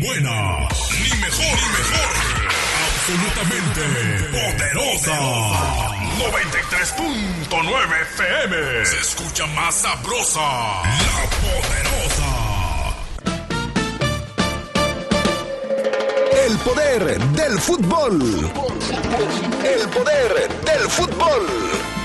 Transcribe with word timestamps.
buena, 0.00 0.68
ni 0.98 1.10
mejor, 1.20 1.56
ni 1.56 1.68
mejor. 1.78 2.10
Absolutamente 2.90 3.82
poderosa. 4.32 5.16
93.9 6.18 8.02
FM. 8.02 8.86
Se 8.86 8.98
escucha 8.98 9.46
más 9.46 9.74
sabrosa. 9.74 10.40
La 10.40 11.24
poderosa. 11.40 12.30
El 16.46 16.58
poder 16.58 17.20
del 17.20 17.60
fútbol. 17.60 18.50
El 19.64 19.88
poder 19.88 20.48
del 20.64 20.90
fútbol. 20.90 21.99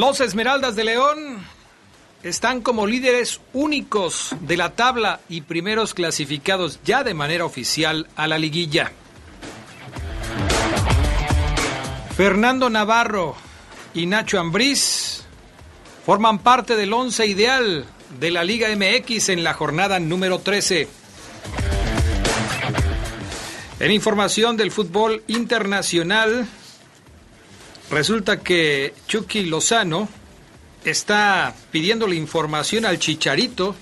Los 0.00 0.22
Esmeraldas 0.22 0.76
de 0.76 0.84
León 0.84 1.44
están 2.22 2.62
como 2.62 2.86
líderes 2.86 3.38
únicos 3.52 4.34
de 4.40 4.56
la 4.56 4.70
tabla 4.70 5.20
y 5.28 5.42
primeros 5.42 5.92
clasificados 5.92 6.80
ya 6.86 7.04
de 7.04 7.12
manera 7.12 7.44
oficial 7.44 8.08
a 8.16 8.26
la 8.26 8.38
liguilla. 8.38 8.92
Fernando 12.16 12.70
Navarro 12.70 13.36
y 13.92 14.06
Nacho 14.06 14.40
Ambriz 14.40 15.24
forman 16.06 16.38
parte 16.38 16.76
del 16.76 16.94
once 16.94 17.26
ideal 17.26 17.84
de 18.18 18.30
la 18.30 18.42
Liga 18.42 18.68
MX 18.74 19.28
en 19.28 19.44
la 19.44 19.52
jornada 19.52 20.00
número 20.00 20.38
13. 20.38 20.88
En 23.80 23.90
información 23.92 24.56
del 24.56 24.70
fútbol 24.70 25.22
internacional, 25.26 26.48
resulta 27.90 28.40
que 28.40 28.94
Chucky 29.06 29.44
Lozano 29.44 30.08
está 30.84 31.54
pidiéndole 31.70 32.16
información 32.16 32.84
al 32.84 32.98
Chicharito 32.98 33.74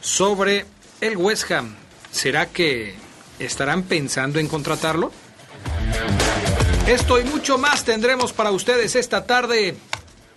sobre 0.00 0.66
el 1.00 1.16
West 1.16 1.50
Ham. 1.50 1.74
¿Será 2.10 2.46
que 2.46 2.94
estarán 3.38 3.82
pensando 3.82 4.38
en 4.38 4.48
contratarlo? 4.48 5.10
Esto 6.86 7.18
y 7.18 7.24
mucho 7.24 7.58
más 7.58 7.84
tendremos 7.84 8.32
para 8.32 8.50
ustedes 8.50 8.94
esta 8.94 9.24
tarde 9.26 9.74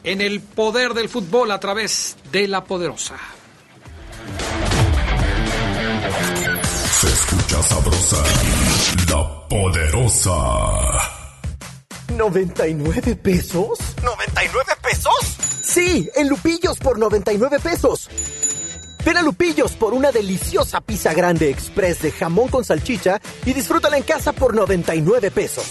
en 0.04 0.22
el 0.22 0.40
poder 0.40 0.94
del 0.94 1.10
fútbol 1.10 1.52
a 1.52 1.60
través 1.60 2.16
de 2.32 2.48
la 2.48 2.64
poderosa. 2.64 3.16
Se 7.00 7.08
escucha 7.08 7.62
sabrosa. 7.64 8.24
La 9.10 9.48
poderosa. 9.50 11.17
¿99 12.18 13.16
pesos? 13.18 13.80
¿99 14.02 14.78
pesos? 14.82 15.38
Sí, 15.62 16.10
en 16.16 16.28
Lupillos 16.30 16.80
por 16.80 16.98
99 16.98 17.60
pesos. 17.60 18.10
Ven 19.06 19.18
a 19.18 19.22
Lupillos 19.22 19.74
por 19.74 19.94
una 19.94 20.12
deliciosa 20.12 20.82
pizza 20.82 21.14
grande 21.14 21.50
express 21.50 22.02
de 22.02 22.12
jamón 22.12 22.50
con 22.50 22.66
salchicha 22.66 23.22
y 23.46 23.54
disfrútala 23.54 23.98
en 23.98 24.04
casa 24.04 24.34
por 24.34 24.56
99 24.56 25.32
pesos. 25.32 25.66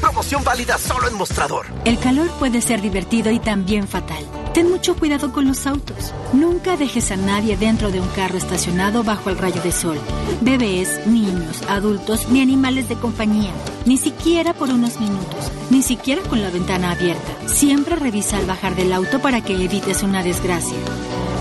Promoción 0.00 0.42
válida 0.44 0.78
solo 0.78 1.08
en 1.08 1.14
mostrador. 1.14 1.66
El 1.84 1.98
calor 1.98 2.30
puede 2.38 2.60
ser 2.60 2.80
divertido 2.80 3.30
y 3.30 3.38
también 3.38 3.86
fatal. 3.86 4.24
Ten 4.54 4.70
mucho 4.70 4.94
cuidado 4.96 5.32
con 5.32 5.46
los 5.46 5.66
autos. 5.66 6.12
Nunca 6.34 6.76
dejes 6.76 7.10
a 7.10 7.16
nadie 7.16 7.56
dentro 7.56 7.90
de 7.90 8.00
un 8.00 8.08
carro 8.08 8.36
estacionado 8.36 9.02
bajo 9.02 9.30
el 9.30 9.38
rayo 9.38 9.62
de 9.62 9.72
sol. 9.72 9.98
Bebés, 10.42 11.06
niños, 11.06 11.62
adultos 11.70 12.28
ni 12.28 12.42
animales 12.42 12.86
de 12.86 12.96
compañía. 12.96 13.50
Ni 13.86 13.96
siquiera 13.96 14.52
por 14.52 14.68
unos 14.68 15.00
minutos. 15.00 15.50
Ni 15.70 15.82
siquiera 15.82 16.20
con 16.28 16.42
la 16.42 16.50
ventana 16.50 16.90
abierta. 16.90 17.48
Siempre 17.48 17.96
revisa 17.96 18.36
al 18.36 18.44
bajar 18.44 18.76
del 18.76 18.92
auto 18.92 19.20
para 19.20 19.42
que 19.42 19.54
evites 19.54 20.02
una 20.02 20.22
desgracia. 20.22 20.76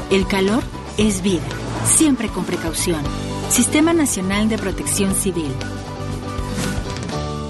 El 0.09 0.25
calor 0.25 0.63
es 0.97 1.21
vida. 1.21 1.43
Siempre 1.85 2.29
con 2.29 2.45
precaución. 2.45 3.01
Sistema 3.49 3.91
Nacional 3.91 4.47
de 4.47 4.57
Protección 4.57 5.15
Civil. 5.15 5.51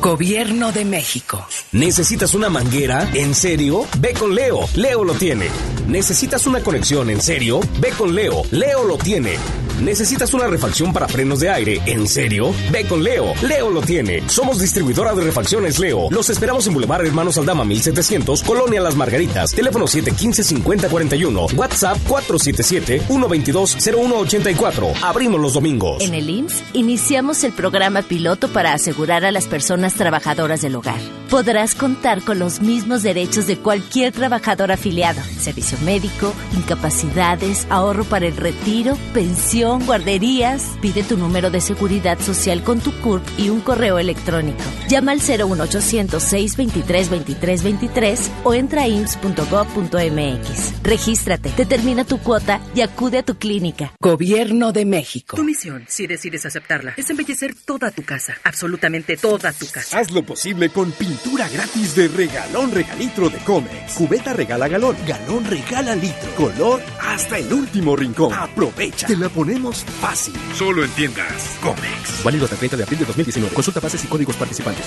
Gobierno 0.02 0.72
de 0.72 0.84
México. 0.84 1.46
¿Necesitas 1.74 2.34
una 2.34 2.50
manguera? 2.50 3.08
¿En 3.14 3.36
serio? 3.36 3.86
Ve 4.00 4.14
con 4.14 4.34
Leo. 4.34 4.62
Leo 4.74 5.04
lo 5.04 5.14
tiene. 5.14 5.46
¿Necesitas 5.88 6.48
una 6.48 6.64
conexión? 6.64 7.12
¿En 7.12 7.22
serio? 7.22 7.60
Ve 7.80 7.92
con 7.92 8.16
Leo. 8.16 8.42
Leo 8.50 8.84
lo 8.84 8.98
tiene. 8.98 9.38
¿Necesitas 9.80 10.34
una 10.34 10.48
refacción 10.48 10.92
para 10.94 11.08
frenos 11.08 11.40
de 11.40 11.50
aire? 11.50 11.82
¿En 11.88 12.06
serio? 12.08 12.54
Ve 12.72 12.86
con 12.86 13.04
Leo. 13.04 13.34
Leo 13.42 13.72
lo 13.72 13.82
tiene. 13.82 14.22
Somos 14.30 14.60
distribuidora 14.60 15.14
de 15.14 15.24
refacciones 15.24 15.80
Leo. 15.80 16.08
Los 16.12 16.30
esperamos 16.30 16.68
en 16.68 16.74
Boulevard 16.74 17.04
Hermanos 17.06 17.40
Aldama 17.40 17.66
1700, 17.66 18.44
Colonia 18.44 18.80
Las 18.82 18.96
Margaritas. 18.96 19.54
Teléfono 19.54 19.86
715-5041. 19.86 21.54
WhatsApp 21.56 21.98
477-122-0184. 22.08 24.94
Abrimos 25.02 25.42
los 25.42 25.54
domingos. 25.54 26.04
En 26.04 26.14
el 26.14 26.30
IMSS 26.30 26.62
iniciamos 26.74 27.44
el 27.44 27.52
programa 27.52 28.04
piloto 28.04 28.50
para 28.50 28.74
asegurar 28.74 29.26
a 29.26 29.32
las 29.32 29.48
personas 29.48 29.91
trabajadoras 29.96 30.62
del 30.62 30.76
hogar. 30.76 31.00
Podrás 31.30 31.76
contar 31.76 32.22
con 32.24 32.40
los 32.40 32.62
mismos 32.62 33.04
derechos 33.04 33.48
de 33.48 33.58
cualquier 33.58 34.12
trabajador 34.12 34.72
afiliado. 34.72 35.22
Servicio 35.40 35.78
médico, 35.86 36.34
incapacidades, 36.58 37.66
ahorro 37.70 38.04
para 38.04 38.28
el 38.28 38.36
retiro, 38.36 38.98
pensión, 39.14 39.86
guarderías. 39.86 40.78
Pide 40.82 41.04
tu 41.04 41.16
número 41.16 41.50
de 41.50 41.62
seguridad 41.62 42.20
social 42.20 42.64
con 42.64 42.82
tu 42.82 42.92
CURP 43.00 43.24
y 43.38 43.50
un 43.50 43.62
correo 43.62 43.98
electrónico. 43.98 44.62
Llama 44.90 45.14
al 45.14 45.20
01800 45.20 46.22
623 46.22 47.10
2323 47.10 48.32
o 48.44 48.54
entra 48.54 48.82
a 48.82 48.88
ims.gov.mx. 48.90 50.84
Regístrate, 50.84 51.54
determina 51.56 52.04
tu 52.04 52.20
cuota 52.20 52.60
y 52.76 52.82
acude 52.82 53.20
a 53.20 53.24
tu 53.24 53.36
clínica. 53.36 53.94
Gobierno 54.02 54.74
de 54.74 54.84
México. 54.86 55.38
Tu 55.38 55.44
misión, 55.44 55.86
si 55.88 56.08
decides 56.08 56.46
aceptarla, 56.46 56.94
es 56.98 57.10
embellecer 57.10 57.56
toda 57.56 57.90
tu 57.92 58.04
casa, 58.04 58.36
absolutamente 58.44 59.16
toda 59.16 59.54
tu 59.54 59.66
casa. 59.68 59.81
Haz 59.94 60.12
lo 60.12 60.24
posible 60.24 60.70
con 60.70 60.92
pintura 60.92 61.48
gratis 61.50 61.96
de 61.96 62.08
regalón 62.08 62.72
regalitro 62.72 63.30
de 63.30 63.38
Comex. 63.40 63.94
Cubeta 63.94 64.34
regala 64.34 64.68
galón, 64.68 64.96
galón 65.08 65.46
regala 65.46 65.96
litro. 65.96 66.34
Color 66.36 66.82
hasta 67.00 67.38
el 67.38 67.52
último 67.52 67.96
rincón. 67.96 68.34
Aprovecha. 68.34 69.08
Te 69.08 69.18
la 69.18 69.30
ponemos 69.30 69.84
fácil. 70.00 70.36
Solo 70.56 70.84
en 70.84 70.92
tiendas 70.92 71.58
Comex. 71.62 72.24
Válido 72.24 72.46
hasta 72.46 72.56
el 72.56 72.60
30 72.60 72.78
de 72.78 72.84
abril 72.84 73.00
de 73.00 73.06
2019. 73.06 73.54
Consulta 73.54 73.80
bases 73.80 74.04
y 74.04 74.08
códigos 74.08 74.36
participantes. 74.36 74.86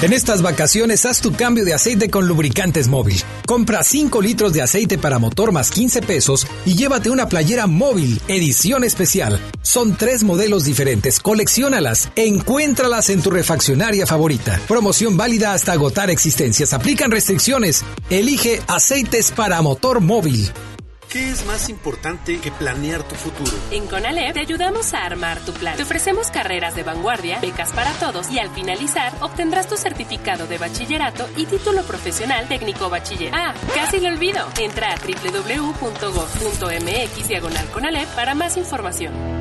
En 0.00 0.12
estas 0.12 0.42
vacaciones 0.42 1.04
haz 1.06 1.20
tu 1.20 1.32
cambio 1.32 1.64
de 1.64 1.74
aceite 1.74 2.08
con 2.08 2.28
lubricantes 2.28 2.86
móvil. 2.86 3.20
Compra 3.48 3.82
5 3.82 4.22
litros 4.22 4.52
de 4.52 4.62
aceite 4.62 4.96
para 4.96 5.18
motor 5.18 5.50
más 5.50 5.72
15 5.72 6.02
pesos 6.02 6.46
y 6.64 6.76
llévate 6.76 7.10
una 7.10 7.28
playera 7.28 7.66
móvil, 7.66 8.20
edición 8.28 8.84
especial. 8.84 9.40
Son 9.60 9.96
tres 9.96 10.22
modelos 10.22 10.64
diferentes, 10.64 11.18
colecciónalas, 11.18 12.10
encuéntralas 12.14 13.10
en 13.10 13.22
tu 13.22 13.30
refaccionaria 13.32 14.06
favorita. 14.06 14.60
Promoción 14.68 15.16
válida 15.16 15.52
hasta 15.52 15.72
agotar 15.72 16.10
existencias. 16.10 16.72
Aplican 16.72 17.10
restricciones. 17.10 17.84
Elige 18.08 18.62
aceites 18.68 19.32
para 19.32 19.60
motor 19.62 19.98
móvil. 19.98 20.48
¿Qué 21.10 21.30
es 21.30 21.46
más 21.46 21.70
importante 21.70 22.38
que 22.38 22.52
planear 22.52 23.02
tu 23.02 23.14
futuro? 23.14 23.50
En 23.70 23.86
CONALEP 23.86 24.34
te 24.34 24.40
ayudamos 24.40 24.92
a 24.92 25.06
armar 25.06 25.40
tu 25.40 25.54
plan. 25.54 25.74
Te 25.74 25.84
ofrecemos 25.84 26.30
carreras 26.30 26.74
de 26.74 26.82
vanguardia, 26.82 27.40
becas 27.40 27.72
para 27.72 27.92
todos 27.92 28.30
y 28.30 28.38
al 28.38 28.50
finalizar 28.50 29.14
obtendrás 29.22 29.68
tu 29.68 29.78
certificado 29.78 30.46
de 30.46 30.58
bachillerato 30.58 31.26
y 31.34 31.46
título 31.46 31.82
profesional 31.84 32.46
técnico 32.46 32.90
bachiller. 32.90 33.32
Ah, 33.34 33.54
casi 33.74 34.00
lo 34.00 34.10
olvido. 34.10 34.46
Entra 34.58 34.92
a 34.92 34.96
www.gov.mx 34.96 36.08
diagonal 37.28 37.70
CONALEP 37.70 38.08
para 38.08 38.34
más 38.34 38.58
información. 38.58 39.37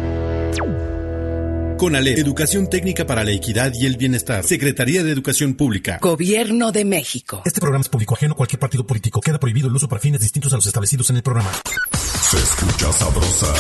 CONALEP, 1.77 2.17
Educación 2.17 2.69
Técnica 2.69 3.05
para 3.05 3.23
la 3.23 3.31
Equidad 3.31 3.71
y 3.73 3.85
el 3.85 3.97
Bienestar. 3.97 4.43
Secretaría 4.43 5.03
de 5.03 5.11
Educación 5.11 5.53
Pública. 5.53 5.99
Gobierno 6.01 6.71
de 6.71 6.85
México. 6.85 7.43
Este 7.45 7.61
programa 7.61 7.81
es 7.83 7.89
público 7.89 8.15
ajeno 8.15 8.33
a 8.33 8.37
cualquier 8.37 8.59
partido 8.59 8.85
político. 8.85 9.21
Queda 9.21 9.39
prohibido 9.39 9.67
el 9.67 9.75
uso 9.75 9.87
para 9.87 10.01
fines 10.01 10.21
distintos 10.21 10.51
a 10.53 10.55
los 10.55 10.65
establecidos 10.65 11.09
en 11.11 11.17
el 11.17 11.23
programa. 11.23 11.51
Se 11.93 12.37
escucha 12.37 12.91
sabrosa, 12.91 13.53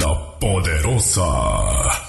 la 0.00 0.38
poderosa. 0.38 2.08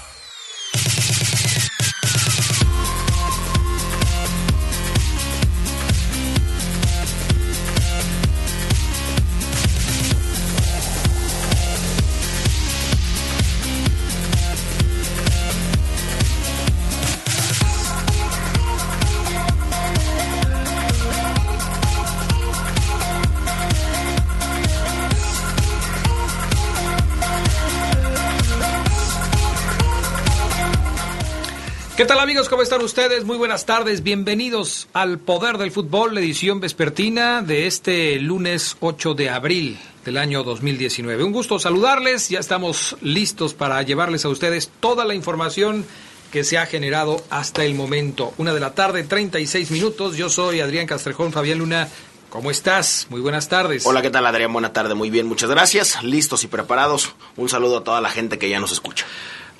¿Qué 32.00 32.06
tal 32.06 32.18
amigos? 32.18 32.48
¿Cómo 32.48 32.62
están 32.62 32.80
ustedes? 32.80 33.24
Muy 33.24 33.36
buenas 33.36 33.66
tardes. 33.66 34.02
Bienvenidos 34.02 34.88
al 34.94 35.18
Poder 35.18 35.58
del 35.58 35.70
Fútbol, 35.70 36.14
la 36.14 36.20
edición 36.20 36.58
vespertina 36.58 37.42
de 37.42 37.66
este 37.66 38.18
lunes 38.18 38.78
8 38.80 39.12
de 39.12 39.28
abril 39.28 39.78
del 40.06 40.16
año 40.16 40.42
2019. 40.42 41.22
Un 41.22 41.32
gusto 41.32 41.58
saludarles. 41.58 42.30
Ya 42.30 42.38
estamos 42.38 42.96
listos 43.02 43.52
para 43.52 43.82
llevarles 43.82 44.24
a 44.24 44.30
ustedes 44.30 44.70
toda 44.80 45.04
la 45.04 45.14
información 45.14 45.84
que 46.32 46.42
se 46.42 46.56
ha 46.56 46.64
generado 46.64 47.22
hasta 47.28 47.66
el 47.66 47.74
momento. 47.74 48.32
Una 48.38 48.54
de 48.54 48.60
la 48.60 48.72
tarde, 48.72 49.02
36 49.04 49.70
minutos. 49.70 50.16
Yo 50.16 50.30
soy 50.30 50.60
Adrián 50.60 50.86
Castrejón, 50.86 51.32
Fabián 51.32 51.58
Luna. 51.58 51.86
¿Cómo 52.30 52.50
estás? 52.50 53.08
Muy 53.10 53.20
buenas 53.20 53.50
tardes. 53.50 53.84
Hola, 53.84 54.00
¿qué 54.00 54.08
tal 54.08 54.24
Adrián? 54.24 54.54
Buena 54.54 54.72
tarde, 54.72 54.94
muy 54.94 55.10
bien, 55.10 55.26
muchas 55.26 55.50
gracias. 55.50 56.02
Listos 56.02 56.44
y 56.44 56.46
preparados. 56.46 57.14
Un 57.36 57.50
saludo 57.50 57.78
a 57.78 57.84
toda 57.84 58.00
la 58.00 58.08
gente 58.08 58.38
que 58.38 58.48
ya 58.48 58.58
nos 58.58 58.72
escucha. 58.72 59.04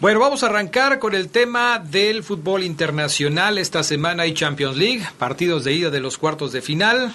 Bueno, 0.01 0.19
vamos 0.19 0.43
a 0.43 0.47
arrancar 0.47 0.99
con 0.99 1.15
el 1.15 1.29
tema 1.29 1.79
del 1.79 2.23
fútbol 2.23 2.65
internacional. 2.65 3.59
Esta 3.59 3.83
semana 3.83 4.23
hay 4.23 4.33
Champions 4.33 4.79
League, 4.79 5.07
partidos 5.19 5.63
de 5.63 5.75
ida 5.75 5.91
de 5.91 6.01
los 6.01 6.17
cuartos 6.17 6.53
de 6.53 6.63
final. 6.63 7.15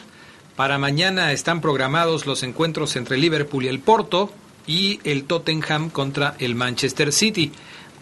Para 0.56 0.78
mañana 0.78 1.32
están 1.32 1.62
programados 1.62 2.28
los 2.28 2.44
encuentros 2.44 2.96
entre 2.96 3.18
Liverpool 3.18 3.66
y 3.66 3.70
el 3.70 3.80
Porto 3.80 4.32
y 4.68 5.00
el 5.04 5.24
Tottenham 5.24 5.90
contra 5.90 6.36
el 6.38 6.54
Manchester 6.54 7.12
City. 7.12 7.52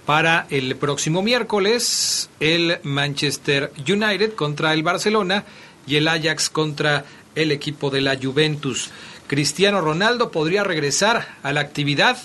Para 0.06 0.48
el 0.50 0.76
próximo 0.76 1.22
miércoles, 1.22 2.30
el 2.42 2.80
Manchester 2.84 3.72
United 3.88 4.34
contra 4.34 4.74
el 4.74 4.84
Barcelona 4.84 5.46
y 5.88 5.96
el 5.96 6.10
Ajax 6.10 6.50
contra 6.50 7.06
el 7.36 7.54
equipo 7.54 7.90
de 7.90 8.02
la 8.02 8.18
Juventus. 8.22 8.90
Cristiano 9.28 9.80
Ronaldo 9.80 10.30
podría 10.30 10.66
regresar 10.66 11.38
a 11.42 11.54
la 11.54 11.62
actividad 11.62 12.18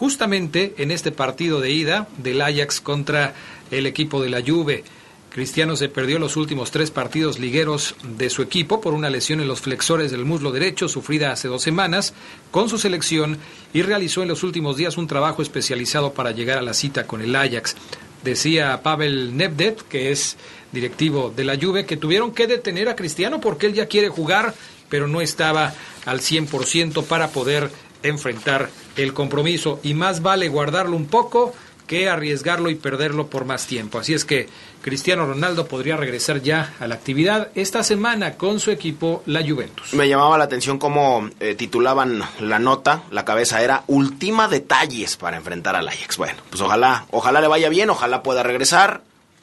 justamente 0.00 0.76
en 0.78 0.92
este 0.92 1.12
partido 1.12 1.60
de 1.60 1.72
ida 1.72 2.08
del 2.16 2.40
Ajax 2.40 2.80
contra 2.80 3.34
el 3.70 3.84
equipo 3.84 4.22
de 4.22 4.30
la 4.30 4.40
Juve. 4.40 4.82
Cristiano 5.28 5.76
se 5.76 5.90
perdió 5.90 6.18
los 6.18 6.38
últimos 6.38 6.70
tres 6.70 6.90
partidos 6.90 7.38
ligueros 7.38 7.94
de 8.16 8.30
su 8.30 8.40
equipo 8.40 8.80
por 8.80 8.94
una 8.94 9.10
lesión 9.10 9.42
en 9.42 9.48
los 9.48 9.60
flexores 9.60 10.10
del 10.10 10.24
muslo 10.24 10.52
derecho 10.52 10.88
sufrida 10.88 11.32
hace 11.32 11.48
dos 11.48 11.60
semanas 11.60 12.14
con 12.50 12.70
su 12.70 12.78
selección 12.78 13.36
y 13.74 13.82
realizó 13.82 14.22
en 14.22 14.28
los 14.28 14.42
últimos 14.42 14.78
días 14.78 14.96
un 14.96 15.06
trabajo 15.06 15.42
especializado 15.42 16.14
para 16.14 16.30
llegar 16.30 16.56
a 16.56 16.62
la 16.62 16.72
cita 16.72 17.06
con 17.06 17.20
el 17.20 17.36
Ajax. 17.36 17.76
Decía 18.24 18.82
Pavel 18.82 19.36
Nedved, 19.36 19.74
que 19.82 20.12
es 20.12 20.38
directivo 20.72 21.30
de 21.36 21.44
la 21.44 21.58
Juve, 21.60 21.84
que 21.84 21.98
tuvieron 21.98 22.32
que 22.32 22.46
detener 22.46 22.88
a 22.88 22.96
Cristiano 22.96 23.38
porque 23.38 23.66
él 23.66 23.74
ya 23.74 23.84
quiere 23.84 24.08
jugar, 24.08 24.54
pero 24.88 25.08
no 25.08 25.20
estaba 25.20 25.74
al 26.06 26.20
100% 26.20 27.04
para 27.04 27.28
poder 27.28 27.70
enfrentar 28.02 28.70
el 28.96 29.12
compromiso 29.14 29.80
y 29.82 29.94
más 29.94 30.22
vale 30.22 30.48
guardarlo 30.48 30.96
un 30.96 31.06
poco 31.06 31.54
que 31.90 32.08
arriesgarlo 32.08 32.70
y 32.70 32.76
perderlo 32.76 33.26
por 33.26 33.44
más 33.44 33.66
tiempo. 33.66 33.98
Así 33.98 34.14
es 34.14 34.24
que 34.24 34.48
Cristiano 34.80 35.26
Ronaldo 35.26 35.66
podría 35.66 35.96
regresar 35.96 36.40
ya 36.40 36.72
a 36.78 36.86
la 36.86 36.94
actividad 36.94 37.48
esta 37.56 37.82
semana 37.82 38.34
con 38.34 38.60
su 38.60 38.70
equipo, 38.70 39.24
la 39.26 39.42
Juventus. 39.42 39.92
Me 39.94 40.08
llamaba 40.08 40.38
la 40.38 40.44
atención 40.44 40.78
cómo 40.78 41.28
eh, 41.40 41.56
titulaban 41.56 42.22
la 42.38 42.60
nota, 42.60 43.02
la 43.10 43.24
cabeza 43.24 43.60
era 43.60 43.82
Ultima 43.88 44.46
detalles 44.46 45.16
para 45.16 45.36
enfrentar 45.36 45.74
al 45.74 45.88
Ajax. 45.88 46.16
Bueno, 46.16 46.38
pues 46.48 46.62
ojalá, 46.62 47.06
ojalá 47.10 47.40
le 47.40 47.48
vaya 47.48 47.68
bien, 47.68 47.90
ojalá 47.90 48.22
pueda 48.22 48.44
regresar. 48.44 49.02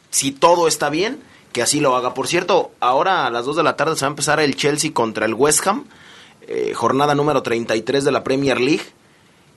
Si 0.10 0.32
todo 0.32 0.70
está 0.70 0.90
bien, 0.90 1.20
que 1.52 1.62
así 1.62 1.82
lo 1.82 1.98
haga. 1.98 2.14
Por 2.14 2.28
cierto, 2.28 2.72
ahora 2.80 3.26
a 3.26 3.30
las 3.30 3.44
2 3.44 3.58
de 3.58 3.64
la 3.64 3.76
tarde 3.76 3.98
se 3.98 4.06
va 4.06 4.08
a 4.08 4.12
empezar 4.12 4.40
el 4.40 4.56
Chelsea 4.56 4.94
contra 4.94 5.26
el 5.26 5.34
West 5.34 5.68
Ham, 5.68 5.84
eh, 6.48 6.72
jornada 6.74 7.14
número 7.14 7.44
33 7.44 8.06
de 8.06 8.12
la 8.14 8.24
Premier 8.24 8.62
League. 8.62 8.84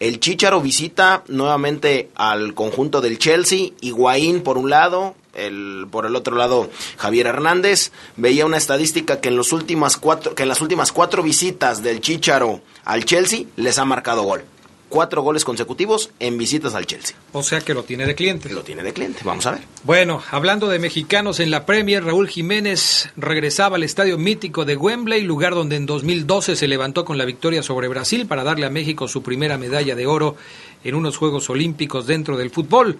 El 0.01 0.19
Chicharo 0.19 0.63
visita 0.63 1.25
nuevamente 1.29 2.09
al 2.15 2.55
conjunto 2.55 3.03
del 3.03 3.19
Chelsea, 3.19 3.69
Higuaín 3.83 4.43
por 4.43 4.57
un 4.57 4.71
lado, 4.71 5.15
el, 5.35 5.87
por 5.91 6.07
el 6.07 6.17
otro 6.17 6.37
lado 6.37 6.71
Javier 6.97 7.27
Hernández. 7.27 7.93
Veía 8.17 8.47
una 8.47 8.57
estadística 8.57 9.21
que 9.21 9.29
en, 9.29 9.37
los 9.37 9.53
últimas 9.53 9.99
cuatro, 9.99 10.35
que 10.35 10.45
en 10.45 10.49
las 10.49 10.63
últimas 10.63 10.93
cuatro 10.93 11.23
visitas 11.23 11.83
del 11.83 12.01
Chicharo 12.01 12.63
al 12.87 13.05
Chelsea 13.05 13.45
les 13.57 13.79
ha 13.79 13.85
marcado 13.85 14.23
gol 14.23 14.43
cuatro 14.91 15.23
goles 15.23 15.47
consecutivos 15.47 16.11
en 16.21 16.37
visitas 16.37 16.75
al 16.75 16.85
Chelsea. 16.85 17.17
O 17.33 17.43
sea 17.43 17.63
que 17.63 17.73
lo 17.73 17.85
tiene 17.85 18.05
de 18.05 18.15
cliente. 18.15 18.51
Lo 18.51 18.63
tiene 18.63 18.83
de 18.83 18.93
cliente, 18.93 19.21
vamos 19.25 19.47
a 19.47 19.53
ver. 19.53 19.61
Bueno, 19.85 20.23
hablando 20.31 20.69
de 20.69 20.79
mexicanos 20.79 21.41
en 21.41 21.51
la 21.51 21.65
Premier, 21.65 22.05
Raúl 22.05 22.29
Jiménez 22.29 23.09
regresaba 23.17 23.77
al 23.77 23.85
estadio 23.85 24.19
mítico 24.19 24.67
de 24.67 24.77
Wembley, 24.77 25.23
lugar 25.23 25.55
donde 25.55 25.77
en 25.77 25.87
2012 25.87 26.57
se 26.57 26.69
levantó 26.69 27.07
con 27.07 27.17
la 27.17 27.25
victoria 27.25 27.63
sobre 27.63 27.89
Brasil 27.89 28.27
para 28.27 28.45
darle 28.45 28.67
a 28.67 28.71
México 28.71 29.09
su 29.09 29.23
primera 29.23 29.57
medalla 29.57 29.95
de 29.95 30.07
oro 30.07 30.37
en 30.85 30.95
unos 30.95 31.17
Juegos 31.17 31.49
Olímpicos 31.49 32.07
dentro 32.07 32.37
del 32.37 32.51
fútbol. 32.51 32.99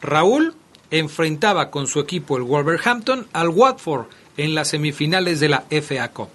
Raúl 0.00 0.54
enfrentaba 0.90 1.70
con 1.70 1.86
su 1.86 1.98
equipo 1.98 2.36
el 2.36 2.42
Wolverhampton 2.42 3.26
al 3.32 3.48
Watford 3.48 4.06
en 4.36 4.54
las 4.54 4.68
semifinales 4.68 5.40
de 5.40 5.48
la 5.48 5.64
FA 5.70 6.08
Cup. 6.08 6.28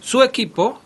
Su 0.00 0.22
equipo 0.22 0.80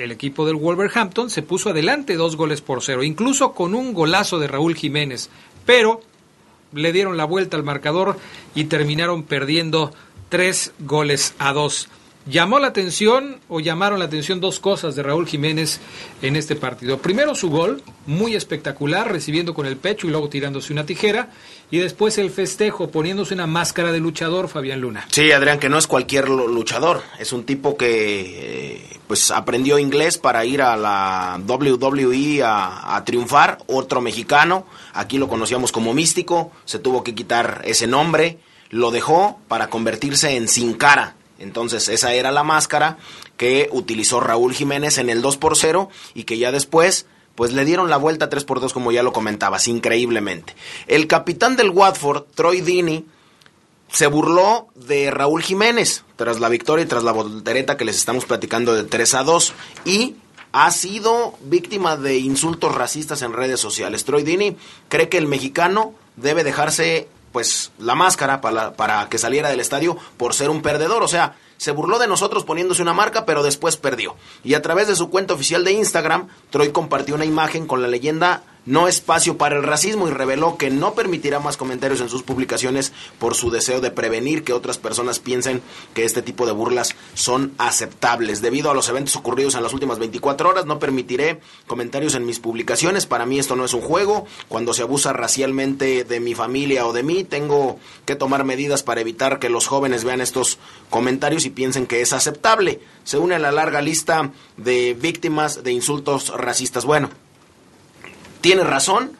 el 0.00 0.12
equipo 0.12 0.46
del 0.46 0.56
Wolverhampton 0.56 1.30
se 1.30 1.42
puso 1.42 1.70
adelante 1.70 2.16
dos 2.16 2.36
goles 2.36 2.60
por 2.60 2.82
cero, 2.82 3.02
incluso 3.02 3.52
con 3.52 3.74
un 3.74 3.92
golazo 3.92 4.38
de 4.38 4.48
Raúl 4.48 4.74
Jiménez, 4.74 5.30
pero 5.66 6.00
le 6.72 6.92
dieron 6.92 7.16
la 7.16 7.24
vuelta 7.24 7.56
al 7.56 7.64
marcador 7.64 8.18
y 8.54 8.64
terminaron 8.64 9.24
perdiendo 9.24 9.92
tres 10.28 10.72
goles 10.78 11.34
a 11.38 11.52
dos. 11.52 11.88
Llamó 12.26 12.58
la 12.58 12.66
atención 12.66 13.40
o 13.48 13.60
llamaron 13.60 13.98
la 13.98 14.04
atención 14.04 14.40
dos 14.40 14.60
cosas 14.60 14.94
de 14.94 15.02
Raúl 15.02 15.26
Jiménez 15.26 15.80
en 16.20 16.36
este 16.36 16.54
partido. 16.54 16.98
Primero 16.98 17.34
su 17.34 17.48
gol, 17.48 17.82
muy 18.06 18.34
espectacular, 18.34 19.10
recibiendo 19.10 19.54
con 19.54 19.64
el 19.64 19.78
pecho 19.78 20.06
y 20.06 20.10
luego 20.10 20.28
tirándose 20.28 20.72
una 20.72 20.84
tijera. 20.84 21.30
Y 21.70 21.78
después 21.78 22.18
el 22.18 22.30
festejo, 22.30 22.90
poniéndose 22.90 23.32
una 23.32 23.46
máscara 23.46 23.90
de 23.90 24.00
luchador, 24.00 24.48
Fabián 24.48 24.82
Luna. 24.82 25.06
Sí, 25.10 25.32
Adrián, 25.32 25.58
que 25.58 25.70
no 25.70 25.78
es 25.78 25.86
cualquier 25.86 26.28
luchador. 26.28 27.02
Es 27.18 27.32
un 27.32 27.44
tipo 27.44 27.78
que 27.78 28.74
eh, 28.76 29.00
pues 29.06 29.30
aprendió 29.30 29.78
inglés 29.78 30.18
para 30.18 30.44
ir 30.44 30.60
a 30.60 30.76
la 30.76 31.40
WWE 31.46 32.42
a, 32.44 32.96
a 32.96 33.04
triunfar. 33.06 33.58
Otro 33.66 34.02
mexicano, 34.02 34.66
aquí 34.92 35.16
lo 35.16 35.26
conocíamos 35.26 35.72
como 35.72 35.94
místico, 35.94 36.52
se 36.66 36.78
tuvo 36.78 37.02
que 37.02 37.14
quitar 37.14 37.62
ese 37.64 37.86
nombre. 37.86 38.38
Lo 38.68 38.90
dejó 38.90 39.40
para 39.48 39.68
convertirse 39.68 40.36
en 40.36 40.48
Sin 40.48 40.74
Cara 40.74 41.16
entonces 41.40 41.88
esa 41.88 42.14
era 42.14 42.30
la 42.30 42.44
máscara 42.44 42.98
que 43.36 43.68
utilizó 43.72 44.20
Raúl 44.20 44.54
Jiménez 44.54 44.98
en 44.98 45.10
el 45.10 45.22
2 45.22 45.36
por 45.38 45.56
0 45.56 45.88
y 46.14 46.24
que 46.24 46.38
ya 46.38 46.52
después 46.52 47.06
pues 47.34 47.52
le 47.52 47.64
dieron 47.64 47.88
la 47.88 47.96
vuelta 47.96 48.28
3 48.28 48.44
por 48.44 48.60
2 48.60 48.72
como 48.72 48.92
ya 48.92 49.02
lo 49.02 49.12
comentabas, 49.12 49.66
increíblemente. 49.66 50.54
El 50.86 51.06
capitán 51.06 51.56
del 51.56 51.70
Watford, 51.70 52.24
Troy 52.34 52.60
Dini, 52.60 53.06
se 53.88 54.06
burló 54.06 54.68
de 54.74 55.10
Raúl 55.10 55.42
Jiménez 55.42 56.04
tras 56.16 56.38
la 56.38 56.48
victoria 56.48 56.84
y 56.84 56.88
tras 56.88 57.02
la 57.02 57.12
voltereta 57.12 57.76
que 57.76 57.84
les 57.84 57.96
estamos 57.96 58.24
platicando 58.24 58.74
de 58.74 58.84
3 58.84 59.14
a 59.14 59.24
2 59.24 59.52
y 59.84 60.16
ha 60.52 60.70
sido 60.70 61.34
víctima 61.42 61.96
de 61.96 62.18
insultos 62.18 62.74
racistas 62.74 63.22
en 63.22 63.32
redes 63.32 63.60
sociales. 63.60 64.04
Troy 64.04 64.22
Dini 64.22 64.56
cree 64.88 65.08
que 65.08 65.18
el 65.18 65.26
mexicano 65.26 65.94
debe 66.16 66.44
dejarse 66.44 67.08
pues 67.32 67.72
la 67.78 67.94
máscara 67.94 68.40
para, 68.40 68.72
para 68.72 69.08
que 69.08 69.18
saliera 69.18 69.50
del 69.50 69.60
estadio 69.60 69.96
por 70.16 70.34
ser 70.34 70.50
un 70.50 70.62
perdedor. 70.62 71.02
O 71.02 71.08
sea, 71.08 71.36
se 71.56 71.72
burló 71.72 71.98
de 71.98 72.08
nosotros 72.08 72.44
poniéndose 72.44 72.82
una 72.82 72.94
marca, 72.94 73.26
pero 73.26 73.42
después 73.42 73.76
perdió. 73.76 74.16
Y 74.42 74.54
a 74.54 74.62
través 74.62 74.88
de 74.88 74.96
su 74.96 75.10
cuenta 75.10 75.34
oficial 75.34 75.64
de 75.64 75.72
Instagram, 75.72 76.28
Troy 76.50 76.72
compartió 76.72 77.14
una 77.14 77.24
imagen 77.24 77.66
con 77.66 77.82
la 77.82 77.88
leyenda 77.88 78.42
no 78.66 78.88
espacio 78.88 79.36
para 79.36 79.56
el 79.56 79.62
racismo 79.62 80.08
y 80.08 80.10
reveló 80.10 80.56
que 80.56 80.70
no 80.70 80.94
permitirá 80.94 81.40
más 81.40 81.56
comentarios 81.56 82.00
en 82.00 82.08
sus 82.08 82.22
publicaciones 82.22 82.92
por 83.18 83.34
su 83.34 83.50
deseo 83.50 83.80
de 83.80 83.90
prevenir 83.90 84.44
que 84.44 84.52
otras 84.52 84.78
personas 84.78 85.18
piensen 85.18 85.62
que 85.94 86.04
este 86.04 86.22
tipo 86.22 86.46
de 86.46 86.52
burlas 86.52 86.94
son 87.14 87.52
aceptables. 87.58 88.42
Debido 88.42 88.70
a 88.70 88.74
los 88.74 88.88
eventos 88.88 89.16
ocurridos 89.16 89.54
en 89.54 89.62
las 89.62 89.72
últimas 89.72 89.98
24 89.98 90.48
horas, 90.48 90.66
no 90.66 90.78
permitiré 90.78 91.40
comentarios 91.66 92.14
en 92.14 92.26
mis 92.26 92.38
publicaciones. 92.38 93.06
Para 93.06 93.26
mí 93.26 93.38
esto 93.38 93.56
no 93.56 93.64
es 93.64 93.74
un 93.74 93.80
juego. 93.80 94.26
Cuando 94.48 94.74
se 94.74 94.82
abusa 94.82 95.12
racialmente 95.12 96.04
de 96.04 96.20
mi 96.20 96.34
familia 96.34 96.86
o 96.86 96.92
de 96.92 97.02
mí, 97.02 97.24
tengo 97.24 97.78
que 98.04 98.16
tomar 98.16 98.44
medidas 98.44 98.82
para 98.82 99.00
evitar 99.00 99.38
que 99.38 99.48
los 99.48 99.66
jóvenes 99.66 100.04
vean 100.04 100.20
estos 100.20 100.58
comentarios 100.90 101.46
y 101.46 101.50
piensen 101.50 101.86
que 101.86 102.00
es 102.00 102.12
aceptable. 102.12 102.80
Se 103.04 103.18
une 103.18 103.34
a 103.34 103.38
la 103.38 103.52
larga 103.52 103.80
lista 103.80 104.32
de 104.56 104.94
víctimas 104.94 105.62
de 105.62 105.72
insultos 105.72 106.28
racistas. 106.36 106.84
Bueno, 106.84 107.10
tiene 108.40 108.64
razón. 108.64 109.12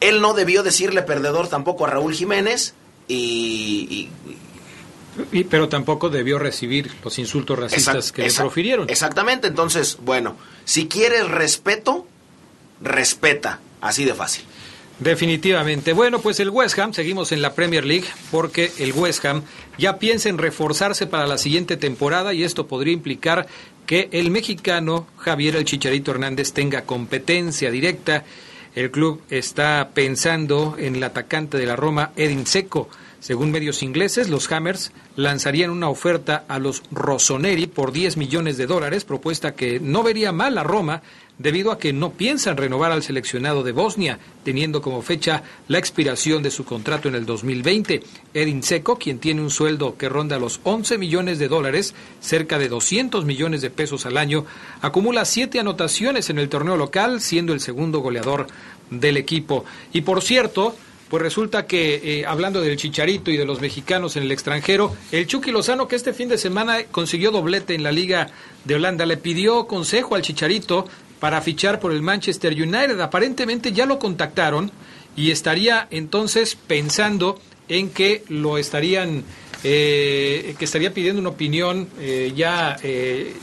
Él 0.00 0.20
no 0.20 0.34
debió 0.34 0.62
decirle 0.62 1.02
perdedor 1.02 1.48
tampoco 1.48 1.86
a 1.86 1.90
Raúl 1.90 2.14
Jiménez 2.14 2.74
y, 3.08 4.10
pero 5.50 5.68
tampoco 5.68 6.10
debió 6.10 6.38
recibir 6.38 6.90
los 7.02 7.18
insultos 7.18 7.58
racistas 7.58 8.12
que 8.12 8.22
le 8.22 8.32
profirieron. 8.32 8.88
Exactamente, 8.90 9.46
entonces, 9.46 9.98
bueno, 10.02 10.36
si 10.64 10.88
quieres 10.88 11.28
respeto, 11.28 12.06
respeta, 12.80 13.60
así 13.80 14.04
de 14.04 14.14
fácil. 14.14 14.44
Definitivamente. 15.00 15.92
Bueno, 15.92 16.20
pues 16.20 16.38
el 16.38 16.50
West 16.50 16.78
Ham, 16.78 16.92
seguimos 16.94 17.32
en 17.32 17.42
la 17.42 17.54
Premier 17.54 17.84
League, 17.84 18.06
porque 18.30 18.70
el 18.78 18.92
West 18.92 19.24
Ham 19.24 19.42
ya 19.76 19.98
piensa 19.98 20.28
en 20.28 20.38
reforzarse 20.38 21.06
para 21.06 21.26
la 21.26 21.36
siguiente 21.36 21.76
temporada 21.76 22.32
y 22.32 22.44
esto 22.44 22.68
podría 22.68 22.92
implicar 22.92 23.46
que 23.86 24.08
el 24.12 24.30
mexicano 24.30 25.06
Javier 25.18 25.56
El 25.56 25.64
Chicharito 25.64 26.12
Hernández 26.12 26.52
tenga 26.52 26.82
competencia 26.82 27.70
directa. 27.72 28.24
El 28.74 28.90
club 28.90 29.20
está 29.30 29.90
pensando 29.94 30.76
en 30.78 30.96
el 30.96 31.02
atacante 31.02 31.58
de 31.58 31.66
la 31.66 31.76
Roma, 31.76 32.12
Edin 32.16 32.46
Seco. 32.46 32.88
Según 33.20 33.50
medios 33.50 33.82
ingleses, 33.82 34.28
los 34.28 34.50
Hammers 34.52 34.92
lanzarían 35.16 35.70
una 35.70 35.88
oferta 35.88 36.44
a 36.46 36.58
los 36.58 36.82
Rossoneri 36.90 37.66
por 37.66 37.90
10 37.90 38.16
millones 38.16 38.58
de 38.58 38.66
dólares, 38.66 39.04
propuesta 39.04 39.54
que 39.54 39.80
no 39.80 40.02
vería 40.02 40.30
mal 40.30 40.58
a 40.58 40.62
Roma 40.62 41.02
debido 41.38 41.72
a 41.72 41.78
que 41.78 41.92
no 41.92 42.12
piensan 42.12 42.56
renovar 42.56 42.92
al 42.92 43.02
seleccionado 43.02 43.62
de 43.62 43.72
Bosnia, 43.72 44.18
teniendo 44.44 44.80
como 44.82 45.02
fecha 45.02 45.42
la 45.68 45.78
expiración 45.78 46.42
de 46.42 46.50
su 46.50 46.64
contrato 46.64 47.08
en 47.08 47.14
el 47.14 47.26
2020. 47.26 48.02
Edin 48.34 48.62
Seco, 48.62 48.98
quien 48.98 49.18
tiene 49.18 49.40
un 49.40 49.50
sueldo 49.50 49.96
que 49.96 50.08
ronda 50.08 50.38
los 50.38 50.60
11 50.62 50.98
millones 50.98 51.38
de 51.38 51.48
dólares, 51.48 51.94
cerca 52.20 52.58
de 52.58 52.68
200 52.68 53.24
millones 53.24 53.62
de 53.62 53.70
pesos 53.70 54.06
al 54.06 54.16
año, 54.16 54.46
acumula 54.80 55.24
siete 55.24 55.58
anotaciones 55.58 56.30
en 56.30 56.38
el 56.38 56.48
torneo 56.48 56.76
local, 56.76 57.20
siendo 57.20 57.52
el 57.52 57.60
segundo 57.60 58.00
goleador 58.00 58.46
del 58.90 59.16
equipo. 59.16 59.64
Y 59.92 60.02
por 60.02 60.22
cierto, 60.22 60.76
pues 61.08 61.22
resulta 61.22 61.66
que, 61.66 62.00
eh, 62.02 62.26
hablando 62.26 62.60
del 62.60 62.76
Chicharito 62.76 63.30
y 63.30 63.36
de 63.36 63.44
los 63.44 63.60
mexicanos 63.60 64.16
en 64.16 64.24
el 64.24 64.32
extranjero, 64.32 64.96
el 65.12 65.26
Chucky 65.26 65.52
Lozano, 65.52 65.86
que 65.86 65.96
este 65.96 66.12
fin 66.12 66.28
de 66.28 66.38
semana 66.38 66.84
consiguió 66.90 67.30
doblete 67.30 67.74
en 67.74 67.82
la 67.82 67.92
Liga 67.92 68.30
de 68.64 68.74
Holanda, 68.74 69.06
le 69.06 69.16
pidió 69.16 69.66
consejo 69.66 70.16
al 70.16 70.22
Chicharito 70.22 70.88
para 71.24 71.40
fichar 71.40 71.80
por 71.80 71.92
el 71.92 72.02
Manchester 72.02 72.52
United. 72.52 73.00
Aparentemente 73.00 73.72
ya 73.72 73.86
lo 73.86 73.98
contactaron 73.98 74.70
y 75.16 75.30
estaría 75.30 75.88
entonces 75.90 76.54
pensando 76.54 77.40
en 77.66 77.88
que 77.88 78.24
lo 78.28 78.58
estarían, 78.58 79.24
eh, 79.62 80.54
que 80.58 80.66
estaría 80.66 80.92
pidiendo 80.92 81.22
una 81.22 81.30
opinión 81.30 81.88
eh, 81.98 82.34
ya 82.36 82.76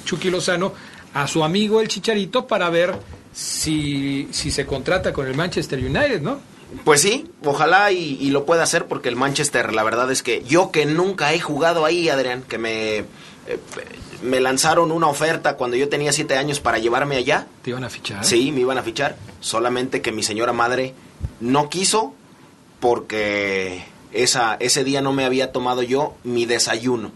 Chucky 0.05 0.29
Lozano 0.29 0.73
a 1.15 1.27
su 1.27 1.43
amigo 1.43 1.81
el 1.81 1.87
Chicharito 1.87 2.45
para 2.45 2.69
ver 2.69 2.93
si, 3.33 4.27
si 4.29 4.51
se 4.51 4.67
contrata 4.67 5.11
con 5.11 5.25
el 5.25 5.33
Manchester 5.33 5.79
United, 5.79 6.21
¿no? 6.21 6.39
Pues 6.83 7.01
sí, 7.01 7.31
ojalá 7.43 7.91
y, 7.91 8.29
lo 8.29 8.45
pueda 8.45 8.61
hacer 8.61 8.85
porque 8.85 9.09
el 9.09 9.15
Manchester, 9.15 9.73
la 9.73 9.81
verdad 9.81 10.11
es 10.11 10.21
que 10.21 10.43
yo 10.43 10.69
que 10.69 10.85
nunca 10.85 11.33
he 11.33 11.39
jugado 11.39 11.83
ahí, 11.83 12.09
Adrián, 12.09 12.43
que 12.43 12.59
me, 12.59 12.97
eh, 12.99 13.05
me 14.21 14.39
lanzaron 14.39 14.91
una 14.91 15.07
oferta 15.07 15.57
cuando 15.57 15.77
yo 15.77 15.89
tenía 15.89 16.11
siete 16.11 16.37
años 16.37 16.59
para 16.59 16.77
llevarme 16.77 17.17
allá. 17.17 17.47
¿Te 17.61 17.71
iban 17.71 17.83
a 17.83 17.89
fichar? 17.89 18.23
Sí, 18.23 18.51
me 18.51 18.61
iban 18.61 18.77
a 18.77 18.83
fichar, 18.83 19.17
solamente 19.39 20.01
que 20.01 20.11
mi 20.11 20.23
señora 20.23 20.53
madre 20.53 20.93
no 21.39 21.69
quiso 21.69 22.13
porque 22.79 23.85
esa, 24.11 24.55
ese 24.59 24.83
día 24.83 25.01
no 25.01 25.13
me 25.13 25.25
había 25.25 25.51
tomado 25.51 25.83
yo 25.83 26.15
mi 26.23 26.45
desayuno. 26.45 27.11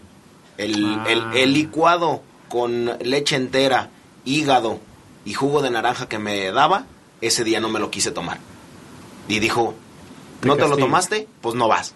El, 0.58 0.74
el, 1.06 1.22
el 1.34 1.50
ah. 1.50 1.52
licuado 1.52 2.22
con 2.48 2.96
leche 3.00 3.36
entera, 3.36 3.90
hígado 4.24 4.80
y 5.24 5.34
jugo 5.34 5.60
de 5.60 5.70
naranja 5.70 6.08
que 6.08 6.18
me 6.18 6.50
daba, 6.52 6.86
ese 7.20 7.44
día 7.44 7.60
no 7.60 7.68
me 7.68 7.80
lo 7.80 7.90
quise 7.90 8.10
tomar. 8.10 8.38
Y 9.28 9.40
dijo, 9.40 9.74
¿no 10.42 10.56
te 10.56 10.68
lo 10.68 10.76
tomaste? 10.76 11.28
Pues 11.40 11.54
no 11.54 11.68
vas. 11.68 11.94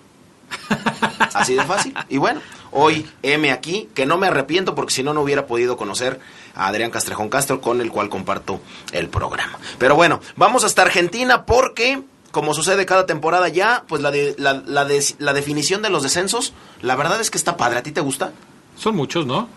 Así 1.34 1.54
de 1.54 1.64
fácil. 1.64 1.94
Y 2.08 2.18
bueno, 2.18 2.40
hoy 2.72 3.10
M 3.22 3.50
aquí, 3.50 3.88
que 3.94 4.06
no 4.06 4.18
me 4.18 4.26
arrepiento 4.26 4.74
porque 4.74 4.94
si 4.94 5.02
no, 5.02 5.12
no 5.14 5.22
hubiera 5.22 5.46
podido 5.46 5.76
conocer 5.76 6.20
a 6.54 6.66
Adrián 6.66 6.90
Castrejón 6.90 7.28
Castro, 7.28 7.60
con 7.60 7.80
el 7.80 7.90
cual 7.90 8.08
comparto 8.08 8.60
el 8.92 9.08
programa. 9.08 9.58
Pero 9.78 9.94
bueno, 9.96 10.20
vamos 10.36 10.64
hasta 10.64 10.82
Argentina 10.82 11.46
porque, 11.46 12.02
como 12.30 12.54
sucede 12.54 12.86
cada 12.86 13.06
temporada 13.06 13.48
ya, 13.48 13.84
pues 13.88 14.02
la, 14.02 14.10
de, 14.10 14.34
la, 14.38 14.54
la, 14.66 14.86
la 15.18 15.32
definición 15.32 15.82
de 15.82 15.90
los 15.90 16.02
descensos, 16.02 16.52
la 16.82 16.96
verdad 16.96 17.20
es 17.20 17.30
que 17.30 17.38
está 17.38 17.56
padre. 17.56 17.78
¿A 17.78 17.82
ti 17.82 17.92
te 17.92 18.00
gusta? 18.00 18.32
Son 18.76 18.96
muchos, 18.96 19.26
¿no? 19.26 19.48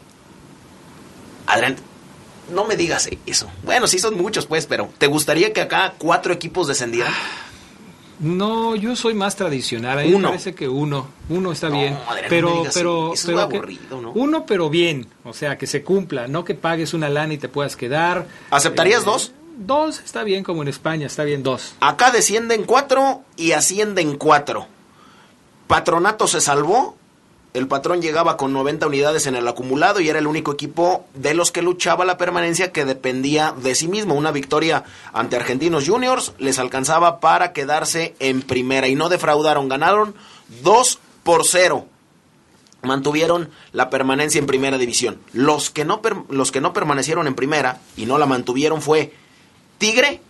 Adrián, 1.48 1.78
no 2.52 2.66
me 2.66 2.76
digas 2.76 3.10
eso. 3.26 3.50
Bueno, 3.64 3.88
sí 3.88 4.00
son 4.00 4.18
muchos, 4.18 4.46
pues, 4.46 4.66
pero 4.66 4.90
¿te 4.98 5.08
gustaría 5.08 5.54
que 5.54 5.62
acá 5.62 5.94
cuatro 5.98 6.34
equipos 6.34 6.68
descendieran? 6.68 7.14
No, 8.24 8.76
yo 8.76 8.96
soy 8.96 9.14
más 9.14 9.36
tradicional. 9.36 10.00
A 10.00 10.04
mí 10.04 10.12
me 10.12 10.24
parece 10.24 10.56
que 10.56 10.70
uno, 10.70 11.08
uno 11.30 11.52
está 11.52 11.68
bien. 11.70 11.98
pero, 12.30 12.64
pero, 12.74 13.14
pero 13.26 13.40
aburrido, 13.40 14.02
¿no? 14.02 14.12
uno, 14.14 14.46
pero 14.46 14.70
bien. 14.70 15.08
O 15.26 15.34
sea, 15.34 15.58
que 15.58 15.68
se 15.68 15.84
cumpla, 15.84 16.28
no 16.28 16.46
que 16.46 16.56
pagues 16.56 16.94
una 16.94 17.10
lana 17.10 17.34
y 17.34 17.38
te 17.38 17.50
puedas 17.50 17.76
quedar. 17.76 18.26
¿Aceptarías 18.50 19.04
eh, 19.04 19.06
dos? 19.06 19.32
Dos 19.58 20.00
está 20.00 20.24
bien, 20.24 20.44
como 20.44 20.62
en 20.62 20.70
España, 20.70 21.06
está 21.06 21.26
bien 21.26 21.44
dos. 21.44 21.76
Acá 21.82 22.12
descienden 22.12 22.64
cuatro 22.64 23.22
y 23.36 23.52
ascienden 23.52 24.16
cuatro. 24.16 24.68
Patronato 25.68 26.28
se 26.28 26.40
salvó 26.40 26.96
el 27.54 27.68
patrón 27.68 28.02
llegaba 28.02 28.36
con 28.36 28.52
90 28.52 28.88
unidades 28.88 29.28
en 29.28 29.36
el 29.36 29.48
acumulado 29.48 30.00
y 30.00 30.10
era 30.10 30.18
el 30.18 30.28
único 30.28 30.54
equipo 30.54 31.06
de 31.14 31.36
los 31.36 31.52
que 31.52 31.62
luchaba 31.62 32.04
la 32.04 32.18
permanencia 32.18 32.72
que 32.72 32.84
dependía 32.84 33.54
de 33.56 33.76
sí 33.76 33.88
mismo. 33.88 34.16
Una 34.16 34.32
victoria 34.32 34.84
ante 35.14 35.36
Argentinos 35.36 35.88
Juniors 35.88 36.34
les 36.40 36.58
alcanzaba 36.58 37.20
para 37.20 37.54
quedarse 37.54 38.16
en 38.20 38.42
primera 38.42 38.88
y 38.88 38.96
no 38.96 39.08
defraudaron, 39.08 39.70
ganaron 39.70 40.16
2 40.64 41.00
por 41.24 41.46
0. 41.46 41.86
Mantuvieron 42.82 43.50
la 43.72 43.90
permanencia 43.90 44.40
en 44.40 44.48
primera 44.48 44.78
división. 44.78 45.20
Los 45.32 45.70
que 45.70 45.86
no, 45.86 46.02
los 46.30 46.52
que 46.52 46.60
no 46.60 46.74
permanecieron 46.74 47.28
en 47.28 47.36
primera 47.36 47.80
y 47.96 48.08
no 48.08 48.18
la 48.18 48.26
mantuvieron 48.26 48.82
fue 48.82 49.14
Tigre, 49.78 50.22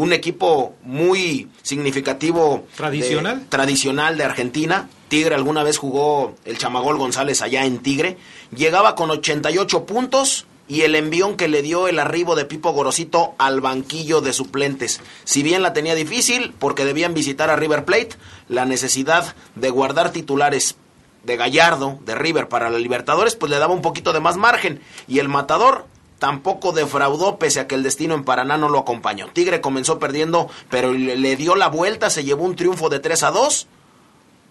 un 0.00 0.12
equipo 0.12 0.74
muy 0.82 1.48
significativo. 1.62 2.66
¿Tradicional? 2.76 3.46
tradicional 3.48 4.16
de 4.16 4.24
Argentina 4.24 4.88
Tigre 5.10 5.34
alguna 5.34 5.64
vez 5.64 5.76
jugó 5.76 6.36
el 6.44 6.56
Chamagol 6.56 6.96
González 6.96 7.42
allá 7.42 7.64
en 7.64 7.80
Tigre. 7.80 8.16
Llegaba 8.54 8.94
con 8.94 9.10
88 9.10 9.84
puntos 9.84 10.46
y 10.68 10.82
el 10.82 10.94
envión 10.94 11.36
que 11.36 11.48
le 11.48 11.62
dio 11.62 11.88
el 11.88 11.98
arribo 11.98 12.36
de 12.36 12.44
Pipo 12.44 12.70
Gorosito 12.70 13.34
al 13.36 13.60
banquillo 13.60 14.20
de 14.20 14.32
suplentes. 14.32 15.00
Si 15.24 15.42
bien 15.42 15.62
la 15.62 15.72
tenía 15.72 15.96
difícil 15.96 16.54
porque 16.60 16.84
debían 16.84 17.12
visitar 17.12 17.50
a 17.50 17.56
River 17.56 17.84
Plate, 17.84 18.10
la 18.48 18.66
necesidad 18.66 19.34
de 19.56 19.70
guardar 19.70 20.12
titulares 20.12 20.76
de 21.24 21.36
Gallardo, 21.36 21.98
de 22.06 22.14
River 22.14 22.48
para 22.48 22.70
la 22.70 22.78
Libertadores, 22.78 23.34
pues 23.34 23.50
le 23.50 23.58
daba 23.58 23.74
un 23.74 23.82
poquito 23.82 24.12
de 24.12 24.20
más 24.20 24.36
margen. 24.36 24.80
Y 25.08 25.18
el 25.18 25.28
matador 25.28 25.86
tampoco 26.20 26.70
defraudó 26.70 27.36
pese 27.40 27.58
a 27.58 27.66
que 27.66 27.74
el 27.74 27.82
destino 27.82 28.14
en 28.14 28.22
Paraná 28.22 28.56
no 28.56 28.68
lo 28.68 28.78
acompañó. 28.78 29.26
Tigre 29.32 29.60
comenzó 29.60 29.98
perdiendo, 29.98 30.48
pero 30.70 30.92
le 30.92 31.34
dio 31.34 31.56
la 31.56 31.66
vuelta, 31.66 32.10
se 32.10 32.22
llevó 32.22 32.44
un 32.44 32.54
triunfo 32.54 32.88
de 32.88 33.00
3 33.00 33.24
a 33.24 33.30
2 33.32 33.66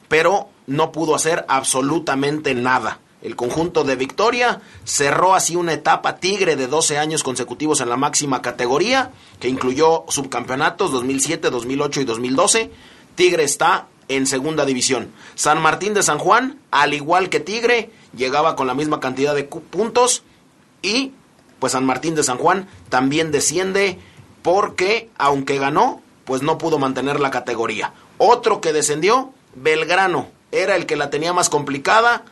pero 0.09 0.49
no 0.67 0.91
pudo 0.91 1.15
hacer 1.15 1.45
absolutamente 1.47 2.53
nada. 2.53 2.99
El 3.21 3.35
conjunto 3.35 3.83
de 3.83 3.95
Victoria 3.95 4.61
cerró 4.83 5.35
así 5.35 5.55
una 5.55 5.73
etapa 5.73 6.17
tigre 6.17 6.55
de 6.55 6.67
12 6.67 6.97
años 6.97 7.23
consecutivos 7.23 7.79
en 7.79 7.89
la 7.89 7.97
máxima 7.97 8.41
categoría, 8.41 9.11
que 9.39 9.49
incluyó 9.49 10.05
subcampeonatos 10.09 10.91
2007, 10.91 11.49
2008 11.49 12.01
y 12.01 12.05
2012. 12.05 12.71
Tigre 13.15 13.43
está 13.43 13.87
en 14.07 14.25
segunda 14.25 14.65
división. 14.65 15.11
San 15.35 15.61
Martín 15.61 15.93
de 15.93 16.01
San 16.01 16.17
Juan, 16.17 16.59
al 16.71 16.93
igual 16.93 17.29
que 17.29 17.39
Tigre, 17.39 17.91
llegaba 18.15 18.55
con 18.55 18.67
la 18.67 18.73
misma 18.73 18.99
cantidad 18.99 19.35
de 19.35 19.43
puntos 19.43 20.23
y 20.81 21.11
pues 21.59 21.73
San 21.73 21.85
Martín 21.85 22.15
de 22.15 22.23
San 22.23 22.37
Juan 22.37 22.67
también 22.89 23.31
desciende 23.31 23.99
porque 24.41 25.09
aunque 25.17 25.57
ganó, 25.57 26.01
pues 26.25 26.41
no 26.41 26.57
pudo 26.57 26.79
mantener 26.79 27.19
la 27.19 27.31
categoría. 27.31 27.93
Otro 28.17 28.61
que 28.61 28.73
descendió 28.73 29.31
Belgrano 29.55 30.27
era 30.51 30.75
el 30.75 30.85
que 30.85 30.95
la 30.95 31.09
tenía 31.09 31.33
más 31.33 31.49
complicada 31.49 32.23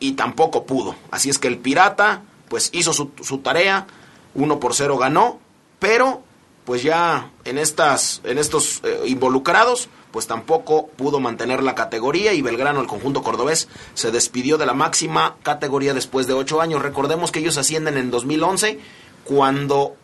y 0.00 0.12
tampoco 0.12 0.64
pudo. 0.64 0.94
Así 1.10 1.30
es 1.30 1.38
que 1.38 1.48
el 1.48 1.58
Pirata 1.58 2.22
pues 2.48 2.70
hizo 2.72 2.92
su, 2.92 3.38
tarea, 3.38 3.86
uno 4.34 4.60
por 4.60 4.74
cero 4.74 4.96
ganó, 4.96 5.40
pero 5.78 6.22
pues 6.64 6.82
ya 6.82 7.30
en, 7.44 7.58
estas, 7.58 8.20
en 8.24 8.38
estos 8.38 8.80
eh, 8.84 9.02
involucrados 9.06 9.88
pues 10.14 10.28
tampoco 10.28 10.86
pudo 10.96 11.18
mantener 11.18 11.60
la 11.64 11.74
categoría 11.74 12.34
y 12.34 12.40
Belgrano, 12.40 12.80
el 12.80 12.86
conjunto 12.86 13.24
cordobés, 13.24 13.66
se 13.94 14.12
despidió 14.12 14.58
de 14.58 14.64
la 14.64 14.72
máxima 14.72 15.34
categoría 15.42 15.92
después 15.92 16.28
de 16.28 16.34
ocho 16.34 16.60
años. 16.60 16.82
Recordemos 16.82 17.32
que 17.32 17.40
ellos 17.40 17.58
ascienden 17.58 17.96
en 17.96 18.12
2011 18.12 18.78
cuando 19.24 19.96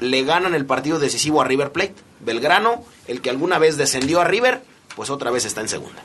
le 0.00 0.24
ganan 0.24 0.56
el 0.56 0.66
partido 0.66 0.98
decisivo 0.98 1.40
a 1.40 1.44
River 1.44 1.70
Plate. 1.70 1.94
Belgrano, 2.18 2.82
el 3.06 3.20
que 3.20 3.30
alguna 3.30 3.60
vez 3.60 3.76
descendió 3.76 4.20
a 4.20 4.24
River, 4.24 4.64
pues 4.96 5.08
otra 5.08 5.30
vez 5.30 5.44
está 5.44 5.60
en 5.60 5.68
segunda. 5.68 6.02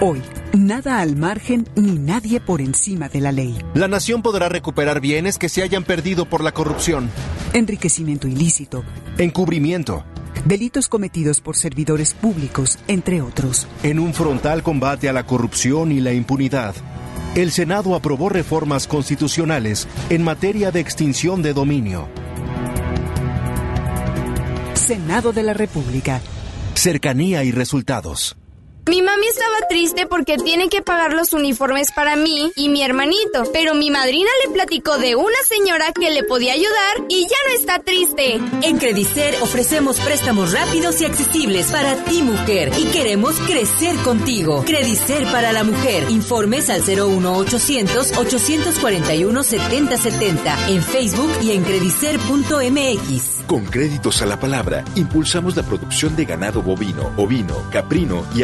Hoy, 0.00 0.20
nada 0.52 0.98
al 0.98 1.14
margen 1.14 1.68
ni 1.76 1.92
nadie 1.92 2.40
por 2.40 2.60
encima 2.60 3.08
de 3.08 3.20
la 3.20 3.30
ley. 3.30 3.56
La 3.74 3.86
nación 3.86 4.22
podrá 4.22 4.48
recuperar 4.48 5.00
bienes 5.00 5.38
que 5.38 5.48
se 5.48 5.62
hayan 5.62 5.84
perdido 5.84 6.24
por 6.24 6.42
la 6.42 6.52
corrupción. 6.52 7.08
Enriquecimiento 7.52 8.26
ilícito. 8.26 8.82
Encubrimiento. 9.18 10.04
Delitos 10.44 10.88
cometidos 10.88 11.40
por 11.40 11.56
servidores 11.56 12.12
públicos, 12.12 12.78
entre 12.88 13.22
otros. 13.22 13.68
En 13.84 14.00
un 14.00 14.14
frontal 14.14 14.64
combate 14.64 15.08
a 15.08 15.12
la 15.12 15.26
corrupción 15.26 15.92
y 15.92 16.00
la 16.00 16.12
impunidad. 16.12 16.74
El 17.36 17.52
Senado 17.52 17.94
aprobó 17.94 18.28
reformas 18.28 18.88
constitucionales 18.88 19.86
en 20.10 20.24
materia 20.24 20.72
de 20.72 20.80
extinción 20.80 21.40
de 21.40 21.52
dominio. 21.52 22.08
Senado 24.74 25.32
de 25.32 25.44
la 25.44 25.54
República. 25.54 26.20
Cercanía 26.74 27.44
y 27.44 27.52
resultados. 27.52 28.36
Mi 28.86 29.00
mami 29.00 29.26
estaba 29.26 29.66
triste 29.66 30.06
porque 30.06 30.36
tiene 30.36 30.68
que 30.68 30.82
pagar 30.82 31.14
los 31.14 31.32
uniformes 31.32 31.90
para 31.92 32.16
mí 32.16 32.52
y 32.54 32.68
mi 32.68 32.82
hermanito, 32.82 33.44
pero 33.50 33.74
mi 33.74 33.90
madrina 33.90 34.28
le 34.44 34.52
platicó 34.52 34.98
de 34.98 35.16
una 35.16 35.38
señora 35.48 35.90
que 35.98 36.10
le 36.10 36.22
podía 36.22 36.52
ayudar 36.52 36.96
y 37.08 37.22
ya 37.22 37.36
no 37.48 37.54
está 37.54 37.78
triste. 37.78 38.38
En 38.62 38.76
Credicer 38.76 39.36
ofrecemos 39.40 39.98
préstamos 40.00 40.52
rápidos 40.52 41.00
y 41.00 41.06
accesibles 41.06 41.72
para 41.72 41.96
ti 42.04 42.20
mujer 42.20 42.72
y 42.76 42.84
queremos 42.86 43.36
crecer 43.40 43.96
contigo. 44.04 44.64
Credicer 44.66 45.24
para 45.32 45.52
la 45.52 45.64
mujer. 45.64 46.04
Informes 46.10 46.68
al 46.68 46.82
01800 46.82 48.18
841 48.18 49.42
7070 49.42 50.68
en 50.68 50.82
Facebook 50.82 51.30
y 51.40 51.52
en 51.52 51.64
credicer.mx. 51.64 53.44
Con 53.46 53.64
créditos 53.64 54.20
a 54.20 54.26
la 54.26 54.38
palabra, 54.38 54.84
impulsamos 54.94 55.56
la 55.56 55.62
producción 55.62 56.16
de 56.16 56.26
ganado 56.26 56.62
bovino, 56.62 57.12
ovino, 57.16 57.56
caprino 57.70 58.26
y 58.34 58.42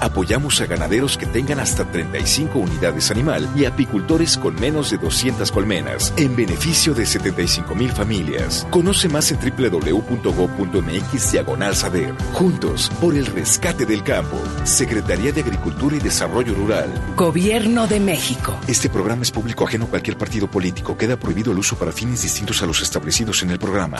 Apoyamos 0.00 0.60
a 0.60 0.66
ganaderos 0.66 1.16
que 1.16 1.24
tengan 1.26 1.58
hasta 1.58 1.84
35 1.84 2.58
unidades 2.58 3.10
animal 3.10 3.48
y 3.56 3.64
apicultores 3.64 4.36
con 4.36 4.54
menos 4.56 4.90
de 4.90 4.98
200 4.98 5.50
colmenas, 5.50 6.12
en 6.16 6.36
beneficio 6.36 6.92
de 6.92 7.06
75 7.06 7.74
mil 7.74 7.90
familias. 7.90 8.66
Conoce 8.70 9.08
más 9.08 9.32
en 9.32 9.38
www.go.mx 9.38 11.32
diagonal 11.32 11.74
saber. 11.74 12.14
Juntos, 12.34 12.90
por 13.00 13.14
el 13.14 13.24
rescate 13.26 13.86
del 13.86 14.02
campo. 14.02 14.38
Secretaría 14.64 15.32
de 15.32 15.40
Agricultura 15.40 15.96
y 15.96 16.00
Desarrollo 16.00 16.54
Rural. 16.54 16.90
Gobierno 17.16 17.86
de 17.86 18.00
México. 18.00 18.54
Este 18.68 18.90
programa 18.90 19.22
es 19.22 19.30
público 19.30 19.64
ajeno 19.64 19.86
a 19.86 19.88
cualquier 19.88 20.18
partido 20.18 20.50
político. 20.50 20.96
Queda 20.98 21.16
prohibido 21.16 21.52
el 21.52 21.58
uso 21.58 21.76
para 21.76 21.92
fines 21.92 22.20
distintos 22.22 22.62
a 22.62 22.66
los 22.66 22.82
establecidos 22.82 23.42
en 23.42 23.50
el 23.50 23.58
programa. 23.58 23.98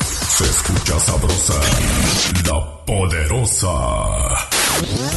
Se 0.00 0.44
escucha 0.44 0.98
sabrosa, 0.98 1.54
la 2.48 2.84
poderosa. 2.84 4.53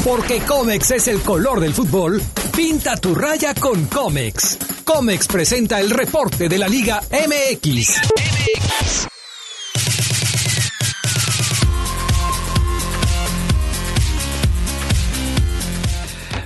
Porque 0.08 0.40
Comex 0.40 0.92
es 0.92 1.10
el 1.10 1.20
color 1.20 1.60
del 1.60 1.74
fútbol, 1.74 2.22
pinta 2.56 2.96
tu 2.96 3.14
raya 3.14 3.54
con 3.54 3.88
Comex. 3.88 4.58
Comex 4.86 5.28
presenta 5.28 5.82
el 5.82 5.90
reporte 5.90 6.48
de 6.48 6.58
la 6.58 6.70
Liga 6.70 7.02
MX. 7.12 8.02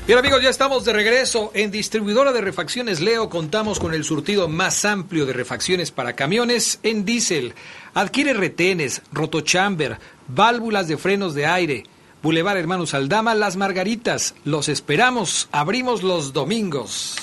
Bien 0.07 0.17
amigos, 0.17 0.41
ya 0.41 0.49
estamos 0.49 0.83
de 0.83 0.93
regreso. 0.93 1.51
En 1.53 1.69
distribuidora 1.69 2.33
de 2.33 2.41
refacciones 2.41 2.99
Leo 2.99 3.29
contamos 3.29 3.79
con 3.79 3.93
el 3.93 4.03
surtido 4.03 4.47
más 4.47 4.85
amplio 4.85 5.27
de 5.27 5.33
refacciones 5.33 5.91
para 5.91 6.13
camiones 6.13 6.79
en 6.81 7.05
diésel. 7.05 7.53
Adquiere 7.93 8.33
retenes, 8.33 9.03
rotochamber, 9.11 9.99
válvulas 10.27 10.87
de 10.87 10.97
frenos 10.97 11.35
de 11.35 11.45
aire. 11.45 11.83
Boulevard 12.21 12.57
Hermanos 12.57 12.93
Aldama, 12.93 13.33
Las 13.33 13.57
Margaritas. 13.57 14.35
Los 14.45 14.69
esperamos. 14.69 15.49
Abrimos 15.51 16.03
los 16.03 16.33
domingos. 16.33 17.15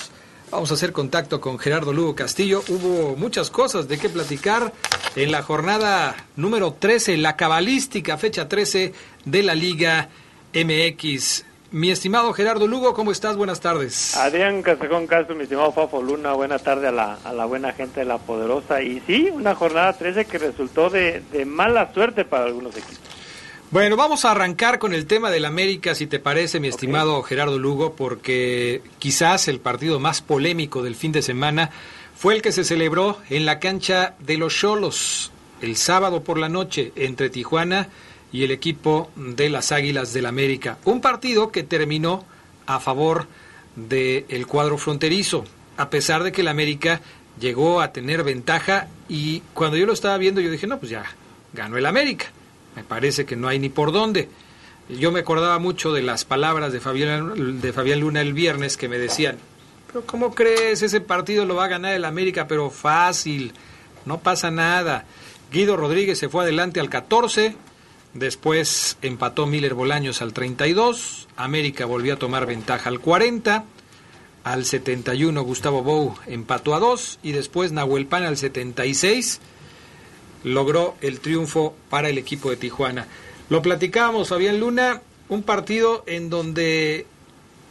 Vamos 0.51 0.71
a 0.71 0.73
hacer 0.73 0.91
contacto 0.91 1.39
con 1.39 1.57
Gerardo 1.57 1.93
Lugo 1.93 2.15
Castillo. 2.15 2.61
Hubo 2.67 3.15
muchas 3.15 3.49
cosas 3.49 3.87
de 3.87 3.97
qué 3.97 4.09
platicar 4.09 4.73
en 5.15 5.31
la 5.31 5.41
jornada 5.41 6.17
número 6.35 6.73
13, 6.73 7.15
la 7.15 7.37
cabalística 7.37 8.17
fecha 8.17 8.49
13 8.49 8.93
de 9.23 9.43
la 9.43 9.55
Liga 9.55 10.09
MX. 10.53 11.45
Mi 11.71 11.91
estimado 11.91 12.33
Gerardo 12.33 12.67
Lugo, 12.67 12.93
¿cómo 12.93 13.11
estás? 13.11 13.37
Buenas 13.37 13.61
tardes. 13.61 14.17
Adrián 14.17 14.63
Casejón 14.63 15.07
Castro, 15.07 15.33
mi 15.33 15.43
estimado 15.43 15.71
Fafo 15.71 16.01
Luna, 16.01 16.33
buena 16.33 16.59
tarde 16.59 16.87
a 16.87 16.91
la, 16.91 17.19
a 17.23 17.31
la 17.31 17.45
buena 17.45 17.71
gente 17.71 18.01
de 18.01 18.05
La 18.05 18.17
Poderosa. 18.17 18.81
Y 18.81 19.01
sí, 19.07 19.29
una 19.31 19.55
jornada 19.55 19.93
13 19.93 20.25
que 20.25 20.39
resultó 20.39 20.89
de 20.89 21.21
mala 21.45 21.93
suerte 21.93 22.25
para 22.25 22.45
algunos 22.45 22.75
equipos. 22.75 23.18
Bueno, 23.71 23.97
vamos 23.97 24.25
a 24.25 24.31
arrancar 24.31 24.79
con 24.79 24.95
el 24.95 25.05
tema 25.05 25.29
del 25.29 25.45
América, 25.45 25.93
si 25.93 26.07
te 26.07 26.17
parece, 26.17 26.59
mi 26.59 26.69
estimado 26.69 27.21
Gerardo 27.21 27.59
Lugo, 27.59 27.93
porque 27.93 28.81
quizás 28.97 29.47
el 29.47 29.59
partido 29.59 29.99
más 29.99 30.23
polémico 30.23 30.81
del 30.81 30.95
fin 30.95 31.11
de 31.11 31.21
semana 31.21 31.69
fue 32.17 32.33
el 32.33 32.41
que 32.41 32.51
se 32.51 32.63
celebró 32.63 33.19
en 33.29 33.45
la 33.45 33.59
cancha 33.59 34.15
de 34.17 34.37
los 34.37 34.55
Cholos 34.55 35.31
el 35.61 35.75
sábado 35.75 36.23
por 36.23 36.39
la 36.39 36.49
noche 36.49 36.93
entre 36.95 37.29
Tijuana 37.29 37.89
y 38.31 38.43
el 38.43 38.49
equipo 38.49 39.11
de 39.15 39.49
las 39.49 39.71
Águilas 39.71 40.13
del 40.13 40.25
América. 40.25 40.79
Un 40.85 40.99
partido 40.99 41.51
que 41.51 41.61
terminó 41.61 42.25
a 42.65 42.79
favor 42.79 43.27
del 43.75 44.47
cuadro 44.47 44.79
fronterizo, 44.79 45.45
a 45.77 45.91
pesar 45.91 46.23
de 46.23 46.31
que 46.31 46.41
el 46.41 46.47
América 46.47 47.01
llegó 47.39 47.81
a 47.81 47.93
tener 47.93 48.23
ventaja 48.23 48.87
y 49.07 49.41
cuando 49.53 49.77
yo 49.77 49.85
lo 49.85 49.93
estaba 49.93 50.17
viendo 50.17 50.41
yo 50.41 50.49
dije, 50.49 50.65
no, 50.65 50.79
pues 50.79 50.89
ya 50.89 51.03
ganó 51.53 51.77
el 51.77 51.85
América. 51.85 52.31
Me 52.79 52.85
parece 52.85 53.25
que 53.25 53.35
no 53.35 53.49
hay 53.49 53.59
ni 53.59 53.67
por 53.67 53.91
dónde. 53.91 54.29
Yo 54.87 55.11
me 55.11 55.19
acordaba 55.19 55.59
mucho 55.59 55.91
de 55.91 56.01
las 56.01 56.23
palabras 56.23 56.71
de 56.71 56.79
Fabián, 56.79 57.59
de 57.59 57.73
Fabián 57.73 57.99
Luna 57.99 58.21
el 58.21 58.33
viernes 58.33 58.77
que 58.77 58.87
me 58.87 58.97
decían, 58.97 59.37
pero 59.87 60.05
¿cómo 60.05 60.33
crees? 60.33 60.81
Ese 60.81 61.01
partido 61.01 61.43
lo 61.43 61.55
va 61.55 61.65
a 61.65 61.67
ganar 61.67 61.93
el 61.93 62.05
América, 62.05 62.47
pero 62.47 62.69
fácil, 62.69 63.51
no 64.05 64.21
pasa 64.21 64.49
nada. 64.49 65.03
Guido 65.51 65.75
Rodríguez 65.75 66.17
se 66.17 66.29
fue 66.29 66.43
adelante 66.43 66.79
al 66.79 66.89
14, 66.89 67.57
Después 68.13 68.97
empató 69.01 69.45
Miller 69.45 69.75
Bolaños 69.75 70.21
al 70.21 70.33
32, 70.33 71.27
América 71.35 71.85
volvió 71.85 72.15
a 72.15 72.17
tomar 72.17 72.47
ventaja 72.47 72.89
al 72.89 73.01
40, 73.01 73.65
al 74.43 74.65
71 74.65 75.43
Gustavo 75.43 75.83
Bou 75.83 76.15
empató 76.25 76.73
a 76.73 76.79
2 76.79 77.19
y 77.21 77.33
después 77.33 77.71
Nahuel 77.71 78.07
Pan 78.07 78.23
al 78.23 78.37
76 78.37 79.41
logró 80.43 80.95
el 81.01 81.19
triunfo 81.19 81.75
para 81.89 82.09
el 82.09 82.17
equipo 82.17 82.49
de 82.49 82.57
Tijuana. 82.57 83.07
Lo 83.49 83.61
platicábamos, 83.61 84.29
Fabián 84.29 84.59
Luna, 84.59 85.01
un 85.27 85.43
partido 85.43 86.03
en 86.07 86.29
donde 86.29 87.05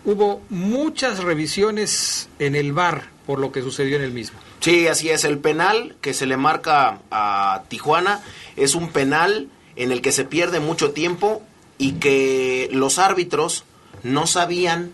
hubo 0.04 0.40
muchas 0.48 1.22
revisiones 1.22 2.28
en 2.38 2.54
el 2.54 2.72
bar 2.72 3.10
por 3.26 3.38
lo 3.38 3.52
que 3.52 3.62
sucedió 3.62 3.96
en 3.96 4.02
el 4.02 4.12
mismo. 4.12 4.38
Sí, 4.60 4.88
así 4.88 5.10
es, 5.10 5.24
el 5.24 5.38
penal 5.38 5.96
que 6.00 6.14
se 6.14 6.26
le 6.26 6.36
marca 6.36 7.00
a 7.10 7.64
Tijuana 7.68 8.22
es 8.56 8.74
un 8.74 8.88
penal 8.88 9.48
en 9.76 9.92
el 9.92 10.00
que 10.00 10.12
se 10.12 10.24
pierde 10.24 10.60
mucho 10.60 10.92
tiempo 10.92 11.42
y 11.76 11.92
que 11.92 12.68
los 12.72 12.98
árbitros 12.98 13.64
no 14.02 14.26
sabían 14.26 14.92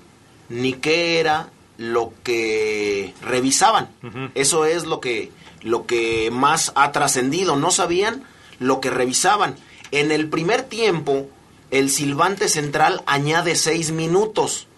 ni 0.49 0.75
qué 0.75 1.21
era 1.21 1.51
lo 1.79 2.13
que 2.23 3.15
revisaban. 3.23 3.89
Eso 4.35 4.65
es 4.65 4.85
lo 4.85 5.01
que, 5.01 5.31
lo 5.65 5.87
que 5.87 6.31
más 6.31 6.73
ha 6.77 6.93
trascendido. 6.93 7.57
No 7.57 7.73
sabían 7.73 8.23
lo 8.61 8.81
que 8.81 8.91
revisaban. 8.91 9.57
En 9.91 10.13
el 10.13 10.29
primer 10.29 10.63
tiempo, 10.63 11.29
el 11.71 11.91
silbante 11.91 12.49
central 12.49 13.03
añade 13.07 13.57
seis 13.57 13.91
minutos. 13.91 14.69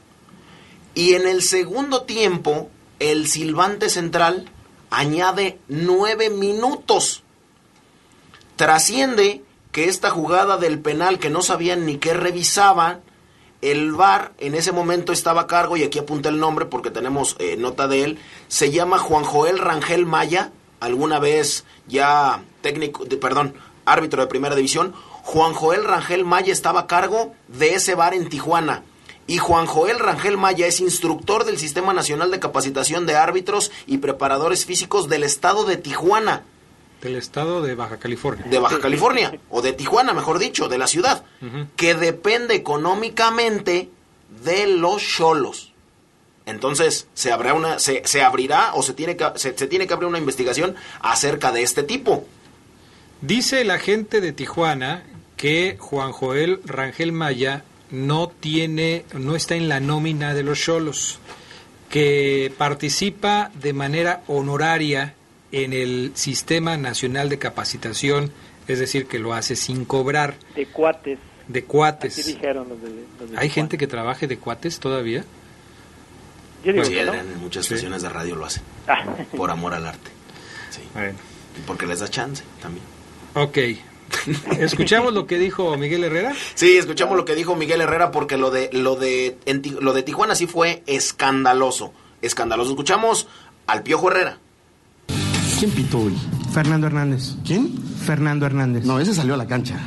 Y 0.94 1.12
en 1.12 1.27
el 1.27 1.42
segundo 1.42 2.03
tiempo, 2.03 2.70
el 3.01 3.29
silbante 3.29 3.90
central 3.90 4.49
añade 4.88 5.59
nueve 5.68 6.31
minutos. 6.31 7.22
Trasciende 8.57 9.42
que 9.72 9.90
esta 9.90 10.09
jugada 10.09 10.57
del 10.57 10.79
penal 10.79 11.18
que 11.18 11.29
no 11.29 11.42
sabían 11.42 11.85
ni 11.85 11.99
qué 11.99 12.14
revisaban, 12.14 13.03
el 13.61 13.92
VAR 13.92 14.33
en 14.38 14.55
ese 14.55 14.72
momento 14.72 15.12
estaba 15.12 15.42
a 15.42 15.46
cargo, 15.46 15.77
y 15.77 15.83
aquí 15.83 15.99
apunta 15.99 16.31
el 16.31 16.38
nombre 16.38 16.64
porque 16.64 16.90
tenemos 16.90 17.37
eh, 17.38 17.57
nota 17.59 17.88
de 17.88 18.05
él, 18.05 18.18
se 18.49 18.70
llama 18.70 18.96
Juan 18.99 19.25
Joel 19.25 19.59
Rangel 19.59 20.07
Maya, 20.07 20.53
alguna 20.81 21.19
vez 21.19 21.65
ya 21.87 22.43
técnico, 22.61 23.05
de, 23.05 23.17
perdón, 23.17 23.55
árbitro 23.85 24.23
de 24.23 24.29
primera 24.29 24.55
división. 24.55 24.95
Juan 25.23 25.55
Joel 25.55 25.85
Rangel 25.85 26.25
Maya 26.25 26.53
estaba 26.53 26.81
a 26.81 26.87
cargo 26.87 27.35
de 27.49 27.75
ese 27.75 27.95
VAR 27.95 28.15
en 28.15 28.29
Tijuana. 28.29 28.83
Y 29.27 29.39
Juan 29.39 29.67
Joel 29.67 29.99
Rangel 29.99 30.37
Maya 30.37 30.67
es 30.67 30.81
instructor 30.81 31.45
del 31.45 31.59
Sistema 31.59 31.93
Nacional 31.93 32.31
de 32.31 32.39
Capacitación 32.39 33.07
de 33.07 33.17
Árbitros 33.17 33.73
y 33.87 33.99
Preparadores 33.99 34.65
Físicos 34.65 35.09
del 35.09 35.25
estado 35.25 35.65
de 35.65 35.77
Tijuana. 35.77 36.45
Del 37.03 37.17
estado 37.17 37.61
de 37.61 37.75
Baja 37.75 37.99
California. 37.99 38.47
De 38.49 38.59
Baja 38.59 38.79
California, 38.79 39.39
o 39.51 39.62
de 39.62 39.73
Tijuana, 39.73 40.12
mejor 40.12 40.39
dicho, 40.39 40.69
de 40.69 40.79
la 40.79 40.87
ciudad, 40.87 41.25
que 41.75 41.95
depende 41.95 42.55
económicamente 42.55 43.91
de 44.45 44.67
los 44.69 45.03
cholos. 45.03 45.73
Entonces, 46.47 47.09
se, 47.15 47.33
habrá 47.33 47.55
una, 47.55 47.79
se, 47.81 48.03
se 48.05 48.23
abrirá 48.23 48.75
o 48.75 48.83
se 48.83 48.95
tiene, 48.95 49.17
que, 49.17 49.27
se, 49.35 49.59
se 49.59 49.67
tiene 49.67 49.87
que 49.87 49.95
abrir 49.95 50.09
una 50.09 50.19
investigación 50.19 50.77
acerca 51.01 51.51
de 51.53 51.63
este 51.63 51.83
tipo. 51.83 52.25
Dice 53.21 53.65
la 53.65 53.79
gente 53.79 54.21
de 54.21 54.33
Tijuana 54.33 55.03
que 55.37 55.77
Juan 55.79 56.13
Joel 56.13 56.61
Rangel 56.65 57.13
Maya 57.13 57.65
no 57.91 58.29
tiene, 58.29 59.05
no 59.13 59.35
está 59.37 59.57
en 59.57 59.69
la 59.69 59.81
nómina 59.81 60.35
de 60.35 60.43
los 60.45 60.61
cholos, 60.61 61.19
que 61.91 62.53
participa 62.57 63.51
de 63.55 63.73
manera 63.73 64.23
honoraria 64.27 65.15
en 65.53 65.73
el 65.73 66.13
Sistema 66.15 66.77
Nacional 66.77 67.29
de 67.29 67.39
Capacitación, 67.39 68.33
es 68.69 68.79
decir, 68.79 69.07
que 69.07 69.19
lo 69.19 69.35
hace 69.35 69.57
sin 69.57 69.85
cobrar. 69.85 70.37
De 70.55 70.67
cuates. 70.67 71.19
De 71.49 71.65
cuates. 71.65 72.19
Así 72.19 72.35
dijeron 72.35 72.69
los 72.69 72.83
de, 72.83 72.89
los 72.89 73.31
de 73.31 73.37
¿Hay 73.37 73.49
Tijuana. 73.49 73.51
gente 73.51 73.79
que 73.79 73.87
trabaje 73.87 74.27
de 74.27 74.39
cuates 74.39 74.79
todavía? 74.81 75.25
Yo 76.66 76.72
digo 76.72 76.85
Sí, 76.85 76.96
no. 77.07 77.14
en 77.14 77.40
muchas 77.40 77.64
Sí. 77.64 77.74
estaciones 77.74 78.02
de 78.02 78.09
radio 78.09 78.35
lo 78.37 78.44
hacen. 78.44 78.62
Ah. 78.88 79.05
Por 79.37 79.50
amor 79.50 79.72
al 79.72 79.87
arte. 79.87 80.11
Sí. 80.70 80.81
Bueno. 80.92 81.16
Y 81.57 81.61
porque 81.66 81.87
les 81.87 82.00
da 82.00 82.09
chance 82.09 82.42
también. 82.61 82.85
Ok. 83.35 83.59
¿Escuchamos 84.59 85.14
lo 85.14 85.26
que 85.26 85.38
dijo 85.38 85.76
Miguel 85.76 86.05
Herrera? 86.05 86.33
Sí, 86.55 86.76
escuchamos 86.76 87.16
lo 87.16 87.24
que 87.24 87.35
dijo 87.35 87.55
Miguel 87.57 87.81
Herrera 87.81 88.11
porque 88.11 88.37
lo 88.37 88.50
de 88.50 88.68
lo 88.72 88.96
de 88.96 89.37
en 89.46 89.62
lo 89.81 89.92
de 89.92 90.02
Tijuana 90.02 90.35
sí 90.35 90.46
fue 90.46 90.83
escandaloso, 90.87 91.92
escandaloso. 92.22 92.70
Escuchamos 92.70 93.26
al 93.66 93.83
Piojo 93.83 94.11
Herrera. 94.11 94.38
¿Quién 95.59 95.70
pitó 95.70 96.00
hoy? 96.00 96.16
Fernando 96.52 96.87
Hernández. 96.87 97.35
¿Quién? 97.44 97.72
Fernando 98.05 98.44
Hernández. 98.46 98.85
No, 98.85 98.98
ese 99.00 99.14
salió 99.14 99.35
a 99.35 99.37
la 99.37 99.46
cancha. 99.46 99.79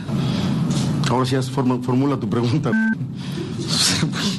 Ahora 1.10 1.26
sí, 1.26 1.36
formula 1.52 2.18
tu 2.20 2.30
pregunta. 2.30 2.72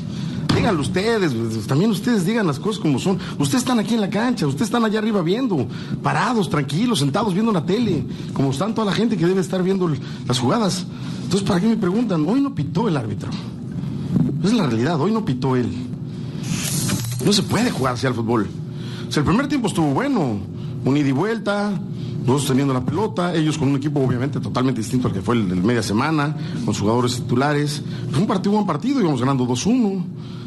Díganlo 0.61 0.83
ustedes, 0.83 1.33
pues, 1.33 1.67
también 1.67 1.91
ustedes 1.91 2.27
digan 2.27 2.47
las 2.47 2.59
cosas 2.59 2.83
como 2.83 2.99
son. 2.99 3.19
Ustedes 3.39 3.63
están 3.63 3.79
aquí 3.79 3.95
en 3.95 4.03
la 4.03 4.11
cancha, 4.11 4.47
ustedes 4.47 4.67
están 4.69 4.85
allá 4.85 4.99
arriba 4.99 5.23
viendo, 5.23 5.67
parados, 6.03 6.51
tranquilos, 6.51 6.99
sentados 6.99 7.33
viendo 7.33 7.51
la 7.51 7.65
tele, 7.65 8.05
como 8.35 8.51
están 8.51 8.75
toda 8.75 8.89
la 8.89 8.93
gente 8.93 9.17
que 9.17 9.25
debe 9.25 9.41
estar 9.41 9.63
viendo 9.63 9.91
las 10.27 10.39
jugadas. 10.39 10.85
Entonces, 11.23 11.49
¿para 11.49 11.61
qué 11.61 11.67
me 11.67 11.79
preguntan? 11.79 12.29
Hoy 12.29 12.43
no 12.43 12.55
pitó 12.55 12.89
el 12.89 12.99
árbitro. 12.99 13.31
Es 14.45 14.53
la 14.53 14.67
realidad, 14.67 15.01
hoy 15.01 15.13
no 15.13 15.25
pitó 15.25 15.57
él. 15.57 15.73
No 17.25 17.33
se 17.33 17.43
puede 17.43 17.71
jugar 17.71 17.95
así 17.95 18.07
al 18.07 18.13
fútbol. 18.13 18.47
O 19.09 19.11
sea, 19.11 19.23
el 19.23 19.27
primer 19.27 19.49
tiempo 19.49 19.69
estuvo 19.69 19.95
bueno, 19.95 20.41
un 20.85 20.97
ida 20.99 21.09
y 21.09 21.13
vuelta, 21.13 21.73
nosotros 22.21 22.49
teniendo 22.49 22.75
la 22.75 22.85
pelota, 22.85 23.35
ellos 23.35 23.57
con 23.57 23.69
un 23.69 23.77
equipo 23.77 24.01
obviamente 24.01 24.41
totalmente 24.41 24.83
distinto 24.83 25.09
al 25.09 25.15
que 25.15 25.23
fue 25.23 25.37
el 25.37 25.49
del 25.49 25.63
media 25.63 25.83
semana, 25.83 26.37
con 26.67 26.75
jugadores 26.75 27.17
titulares. 27.17 27.83
Fue 28.11 28.21
un 28.21 28.27
partido, 28.27 28.53
buen 28.53 28.67
partido, 28.67 29.01
íbamos 29.01 29.21
ganando 29.21 29.47
2-1, 29.47 30.05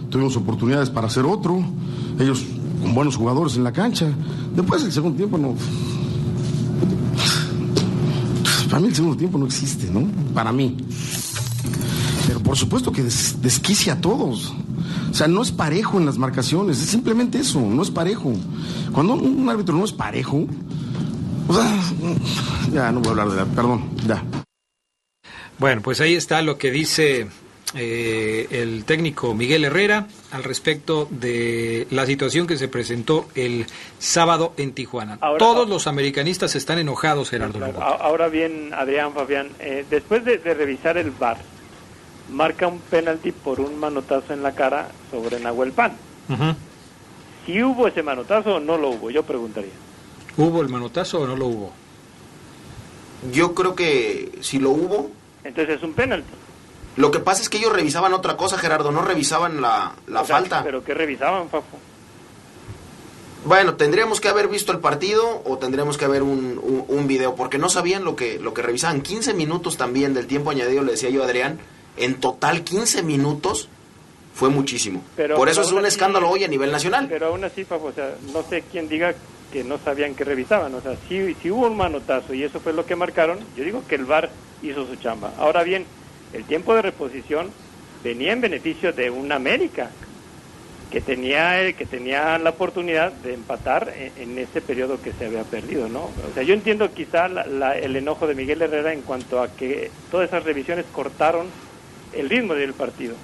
tuvimos 0.10 0.36
oportunidades 0.36 0.90
para 0.90 1.08
hacer 1.08 1.26
otro, 1.26 1.64
ellos 2.20 2.44
con 2.82 2.94
buenos 2.94 3.16
jugadores 3.16 3.56
en 3.56 3.64
la 3.64 3.72
cancha. 3.72 4.08
Después 4.56 4.84
el 4.84 4.92
segundo 4.92 5.18
tiempo 5.18 5.38
no... 5.38 5.56
Para 8.70 8.80
mí 8.82 8.88
el 8.88 8.96
segundo 8.96 9.18
tiempo 9.18 9.38
no 9.38 9.46
existe, 9.46 9.90
¿no? 9.92 10.08
Para 10.34 10.52
mí. 10.52 10.76
Pero 12.28 12.40
por 12.40 12.58
supuesto 12.58 12.92
que 12.92 13.04
des- 13.04 13.38
desquicia 13.42 13.94
a 13.94 14.02
todos. 14.02 14.54
O 15.12 15.14
sea, 15.14 15.28
no 15.28 15.44
es 15.44 15.52
parejo 15.52 16.00
en 16.00 16.08
las 16.08 16.18
marcaciones, 16.18 16.82
es 16.82 16.88
simplemente 16.90 17.38
eso, 17.40 17.62
no 17.62 17.84
es 17.84 17.92
parejo. 17.92 18.34
Cuando 18.92 19.14
un 19.14 19.48
árbitro 19.48 19.78
no 19.78 19.86
es 19.86 19.92
parejo, 19.92 20.48
ya 22.74 22.92
no 22.92 23.00
voy 23.00 23.08
a 23.10 23.12
hablar 23.12 23.30
de 23.30 23.36
la, 23.36 23.46
perdón, 23.46 23.84
ya. 24.08 24.24
Bueno, 25.60 25.82
pues 25.84 26.02
ahí 26.02 26.16
está 26.16 26.42
lo 26.42 26.58
que 26.58 26.72
dice 26.72 27.28
eh, 27.76 28.48
el 28.52 28.86
técnico 28.86 29.34
Miguel 29.34 29.66
Herrera 29.66 30.08
al 30.32 30.44
respecto 30.44 31.08
de 31.10 31.88
la 31.92 32.06
situación 32.06 32.46
que 32.48 32.58
se 32.58 32.68
presentó 32.68 33.28
el 33.36 33.66
sábado 34.00 34.54
en 34.58 34.74
Tijuana. 34.74 35.18
Ahora- 35.22 35.40
Todos 35.40 35.68
los 35.70 35.88
americanistas 35.88 36.56
están 36.56 36.80
enojados, 36.80 37.30
Gerardo. 37.30 37.60
Claro, 37.60 37.80
Ahora 37.82 38.28
bien, 38.30 38.72
Adrián, 38.74 39.14
Fabián, 39.14 39.50
eh, 39.60 39.86
después 39.90 40.24
de, 40.26 40.38
de 40.38 40.54
revisar 40.54 40.98
el 40.98 41.12
VAR, 41.12 41.38
marca 42.32 42.68
un 42.68 42.80
penalti 42.80 43.32
por 43.32 43.60
un 43.60 43.80
manotazo 43.80 44.34
en 44.34 44.44
la 44.44 44.54
cara 44.54 44.90
sobre 45.12 45.40
Nahuel 45.40 45.72
Pan. 45.72 45.94
Si 47.46 47.62
hubo 47.62 47.88
ese 47.88 48.02
manotazo 48.04 48.56
o 48.56 48.60
no 48.60 48.78
lo 48.78 48.90
hubo, 48.92 49.10
yo 49.12 49.24
preguntaría. 49.24 49.72
¿Hubo 50.38 50.62
el 50.62 50.70
manotazo 50.70 51.20
o 51.22 51.28
no 51.28 51.36
lo 51.36 51.48
hubo? 51.48 51.74
Yo 53.32 53.54
creo 53.54 53.76
que 53.76 54.32
si 54.42 54.60
lo 54.60 54.72
hubo, 54.72 55.12
Entonces 55.44 55.78
es 55.78 55.84
un 55.84 55.94
penalti. 55.94 56.30
Lo 56.96 57.12
que 57.12 57.20
pasa 57.20 57.42
es 57.42 57.50
que 57.50 57.58
ellos 57.58 57.74
revisaban 57.74 58.14
otra 58.14 58.38
cosa, 58.38 58.58
Gerardo, 58.58 58.92
no 58.92 59.02
revisaban 59.02 59.62
la, 59.62 59.94
la 60.08 60.22
O 60.22 60.26
sea, 60.26 60.36
falta. 60.38 60.64
Pero 60.64 60.84
que 60.84 60.94
revisaban, 60.94 61.50
Fafo. 61.50 61.78
Bueno, 63.46 63.76
tendríamos 63.76 64.22
que 64.22 64.30
haber 64.30 64.48
visto 64.48 64.72
el 64.72 64.80
partido 64.80 65.42
o 65.46 65.58
tendríamos 65.58 65.98
que 65.98 66.06
haber 66.06 66.24
un, 66.24 66.60
un, 66.64 66.86
un 66.88 67.08
video, 67.08 67.36
porque 67.36 67.58
no 67.58 67.68
sabían 67.68 68.06
lo 68.06 68.16
que, 68.16 68.40
lo 68.40 68.54
que 68.54 68.62
revisaban. 68.62 69.02
15 69.02 69.34
minutos 69.34 69.76
también 69.76 70.14
del 70.14 70.28
tiempo 70.28 70.50
añadido, 70.52 70.82
le 70.84 70.92
decía 70.94 71.10
yo 71.10 71.24
a 71.24 71.26
Adrián, 71.26 71.60
en 71.98 72.20
total 72.22 72.64
15 72.64 73.04
minutos 73.04 73.68
fue 74.34 74.50
muchísimo. 74.50 75.04
Pero- 75.18 75.36
Por 75.36 75.50
eso 75.50 75.62
es 75.62 75.72
un 75.74 75.80
así- 75.80 75.88
escándalo 75.90 76.30
hoy 76.30 76.44
a 76.46 76.48
nivel 76.48 76.72
nacional. 76.72 77.08
Pero 77.10 77.28
aún 77.28 77.44
así, 77.44 77.66
Fafo, 77.66 77.88
o 77.88 77.92
sea, 77.92 78.16
no 78.32 78.44
sé 78.44 78.64
quién 78.72 78.88
diga 78.88 79.14
que 79.52 79.64
no 79.66 79.78
sabían 79.78 80.16
que 80.16 80.24
revisaban. 80.24 80.74
O 80.76 80.82
sea, 80.82 80.96
si, 81.10 81.34
si 81.36 81.52
hubo 81.52 81.68
un 81.68 81.76
manotazo 81.76 82.34
y 82.34 82.44
eso 82.44 82.62
fue 82.62 82.72
lo 82.72 82.86
que 82.86 82.96
marcaron, 82.96 83.40
yo 83.58 83.66
digo 83.66 83.84
que 83.90 83.96
el 83.96 84.06
VAR 84.06 84.30
hizo 84.62 84.88
su 84.88 84.96
chamba. 84.96 85.34
Ahora 85.38 85.64
bien, 85.64 85.86
el 86.34 86.44
tiempo 86.46 86.74
de 86.76 86.82
reposición 86.82 87.52
venía 88.04 88.32
en 88.34 88.42
beneficio 88.42 88.92
de 88.94 89.10
un 89.10 89.32
América 89.32 89.90
que 90.92 91.02
tenía 91.02 91.64
eh, 91.64 91.74
que 91.74 91.86
tenía 91.88 92.38
la 92.38 92.52
oportunidad 92.52 93.12
de 93.12 93.34
empatar 93.34 93.94
en, 93.98 94.12
en 94.32 94.38
ese 94.38 94.62
periodo 94.62 95.02
que 95.02 95.12
se 95.14 95.26
había 95.26 95.44
perdido, 95.44 95.90
¿no? 95.90 96.04
O 96.04 96.34
sea, 96.36 96.44
yo 96.44 96.54
entiendo 96.54 96.92
quizá 96.94 97.28
la- 97.28 97.46
la- 97.48 97.78
el 97.78 97.96
enojo 97.96 98.28
de 98.28 98.36
Miguel 98.36 98.62
Herrera 98.62 98.94
en 98.94 99.02
cuanto 99.02 99.42
a 99.42 99.48
que 99.56 99.90
todas 100.12 100.28
esas 100.28 100.44
revisiones 100.44 100.86
cortaron 100.92 101.48
el 102.14 102.30
ritmo 102.30 102.54
del 102.54 102.74
partido. 102.74 103.16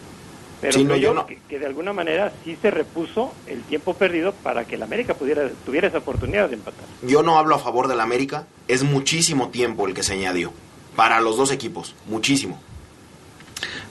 Pero 0.61 0.73
Sí, 0.73 0.83
no, 0.83 0.95
yo 0.95 1.09
yo 1.09 1.13
no. 1.13 1.25
que, 1.27 1.37
que 1.47 1.59
de 1.59 1.67
alguna 1.67 1.93
manera 1.93 2.33
sí 2.43 2.57
se 2.61 2.71
repuso 2.71 3.33
el 3.47 3.61
tiempo 3.63 3.93
perdido 3.93 4.33
para 4.33 4.65
que 4.65 4.75
el 4.75 4.83
América 4.83 5.13
pudiera 5.13 5.47
tuviera 5.65 5.87
esa 5.87 5.99
oportunidad 5.99 6.49
de 6.49 6.55
empatar. 6.55 6.85
Yo 7.03 7.21
no 7.23 7.37
hablo 7.37 7.55
a 7.55 7.59
favor 7.59 7.87
del 7.87 7.99
América, 8.01 8.47
es 8.67 8.83
muchísimo 8.83 9.49
tiempo 9.49 9.87
el 9.87 9.93
que 9.93 10.01
se 10.03 10.13
añadió. 10.13 10.51
Para 10.95 11.21
los 11.21 11.37
dos 11.37 11.51
equipos, 11.51 11.93
muchísimo. 12.07 12.59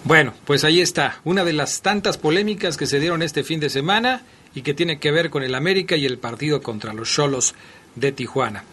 Bueno, 0.04 0.34
pues 0.44 0.64
ahí 0.64 0.80
está, 0.80 1.20
una 1.24 1.44
de 1.44 1.52
las 1.52 1.82
tantas 1.82 2.18
polémicas 2.18 2.76
que 2.76 2.86
se 2.86 3.00
dieron 3.00 3.22
este 3.22 3.44
fin 3.44 3.60
de 3.60 3.70
semana 3.70 4.22
y 4.54 4.62
que 4.62 4.74
tiene 4.74 4.98
que 4.98 5.10
ver 5.10 5.30
con 5.30 5.42
el 5.42 5.54
América 5.54 5.96
y 5.96 6.06
el 6.06 6.18
partido 6.18 6.62
contra 6.62 6.92
los 6.92 7.12
Cholos 7.12 7.54
de 7.94 8.12
Tijuana. 8.12 8.64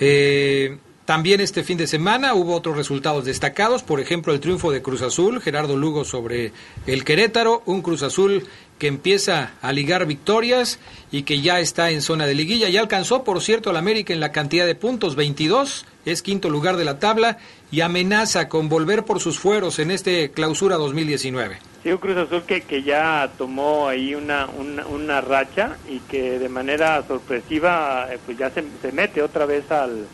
Eh, 0.00 0.78
también 1.04 1.40
este 1.40 1.64
fin 1.64 1.78
de 1.78 1.86
semana 1.86 2.34
hubo 2.34 2.54
otros 2.54 2.76
resultados 2.76 3.24
destacados, 3.24 3.82
por 3.82 3.98
ejemplo 3.98 4.34
el 4.34 4.40
triunfo 4.40 4.70
de 4.70 4.82
Cruz 4.82 5.00
Azul, 5.00 5.40
Gerardo 5.40 5.74
Lugo 5.76 6.04
sobre 6.04 6.52
el 6.86 7.02
Querétaro, 7.02 7.62
un 7.64 7.80
Cruz 7.80 8.02
Azul 8.02 8.46
que 8.78 8.88
empieza 8.88 9.52
a 9.62 9.72
ligar 9.72 10.06
victorias 10.06 10.78
y 11.10 11.22
que 11.22 11.40
ya 11.40 11.60
está 11.60 11.90
en 11.90 12.02
zona 12.02 12.26
de 12.26 12.34
liguilla. 12.34 12.68
Ya 12.68 12.80
alcanzó, 12.80 13.24
por 13.24 13.40
cierto, 13.42 13.70
al 13.70 13.76
América 13.76 14.12
en 14.12 14.20
la 14.20 14.32
cantidad 14.32 14.66
de 14.66 14.74
puntos, 14.74 15.16
22, 15.16 15.86
es 16.04 16.22
quinto 16.22 16.50
lugar 16.50 16.76
de 16.76 16.84
la 16.84 16.98
tabla 16.98 17.38
y 17.70 17.80
amenaza 17.82 18.48
con 18.48 18.68
volver 18.68 19.04
por 19.04 19.20
sus 19.20 19.38
fueros 19.38 19.78
en 19.78 19.90
este 19.90 20.30
clausura 20.30 20.76
2019. 20.76 21.58
Sí, 21.82 21.90
un 21.90 21.98
Cruz 21.98 22.16
Azul 22.16 22.42
que, 22.42 22.62
que 22.62 22.82
ya 22.82 23.30
tomó 23.38 23.88
ahí 23.88 24.14
una, 24.14 24.46
una, 24.90 25.20
racha 25.20 25.76
y 25.88 25.98
que 26.00 26.38
de 26.38 26.48
manera 26.48 27.02
sorpresiva 27.06 28.08
eh, 28.10 28.18
pues 28.24 28.36
ya 28.38 28.50
se, 28.50 28.64
se 28.82 28.90
mete 28.92 29.22
otra 29.22 29.46
vez 29.46 29.70
al, 29.70 30.06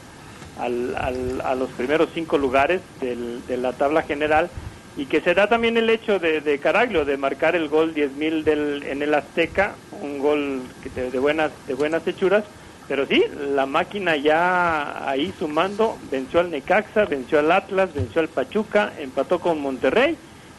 al, 0.58 1.40
a 1.42 1.54
los 1.54 1.70
primeros 1.70 2.08
cinco 2.14 2.38
lugares 2.38 2.80
del- 3.00 3.44
de 3.46 3.56
la 3.56 3.72
tabla 3.72 4.02
general 4.02 4.50
y 4.96 5.06
que 5.06 5.20
se 5.20 5.34
da 5.34 5.48
también 5.48 5.76
el 5.76 5.90
hecho 5.90 6.18
de, 6.18 6.40
de 6.40 6.58
Caraglio 6.58 7.04
de 7.04 7.16
marcar 7.16 7.56
el 7.56 7.68
gol 7.68 7.94
10.000 7.94 8.44
del 8.44 8.82
en 8.84 9.02
el 9.02 9.14
Azteca, 9.14 9.74
un 10.02 10.18
gol 10.18 10.62
de, 10.94 11.10
de 11.10 11.18
buenas 11.18 11.50
de 11.66 11.74
buenas 11.74 12.06
hechuras, 12.06 12.44
Pero 12.86 13.06
sí, 13.06 13.24
la 13.54 13.64
máquina 13.66 14.16
ya 14.16 15.08
ahí 15.08 15.32
sumando, 15.38 15.96
venció 16.10 16.40
al 16.40 16.50
Necaxa, 16.50 17.06
venció 17.06 17.38
al 17.38 17.50
Atlas, 17.50 17.94
venció 17.94 18.20
al 18.20 18.28
Pachuca, 18.28 18.92
empató 18.98 19.38
con 19.40 19.60
Monterrey 19.60 20.16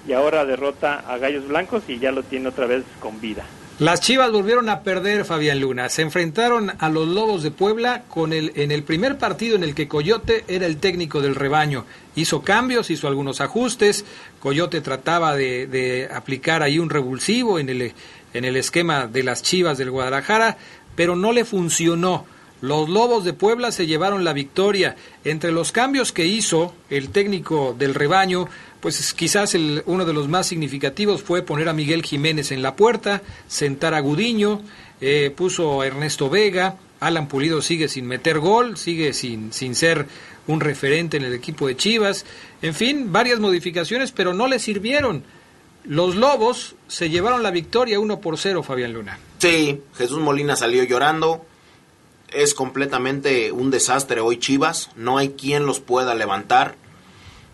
y 0.07 0.13
ahora 0.13 0.45
derrota 0.45 1.03
a 1.07 1.17
Gallos 1.17 1.47
Blancos 1.47 1.83
y 1.87 1.99
ya 1.99 2.11
lo 2.11 2.23
tiene 2.23 2.49
otra 2.49 2.65
vez 2.65 2.83
con 2.99 3.21
vida. 3.21 3.45
Las 3.77 3.99
Chivas 3.99 4.31
volvieron 4.31 4.69
a 4.69 4.83
perder, 4.83 5.25
Fabián 5.25 5.59
Luna. 5.59 5.89
Se 5.89 6.01
enfrentaron 6.01 6.71
a 6.79 6.89
los 6.89 7.09
Lobos 7.09 7.43
de 7.43 7.51
Puebla 7.51 8.03
con 8.07 8.31
el, 8.31 8.53
en 8.55 8.71
el 8.71 8.83
primer 8.83 9.17
partido 9.17 9.57
en 9.57 9.63
el 9.63 9.75
que 9.75 9.89
Coyote 9.89 10.45
era 10.47 10.65
el 10.65 10.77
técnico 10.77 11.21
del 11.21 11.35
rebaño. 11.35 11.85
Hizo 12.15 12.41
cambios, 12.41 12.89
hizo 12.89 13.09
algunos 13.09 13.41
ajustes. 13.41 14.05
Coyote 14.39 14.79
trataba 14.79 15.35
de, 15.35 15.67
de 15.67 16.07
aplicar 16.09 16.63
ahí 16.63 16.79
un 16.79 16.89
revulsivo 16.89 17.59
en 17.59 17.67
el, 17.67 17.93
en 18.33 18.45
el 18.45 18.55
esquema 18.57 19.07
de 19.07 19.23
las 19.23 19.43
Chivas 19.43 19.77
del 19.77 19.91
Guadalajara, 19.91 20.57
pero 20.95 21.15
no 21.15 21.31
le 21.31 21.45
funcionó. 21.45 22.25
Los 22.61 22.89
Lobos 22.89 23.23
de 23.23 23.33
Puebla 23.33 23.71
se 23.71 23.85
llevaron 23.85 24.23
la 24.23 24.33
victoria. 24.33 24.95
Entre 25.23 25.51
los 25.51 25.71
cambios 25.71 26.11
que 26.11 26.25
hizo 26.25 26.73
el 26.89 27.09
técnico 27.09 27.75
del 27.77 27.93
rebaño, 27.93 28.47
pues 28.79 29.13
quizás 29.13 29.55
uno 29.85 30.05
de 30.05 30.13
los 30.13 30.27
más 30.27 30.47
significativos 30.47 31.21
fue 31.21 31.41
poner 31.41 31.69
a 31.69 31.73
Miguel 31.73 32.03
Jiménez 32.03 32.51
en 32.51 32.61
la 32.61 32.75
puerta, 32.75 33.21
sentar 33.47 33.93
a 33.93 33.99
Gudiño, 33.99 34.61
eh, 35.01 35.33
puso 35.35 35.81
a 35.81 35.87
Ernesto 35.87 36.29
Vega, 36.29 36.77
Alan 36.99 37.27
Pulido 37.27 37.61
sigue 37.61 37.87
sin 37.87 38.07
meter 38.07 38.39
gol, 38.39 38.77
sigue 38.77 39.13
sin, 39.13 39.51
sin 39.51 39.75
ser 39.75 40.07
un 40.47 40.59
referente 40.59 41.17
en 41.17 41.23
el 41.23 41.33
equipo 41.33 41.67
de 41.67 41.75
Chivas, 41.75 42.25
en 42.61 42.73
fin, 42.73 43.11
varias 43.11 43.39
modificaciones, 43.39 44.11
pero 44.11 44.33
no 44.33 44.47
le 44.47 44.59
sirvieron. 44.59 45.23
Los 45.83 46.15
Lobos 46.15 46.75
se 46.87 47.09
llevaron 47.09 47.43
la 47.43 47.51
victoria 47.51 47.99
1 47.99 48.19
por 48.21 48.37
0, 48.37 48.63
Fabián 48.63 48.93
Luna. 48.93 49.19
Sí, 49.45 49.83
Jesús 49.95 50.17
Molina 50.17 50.55
salió 50.55 50.83
llorando. 50.83 51.45
Es 52.29 52.55
completamente 52.55 53.51
un 53.51 53.69
desastre 53.69 54.19
hoy 54.19 54.39
Chivas. 54.39 54.89
No 54.95 55.19
hay 55.19 55.33
quien 55.33 55.67
los 55.67 55.79
pueda 55.79 56.15
levantar. 56.15 56.73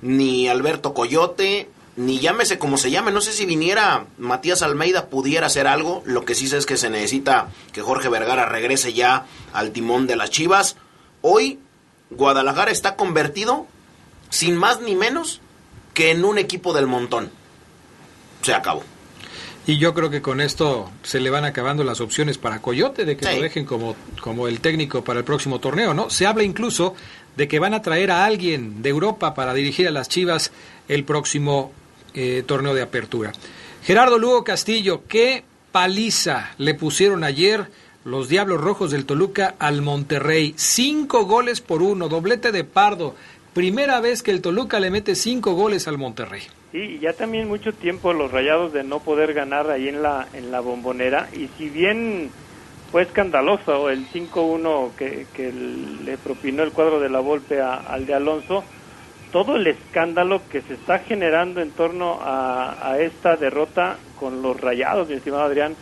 Ni 0.02 0.48
Alberto 0.48 0.94
Coyote, 0.94 1.70
ni 1.98 2.20
llámese 2.20 2.58
como 2.58 2.78
se 2.78 2.92
llame. 2.92 3.12
No 3.12 3.20
sé 3.20 3.34
si 3.34 3.46
viniera 3.46 4.06
Matías 4.18 4.62
Almeida 4.62 5.08
pudiera 5.10 5.48
hacer 5.48 5.68
algo. 5.68 6.02
Lo 6.06 6.24
que 6.24 6.34
sí 6.34 6.48
sé 6.48 6.60
es 6.60 6.66
que 6.66 6.78
se 6.78 6.90
necesita 6.90 7.50
que 7.74 7.82
Jorge 7.82 8.08
Vergara 8.08 8.46
regrese 8.46 8.94
ya 8.94 9.26
al 9.52 9.72
timón 9.72 10.08
de 10.08 10.16
las 10.16 10.30
Chivas. 10.30 10.78
Hoy 11.20 11.60
Guadalajara 12.10 12.72
está 12.72 12.96
convertido, 12.96 13.68
sin 14.30 14.56
más 14.56 14.80
ni 14.80 14.96
menos, 14.96 15.42
que 15.94 16.12
en 16.12 16.24
un 16.24 16.38
equipo 16.38 16.72
del 16.72 16.88
montón. 16.88 17.32
Se 18.44 18.54
acabó. 18.54 18.82
Y 19.68 19.78
yo 19.78 19.94
creo 19.94 20.10
que 20.10 20.22
con 20.22 20.42
esto 20.42 20.90
se 21.04 21.20
le 21.20 21.30
van 21.30 21.46
acabando 21.46 21.84
las 21.84 22.02
opciones 22.02 22.38
para 22.40 22.62
Coyote 22.62 23.06
de 23.06 23.16
que 23.16 23.26
Sí. 23.26 23.36
lo 23.36 23.42
dejen 23.44 23.66
como, 23.66 23.96
como 24.20 24.48
el 24.48 24.60
técnico 24.60 25.04
para 25.04 25.20
el 25.20 25.26
próximo 25.26 25.60
torneo, 25.60 25.94
¿no? 25.94 26.10
Se 26.10 26.26
habla 26.26 26.44
incluso 26.44 26.96
de 27.38 27.48
que 27.48 27.60
van 27.60 27.74
a 27.76 27.82
traer 27.82 28.10
a 28.12 28.26
alguien 28.26 28.82
de 28.82 28.90
Europa 28.90 29.34
para 29.36 29.54
dirigir 29.54 29.88
a 29.88 29.92
las 29.92 30.10
Chivas 30.10 30.52
el 30.88 31.04
próximo 31.04 31.72
eh, 32.14 32.44
torneo 32.46 32.74
de 32.74 32.82
apertura. 32.82 33.32
Gerardo 33.84 34.18
Lugo 34.18 34.44
Castillo, 34.44 35.04
qué 35.08 35.44
paliza 35.72 36.52
le 36.58 36.74
pusieron 36.74 37.24
ayer 37.24 37.68
los 38.04 38.28
Diablos 38.28 38.60
Rojos 38.60 38.92
del 38.92 39.06
Toluca 39.06 39.56
al 39.60 39.82
Monterrey. 39.82 40.54
Cinco 40.58 41.26
goles 41.26 41.62
por 41.62 41.82
uno, 41.84 42.10
doblete 42.10 42.52
de 42.52 42.64
Pardo. 42.64 43.16
Primera 43.54 44.02
vez 44.02 44.24
que 44.24 44.32
el 44.32 44.42
Toluca 44.42 44.80
le 44.80 44.90
mete 44.92 45.16
cinco 45.16 45.54
goles 45.54 45.88
al 45.88 45.98
Monterrey. 46.00 46.42
Sí, 46.72 47.00
ya 47.00 47.12
también 47.12 47.50
mucho 47.50 47.74
tiempo 47.74 48.14
los 48.14 48.32
rayados 48.32 48.72
de 48.72 48.84
no 48.86 49.00
poder 49.00 49.34
ganar 49.34 49.70
ahí 49.70 49.90
en 49.90 50.02
la, 50.02 50.28
en 50.34 50.52
la 50.52 50.62
bombonera. 50.62 51.28
Y 51.34 51.50
si 51.58 51.68
bien 51.68 52.30
fue 52.92 53.02
escandaloso 53.02 53.90
el 53.90 54.08
5-1 54.08 54.96
que, 54.96 55.28
que 55.34 55.52
le 55.52 56.18
propinó 56.18 56.64
el 56.64 56.72
cuadro 56.72 57.02
de 57.02 57.10
la 57.10 57.20
Volpe 57.20 57.62
al 57.62 58.06
de 58.06 58.14
Alonso, 58.14 58.64
todo 59.34 59.58
el 59.58 59.68
escándalo 59.68 60.42
que 60.50 60.62
se 60.62 60.76
está 60.76 61.00
generando 61.00 61.60
en 61.62 61.72
torno 61.72 62.20
a, 62.22 62.90
a 62.90 63.00
esta 63.00 63.36
derrota 63.36 63.98
con 64.18 64.42
los 64.42 64.60
rayados, 64.60 65.10
mi 65.10 65.16
estimado 65.16 65.44
Adrián, 65.44 65.76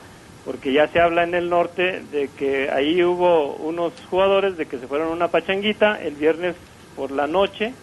porque 0.44 0.74
ya 0.74 0.88
se 0.88 1.00
habla 1.00 1.24
en 1.24 1.36
el 1.36 1.50
norte 1.50 2.02
de 2.12 2.30
que 2.36 2.72
ahí 2.72 3.04
hubo 3.04 3.54
unos 3.58 3.94
jugadores 4.10 4.58
de 4.58 4.66
que 4.66 4.80
se 4.80 4.88
fueron 4.88 5.10
a 5.10 5.12
una 5.12 5.28
pachanguita 5.28 6.02
el 6.02 6.16
viernes 6.16 6.56
por 6.96 7.12
la 7.12 7.28
noche 7.28 7.74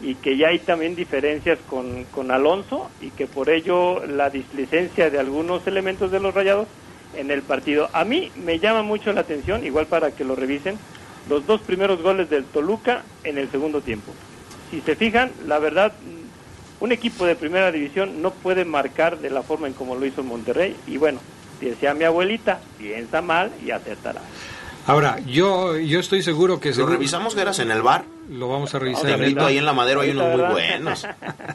y 0.00 0.14
que 0.16 0.36
ya 0.36 0.48
hay 0.48 0.58
también 0.58 0.94
diferencias 0.94 1.58
con, 1.68 2.04
con 2.04 2.30
Alonso 2.30 2.90
y 3.00 3.10
que 3.10 3.26
por 3.26 3.50
ello 3.50 4.04
la 4.06 4.30
displicencia 4.30 5.10
de 5.10 5.18
algunos 5.18 5.66
elementos 5.66 6.10
de 6.10 6.20
los 6.20 6.34
rayados 6.34 6.68
en 7.14 7.30
el 7.30 7.42
partido. 7.42 7.88
A 7.92 8.04
mí 8.04 8.30
me 8.36 8.58
llama 8.58 8.82
mucho 8.82 9.12
la 9.12 9.22
atención, 9.22 9.64
igual 9.64 9.86
para 9.86 10.10
que 10.10 10.24
lo 10.24 10.36
revisen, 10.36 10.78
los 11.28 11.46
dos 11.46 11.60
primeros 11.60 12.02
goles 12.02 12.30
del 12.30 12.44
Toluca 12.44 13.02
en 13.24 13.38
el 13.38 13.50
segundo 13.50 13.80
tiempo. 13.80 14.12
Si 14.70 14.80
se 14.80 14.96
fijan, 14.96 15.30
la 15.46 15.58
verdad, 15.58 15.92
un 16.80 16.92
equipo 16.92 17.24
de 17.24 17.36
primera 17.36 17.72
división 17.72 18.20
no 18.20 18.32
puede 18.32 18.64
marcar 18.64 19.18
de 19.18 19.30
la 19.30 19.42
forma 19.42 19.66
en 19.66 19.72
como 19.72 19.96
lo 19.96 20.04
hizo 20.06 20.22
Monterrey 20.22 20.76
y 20.86 20.98
bueno, 20.98 21.20
decía 21.60 21.94
mi 21.94 22.04
abuelita, 22.04 22.60
piensa 22.78 23.22
mal 23.22 23.50
y 23.64 23.70
acertará. 23.70 24.20
Ahora, 24.86 25.18
yo, 25.26 25.76
yo 25.78 25.98
estoy 26.00 26.22
seguro 26.22 26.60
que... 26.60 26.68
¿Lo 26.70 26.74
seguro- 26.76 26.92
revisamos, 26.94 27.34
Geras, 27.34 27.58
en 27.58 27.70
el 27.70 27.82
bar? 27.82 28.04
Lo 28.30 28.48
vamos 28.48 28.74
a 28.74 28.78
revisar. 28.78 29.20
Ahí 29.20 29.58
en 29.58 29.64
la 29.64 29.72
madera 29.72 30.02
hay 30.02 30.10
unos 30.10 30.36
muy 30.38 30.46
buenos. 30.52 31.06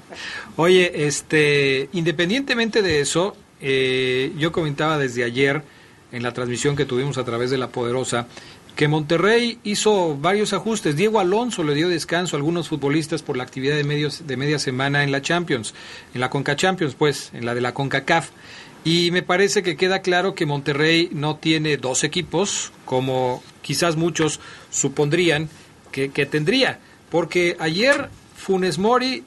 Oye, 0.58 1.06
este, 1.08 1.90
independientemente 1.94 2.82
de 2.82 3.00
eso, 3.00 3.36
eh, 3.62 4.34
yo 4.38 4.52
comentaba 4.52 4.98
desde 4.98 5.24
ayer 5.24 5.64
en 6.12 6.24
la 6.24 6.34
transmisión 6.34 6.76
que 6.76 6.86
tuvimos 6.86 7.18
a 7.18 7.24
través 7.24 7.52
de 7.52 7.58
La 7.58 7.68
Poderosa 7.70 8.28
que 8.76 8.88
Monterrey 8.88 9.60
hizo 9.64 10.16
varios 10.18 10.54
ajustes. 10.54 10.96
Diego 10.96 11.20
Alonso 11.20 11.64
le 11.64 11.74
dio 11.74 11.90
descanso 11.90 12.36
a 12.36 12.38
algunos 12.38 12.70
futbolistas 12.70 13.22
por 13.22 13.36
la 13.38 13.44
actividad 13.44 13.76
de, 13.76 13.84
medios, 13.84 14.26
de 14.28 14.38
media 14.38 14.60
semana 14.60 15.04
en 15.04 15.12
la 15.12 15.22
Champions, 15.22 15.74
en 16.14 16.22
la 16.22 16.30
Conca 16.30 16.56
Champions, 16.56 16.96
pues, 16.96 17.32
en 17.34 17.46
la 17.46 17.54
de 17.54 17.62
la 17.62 17.74
CONCACAF. 17.74 18.30
Y 18.84 19.12
me 19.12 19.22
parece 19.22 19.62
que 19.62 19.78
queda 19.78 20.02
claro 20.02 20.34
que 20.34 20.46
Monterrey 20.46 21.10
no 21.12 21.36
tiene 21.36 21.78
dos 21.78 22.04
equipos, 22.04 22.72
como 22.86 23.44
quizás 23.62 23.96
muchos 23.96 24.40
supondrían 24.72 25.50
que, 25.92 26.10
que 26.10 26.26
tendría. 26.26 26.80
Porque 27.10 27.56
ayer 27.60 28.10
Funes 28.36 28.80
Mori 28.80 29.24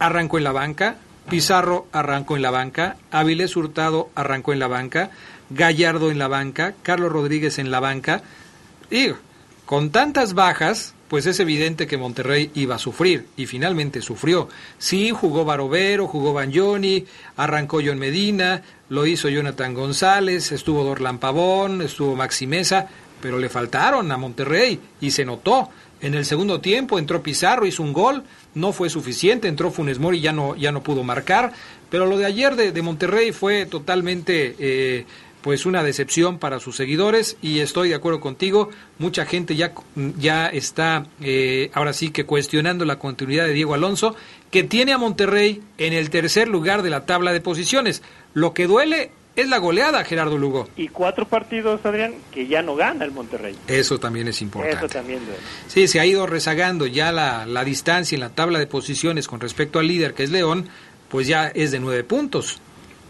arrancó 0.00 0.38
en 0.38 0.44
la 0.44 0.52
banca, 0.52 0.96
Pizarro 1.28 1.86
arrancó 1.92 2.34
en 2.34 2.42
la 2.42 2.50
banca, 2.50 2.96
Avilés 3.12 3.54
Hurtado 3.54 4.10
arrancó 4.16 4.52
en 4.52 4.58
la 4.58 4.66
banca, 4.66 5.10
Gallardo 5.50 6.10
en 6.10 6.18
la 6.18 6.26
banca, 6.26 6.74
Carlos 6.82 7.12
Rodríguez 7.12 7.58
en 7.60 7.70
la 7.70 7.78
banca. 7.78 8.22
Y 8.90 9.10
con 9.64 9.90
tantas 9.90 10.34
bajas, 10.34 10.94
pues 11.10 11.26
es 11.26 11.40
evidente 11.40 11.88
que 11.88 11.96
Monterrey 11.96 12.52
iba 12.54 12.76
a 12.76 12.78
sufrir 12.78 13.26
y 13.36 13.46
finalmente 13.46 14.00
sufrió. 14.00 14.48
Sí, 14.78 15.10
jugó 15.10 15.44
Barovero, 15.44 16.06
jugó 16.06 16.32
Bagnoni, 16.32 17.04
arrancó 17.36 17.80
John 17.84 17.98
Medina, 17.98 18.62
lo 18.90 19.04
hizo 19.06 19.28
Jonathan 19.28 19.74
González, 19.74 20.52
estuvo 20.52 20.84
Dorlan 20.84 21.18
Pavón, 21.18 21.82
estuvo 21.82 22.14
Maxi 22.14 22.46
Mesa, 22.46 22.86
pero 23.20 23.40
le 23.40 23.48
faltaron 23.48 24.12
a 24.12 24.16
Monterrey 24.16 24.78
y 25.00 25.10
se 25.10 25.24
notó. 25.24 25.70
En 26.00 26.14
el 26.14 26.24
segundo 26.24 26.60
tiempo 26.60 26.96
entró 26.96 27.24
Pizarro, 27.24 27.66
hizo 27.66 27.82
un 27.82 27.92
gol, 27.92 28.22
no 28.54 28.72
fue 28.72 28.88
suficiente, 28.88 29.48
entró 29.48 29.72
Funes 29.72 29.98
Mori, 29.98 30.20
ya 30.20 30.32
no, 30.32 30.54
ya 30.54 30.70
no 30.70 30.84
pudo 30.84 31.02
marcar, 31.02 31.52
pero 31.90 32.06
lo 32.06 32.18
de 32.18 32.26
ayer 32.26 32.54
de, 32.54 32.70
de 32.70 32.82
Monterrey 32.82 33.32
fue 33.32 33.66
totalmente 33.66 34.54
eh, 34.60 35.06
pues 35.42 35.66
una 35.66 35.82
decepción 35.82 36.38
para 36.38 36.60
sus 36.60 36.76
seguidores 36.76 37.36
y 37.42 37.60
estoy 37.60 37.88
de 37.88 37.94
acuerdo 37.94 38.20
contigo, 38.20 38.70
mucha 38.98 39.24
gente 39.26 39.56
ya, 39.56 39.72
ya 40.18 40.46
está 40.46 41.06
eh, 41.20 41.70
ahora 41.74 41.92
sí 41.92 42.10
que 42.10 42.24
cuestionando 42.24 42.84
la 42.84 42.98
continuidad 42.98 43.46
de 43.46 43.52
Diego 43.52 43.74
Alonso, 43.74 44.14
que 44.50 44.64
tiene 44.64 44.92
a 44.92 44.98
Monterrey 44.98 45.62
en 45.78 45.92
el 45.92 46.10
tercer 46.10 46.48
lugar 46.48 46.82
de 46.82 46.90
la 46.90 47.06
tabla 47.06 47.32
de 47.32 47.40
posiciones. 47.40 48.02
Lo 48.34 48.52
que 48.52 48.66
duele 48.66 49.12
es 49.36 49.48
la 49.48 49.58
goleada, 49.58 50.04
Gerardo 50.04 50.36
Lugo. 50.36 50.68
Y 50.76 50.88
cuatro 50.88 51.26
partidos, 51.26 51.84
Adrián, 51.84 52.14
que 52.32 52.46
ya 52.46 52.62
no 52.62 52.74
gana 52.74 53.04
el 53.04 53.12
Monterrey. 53.12 53.56
Eso 53.68 53.98
también 53.98 54.28
es 54.28 54.42
importante. 54.42 54.76
Eso 54.76 54.88
también 54.88 55.24
duele. 55.24 55.40
Sí, 55.68 55.88
se 55.88 56.00
ha 56.00 56.06
ido 56.06 56.26
rezagando 56.26 56.86
ya 56.86 57.12
la, 57.12 57.46
la 57.46 57.64
distancia 57.64 58.16
en 58.16 58.20
la 58.20 58.30
tabla 58.30 58.58
de 58.58 58.66
posiciones 58.66 59.28
con 59.28 59.40
respecto 59.40 59.78
al 59.78 59.86
líder 59.86 60.14
que 60.14 60.24
es 60.24 60.30
León, 60.30 60.68
pues 61.08 61.26
ya 61.26 61.48
es 61.48 61.70
de 61.70 61.80
nueve 61.80 62.04
puntos. 62.04 62.60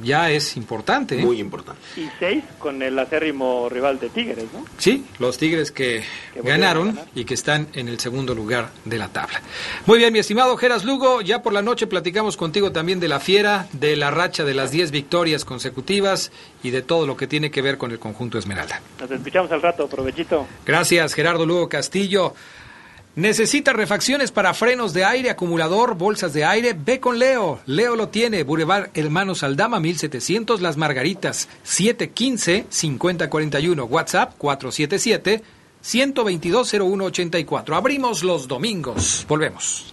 Ya 0.03 0.31
es 0.31 0.57
importante. 0.57 1.19
¿eh? 1.21 1.25
Muy 1.25 1.41
importante. 1.41 1.81
Y 1.97 2.09
seis 2.19 2.43
con 2.59 2.81
el 2.83 2.99
acérrimo 2.99 3.69
rival 3.69 3.99
de 4.01 4.09
Tigres, 4.09 4.45
¿no? 4.53 4.65
Sí, 4.79 5.05
los 5.19 5.37
Tigres 5.39 5.71
que 5.73 6.03
Que 6.35 6.43
ganaron 6.43 6.89
ganar. 6.89 7.07
y 7.15 7.25
que 7.25 7.35
están 7.35 7.69
en 7.75 7.89
el 7.89 7.99
segundo 8.01 8.35
lugar 8.35 8.71
de 8.85 8.99
la 8.99 9.09
tabla. 9.09 9.41
Muy 9.87 9.99
bien, 9.99 10.13
mi 10.13 10.19
estimado 10.19 10.57
Geras 10.57 10.85
Lugo, 10.85 11.21
ya 11.21 11.43
por 11.43 11.53
la 11.53 11.63
noche 11.63 11.87
platicamos 11.87 12.37
contigo 12.37 12.73
también 12.73 13.01
de 13.01 13.09
la 13.09 13.21
fiera, 13.21 13.67
de 13.73 13.97
la 13.97 14.11
racha 14.11 14.45
de 14.45 14.55
las 14.55 14.71
10 14.71 14.91
victorias 14.91 15.45
consecutivas 15.45 16.33
y 16.63 16.71
de 16.71 16.83
todo 16.83 17.07
lo 17.07 17.17
que 17.17 17.27
tiene 17.27 17.51
que 17.51 17.63
ver 17.63 17.77
con 17.79 17.91
el 17.91 17.99
conjunto 17.99 18.39
Esmeralda. 18.39 18.81
Nos 19.01 19.11
escuchamos 19.11 19.51
al 19.53 19.63
rato, 19.63 19.89
provechito. 19.89 20.47
Gracias, 20.65 21.15
Gerardo 21.15 21.47
Lugo 21.47 21.69
Castillo. 21.69 22.35
¿Necesita 23.17 23.73
refacciones 23.73 24.31
para 24.31 24.55
frenos 24.55 24.93
de 24.93 25.05
aire, 25.05 25.31
acumulador, 25.31 25.97
bolsas 25.97 26.33
de 26.33 26.45
aire? 26.45 26.75
Ve 26.75 27.01
con 27.01 27.19
Leo. 27.19 27.59
Leo 27.67 27.97
lo 27.97 28.09
tiene. 28.09 28.45
Boulevard 28.45 28.91
Hermanos 28.95 29.43
Aldama, 29.43 29.81
1700 29.81 30.61
Las 30.61 30.77
Margaritas, 30.77 31.49
715-5041. 31.65 33.89
WhatsApp 33.89 34.35
477 34.39 35.43
122-0184. 35.83 37.77
Abrimos 37.77 38.23
los 38.23 38.47
domingos. 38.47 39.25
Volvemos. 39.29 39.93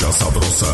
Escucha 0.00 0.18
sabrosa, 0.18 0.72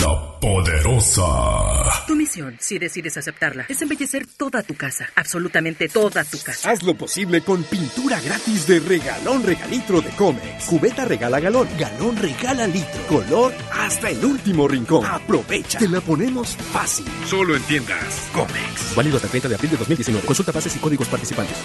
la 0.00 0.40
poderosa. 0.40 2.04
Tu 2.08 2.16
misión, 2.16 2.56
si 2.58 2.76
decides 2.76 3.16
aceptarla, 3.16 3.66
es 3.68 3.80
embellecer 3.82 4.26
toda 4.36 4.64
tu 4.64 4.74
casa, 4.74 5.08
absolutamente 5.14 5.88
toda 5.88 6.24
tu 6.24 6.38
casa. 6.40 6.72
Haz 6.72 6.82
lo 6.82 6.94
posible 6.94 7.42
con 7.42 7.62
pintura 7.62 8.20
gratis 8.20 8.66
de 8.66 8.80
regalón 8.80 9.44
regalitro 9.44 10.00
de 10.00 10.10
Comex. 10.10 10.64
Cubeta 10.64 11.04
regala 11.04 11.38
galón, 11.38 11.68
galón 11.78 12.16
regala 12.16 12.66
litro. 12.66 13.06
Color 13.06 13.54
hasta 13.70 14.10
el 14.10 14.24
último 14.24 14.66
rincón. 14.66 15.06
Aprovecha. 15.06 15.78
Te 15.78 15.88
la 15.88 16.00
ponemos 16.00 16.56
fácil. 16.72 17.06
Solo 17.26 17.54
en 17.54 17.62
tiendas 17.62 18.28
Comex. 18.32 18.96
Válido 18.96 19.16
hasta 19.18 19.28
el 19.28 19.30
30 19.30 19.48
de 19.50 19.54
abril 19.54 19.70
de 19.70 19.76
2019. 19.76 20.26
Consulta 20.26 20.50
bases 20.50 20.74
y 20.74 20.80
códigos 20.80 21.06
participantes. 21.06 21.56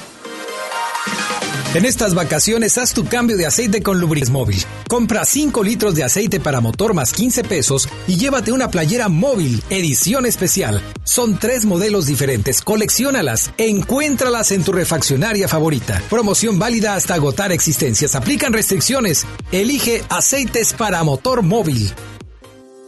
En 1.75 1.83
estas 1.83 2.15
vacaciones 2.15 2.77
haz 2.77 2.93
tu 2.93 3.05
cambio 3.05 3.35
de 3.35 3.45
aceite 3.45 3.83
con 3.83 3.99
Lubrix 3.99 4.29
Móvil. 4.29 4.63
Compra 4.87 5.25
5 5.25 5.63
litros 5.63 5.95
de 5.95 6.03
aceite 6.05 6.39
para 6.39 6.61
motor 6.61 6.93
más 6.93 7.11
15 7.11 7.43
pesos 7.43 7.89
y 8.07 8.15
llévate 8.15 8.53
una 8.53 8.71
playera 8.71 9.09
móvil, 9.09 9.61
edición 9.69 10.25
especial. 10.25 10.81
Son 11.03 11.37
tres 11.37 11.65
modelos 11.65 12.05
diferentes, 12.05 12.61
colecciónalas 12.61 13.51
e 13.57 13.67
encuéntralas 13.67 14.53
en 14.53 14.63
tu 14.63 14.71
refaccionaria 14.71 15.49
favorita. 15.49 16.01
Promoción 16.09 16.57
válida 16.57 16.95
hasta 16.95 17.15
agotar 17.15 17.51
existencias. 17.51 18.15
Aplican 18.15 18.53
restricciones. 18.53 19.25
Elige 19.51 20.03
aceites 20.09 20.73
para 20.73 21.03
motor 21.03 21.41
móvil. 21.41 21.91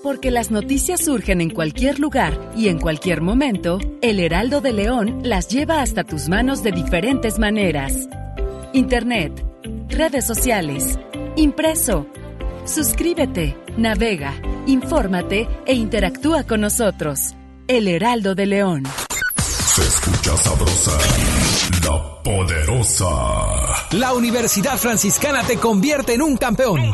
Porque 0.02 0.32
las 0.32 0.52
noticias 0.52 1.04
surgen 1.04 1.42
en 1.42 1.50
cualquier 1.50 2.00
lugar 2.00 2.54
y 2.56 2.70
en 2.70 2.80
cualquier 2.80 3.20
momento, 3.20 3.80
el 4.02 4.22
Heraldo 4.22 4.62
de 4.62 4.72
León 4.72 5.20
las 5.24 5.50
lleva 5.50 5.82
hasta 5.82 6.06
tus 6.06 6.30
manos 6.30 6.64
de 6.64 6.72
diferentes 6.72 7.38
maneras. 7.38 8.08
Internet, 8.74 9.44
redes 9.88 10.28
sociales, 10.28 11.00
impreso. 11.36 12.06
Suscríbete, 12.66 13.58
navega, 13.78 14.36
infórmate 14.68 15.48
e 15.66 15.74
interactúa 15.74 16.44
con 16.44 16.62
nosotros. 16.62 17.34
El 17.68 17.88
Heraldo 17.88 18.36
de 18.36 18.46
León. 18.46 18.84
Se 19.38 19.82
escucha 19.82 20.38
sabrosa, 20.38 20.98
la 21.84 22.24
poderosa. 22.24 23.08
La 23.94 24.14
Universidad 24.14 24.78
Franciscana 24.78 25.42
te 25.44 25.58
convierte 25.58 26.14
en 26.14 26.22
un 26.22 26.38
campeón. 26.38 26.94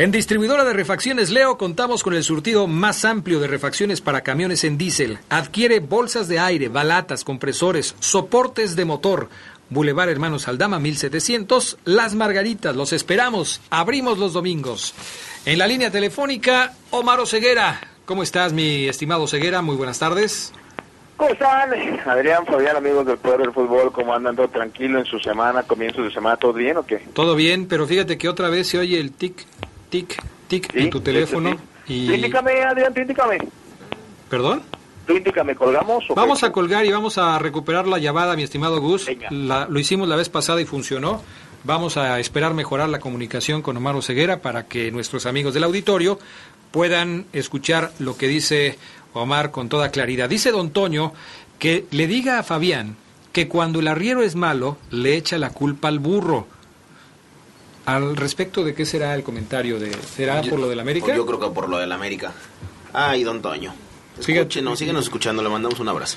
En 0.00 0.10
distribuidora 0.10 0.64
de 0.64 0.72
refacciones 0.72 1.28
Leo 1.28 1.58
contamos 1.58 2.02
con 2.02 2.14
el 2.14 2.24
surtido 2.24 2.66
más 2.66 3.04
amplio 3.04 3.38
de 3.38 3.46
refacciones 3.46 4.00
para 4.00 4.22
camiones 4.22 4.64
en 4.64 4.78
diésel. 4.78 5.18
Adquiere 5.28 5.80
bolsas 5.80 6.26
de 6.26 6.38
aire, 6.38 6.70
balatas, 6.70 7.22
compresores, 7.22 7.94
soportes 8.00 8.76
de 8.76 8.86
motor. 8.86 9.28
Boulevard 9.68 10.08
Hermanos 10.08 10.48
Aldama 10.48 10.80
1700, 10.80 11.76
Las 11.84 12.14
Margaritas. 12.14 12.74
Los 12.74 12.94
esperamos. 12.94 13.60
Abrimos 13.68 14.16
los 14.16 14.32
domingos. 14.32 14.94
En 15.44 15.58
la 15.58 15.66
línea 15.66 15.90
telefónica, 15.90 16.72
Omar 16.92 17.26
Ceguera. 17.26 17.78
¿Cómo 18.06 18.22
estás, 18.22 18.54
mi 18.54 18.88
estimado 18.88 19.26
Ceguera? 19.26 19.60
Muy 19.60 19.76
buenas 19.76 19.98
tardes. 19.98 20.54
¿Cómo 21.18 21.28
están? 21.28 21.74
Adrián, 22.06 22.46
Fabián, 22.46 22.74
amigos 22.74 23.04
del 23.04 23.18
Poder 23.18 23.40
del 23.40 23.52
Fútbol, 23.52 23.92
¿cómo 23.92 24.14
andan? 24.14 24.34
¿Todo 24.34 24.48
tranquilo 24.48 24.98
en 24.98 25.04
su 25.04 25.18
semana, 25.18 25.62
comienzos 25.64 26.06
de 26.06 26.10
semana? 26.10 26.38
¿Todo 26.38 26.54
bien 26.54 26.78
o 26.78 26.86
qué? 26.86 26.96
Todo 27.12 27.34
bien, 27.34 27.68
pero 27.68 27.86
fíjate 27.86 28.16
que 28.16 28.30
otra 28.30 28.48
vez 28.48 28.68
se 28.68 28.78
oye 28.78 28.98
el 28.98 29.12
tic, 29.12 29.44
tic, 29.90 30.22
tic 30.48 30.74
en 30.74 30.88
tu 30.90 31.00
teléfono. 31.00 31.56
Y... 31.86 32.12
Indícame, 32.14 32.62
Adrián, 32.62 32.94
tú 32.94 33.00
indícame. 33.00 33.38
¿Perdón? 34.28 34.62
Tú 35.06 35.16
indícame, 35.16 35.54
¿colgamos 35.56 36.04
o 36.08 36.14
Vamos 36.14 36.40
qué? 36.40 36.46
a 36.46 36.52
colgar 36.52 36.86
y 36.86 36.92
vamos 36.92 37.18
a 37.18 37.38
recuperar 37.38 37.86
la 37.88 37.98
llamada, 37.98 38.36
mi 38.36 38.42
estimado 38.44 38.80
Gus. 38.80 39.06
La- 39.30 39.66
lo 39.68 39.78
hicimos 39.80 40.08
la 40.08 40.16
vez 40.16 40.28
pasada 40.28 40.60
y 40.60 40.64
funcionó. 40.66 41.22
Vamos 41.64 41.96
a 41.96 42.18
esperar 42.20 42.54
mejorar 42.54 42.88
la 42.88 43.00
comunicación 43.00 43.60
con 43.60 43.76
Omar 43.76 44.00
Ceguera 44.02 44.40
para 44.40 44.66
que 44.66 44.90
nuestros 44.90 45.26
amigos 45.26 45.52
del 45.52 45.64
auditorio 45.64 46.18
puedan 46.70 47.26
escuchar 47.32 47.92
lo 47.98 48.16
que 48.16 48.28
dice 48.28 48.78
Omar 49.12 49.50
con 49.50 49.68
toda 49.68 49.90
claridad. 49.90 50.28
Dice 50.28 50.52
don 50.52 50.70
Toño 50.70 51.12
que 51.58 51.84
le 51.90 52.06
diga 52.06 52.38
a 52.38 52.42
Fabián 52.44 52.96
que 53.32 53.46
cuando 53.48 53.80
el 53.80 53.88
arriero 53.88 54.22
es 54.22 54.36
malo, 54.36 54.78
le 54.90 55.16
echa 55.16 55.36
la 55.38 55.50
culpa 55.50 55.88
al 55.88 55.98
burro. 55.98 56.46
Al 57.86 58.16
respecto 58.16 58.62
de 58.64 58.74
qué 58.74 58.84
será 58.84 59.14
el 59.14 59.22
comentario 59.22 59.78
de 59.80 59.90
será 60.16 60.40
Yo- 60.42 60.50
por 60.50 60.60
lo 60.60 60.68
del 60.68 60.80
América. 60.80 61.14
Yo 61.16 61.26
creo 61.26 61.40
que 61.40 61.48
por 61.48 61.68
lo 61.68 61.78
del 61.78 61.92
América. 61.92 62.32
Ay, 62.92 63.24
don 63.24 63.40
Toño. 63.42 63.74
Escúchenos, 64.18 64.78
síguenos 64.78 65.04
escuchando, 65.04 65.42
le 65.42 65.48
mandamos 65.48 65.80
un 65.80 65.88
abrazo. 65.88 66.16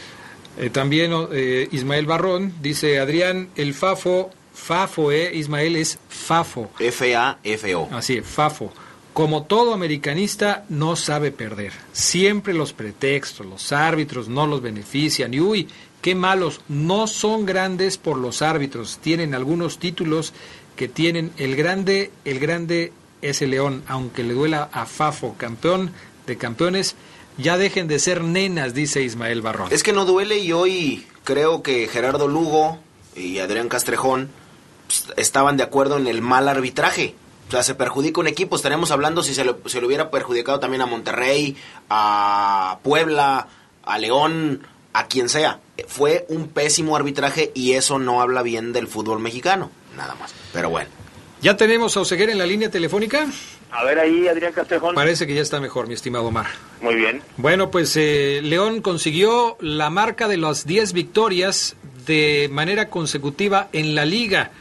Eh, 0.58 0.70
también 0.70 1.12
eh, 1.32 1.68
Ismael 1.72 2.06
Barrón 2.06 2.54
dice, 2.62 3.00
Adrián, 3.00 3.50
el 3.56 3.74
Fafo, 3.74 4.30
Fafo, 4.54 5.12
eh, 5.12 5.32
Ismael 5.36 5.76
es 5.78 5.98
Fafo. 6.10 6.70
F-A-F-O. 6.80 7.90
Así, 7.92 8.22
Fafo. 8.22 8.72
Como 9.14 9.44
todo 9.44 9.74
americanista, 9.74 10.66
no 10.70 10.96
sabe 10.96 11.32
perder. 11.32 11.72
Siempre 11.92 12.54
los 12.54 12.74
pretextos, 12.74 13.46
los 13.46 13.72
árbitros 13.72 14.28
no 14.28 14.48
los 14.48 14.62
benefician. 14.62 15.34
Y 15.34 15.40
uy, 15.40 15.68
qué 16.02 16.16
malos. 16.16 16.62
No 16.68 17.06
son 17.08 17.46
grandes 17.46 17.98
por 17.98 18.18
los 18.18 18.42
árbitros. 18.42 18.98
Tienen 19.02 19.36
algunos 19.36 19.78
títulos 19.78 20.34
que 20.76 20.88
tienen 20.88 21.32
el 21.38 21.56
grande, 21.56 22.12
el 22.26 22.40
grande 22.40 22.92
es 23.22 23.42
el 23.42 23.52
León. 23.52 23.84
Aunque 23.88 24.24
le 24.24 24.34
duela 24.34 24.70
a 24.72 24.86
Fafo, 24.86 25.36
campeón 25.38 25.92
de 26.28 26.38
campeones, 26.38 26.96
ya 27.38 27.58
dejen 27.58 27.88
de 27.88 28.00
ser 28.00 28.24
nenas, 28.24 28.74
dice 28.74 29.02
Ismael 29.02 29.42
Barrón. 29.42 29.70
Es 29.72 29.84
que 29.84 29.94
no 29.94 30.06
duele 30.06 30.38
y 30.40 30.52
hoy 30.52 31.06
creo 31.24 31.64
que 31.64 31.88
Gerardo 31.88 32.28
Lugo 32.28 32.80
y 33.16 33.40
Adrián 33.40 33.70
Castrejón 33.70 34.30
pues, 34.88 35.06
estaban 35.18 35.58
de 35.58 35.64
acuerdo 35.64 35.98
en 35.98 36.08
el 36.08 36.22
mal 36.22 36.48
arbitraje. 36.50 37.16
O 37.48 37.52
sea, 37.52 37.62
se 37.64 37.76
perjudica 37.76 38.20
un 38.22 38.28
equipo. 38.28 38.56
Estaremos 38.56 38.90
hablando 38.92 39.22
si 39.22 39.34
se, 39.36 39.44
lo- 39.46 39.60
se 39.68 39.80
le 39.80 39.86
hubiera 39.88 40.10
perjudicado 40.10 40.60
también 40.60 40.82
a 40.82 40.86
Monterrey, 40.86 41.56
a 41.90 42.80
Puebla, 42.84 43.48
a 43.84 43.98
León, 43.98 44.66
a 44.94 45.08
quien 45.08 45.30
sea. 45.30 45.60
Fue 45.88 46.26
un 46.30 46.48
pésimo 46.48 46.96
arbitraje 46.96 47.52
y 47.54 47.74
eso 47.74 48.00
no 48.00 48.22
habla 48.22 48.42
bien 48.44 48.74
del 48.74 48.88
fútbol 48.88 49.20
mexicano. 49.20 49.70
Nada 49.96 50.16
más. 50.16 50.34
Pero 50.52 50.70
bueno. 50.70 50.90
¿Ya 51.42 51.58
tenemos 51.58 51.98
a 51.98 52.02
Oseguera 52.02 52.32
en 52.32 52.38
la 52.38 52.46
línea 52.46 52.72
telefónica? 52.72 53.28
A 53.70 53.84
ver 53.84 54.00
ahí, 54.00 54.28
Adrián 54.28 54.54
Castrejón. 54.54 54.96
Parece 54.96 55.28
que 55.28 55.34
ya 55.34 55.42
está 55.42 55.60
mejor, 55.60 55.88
mi 55.88 55.94
estimado 55.94 56.26
Omar. 56.26 56.46
Muy 56.80 56.96
bien. 56.96 57.22
Bueno, 57.38 57.70
pues 57.72 57.98
eh, 57.98 58.40
León 58.44 58.82
consiguió 58.82 59.58
la 59.60 59.90
marca 59.90 60.28
de 60.28 60.38
las 60.38 60.66
10 60.66 60.94
victorias 60.94 61.76
de 62.06 62.50
manera 62.52 62.90
consecutiva 62.90 63.70
en 63.74 63.96
la 63.96 64.06
liga. 64.06 64.52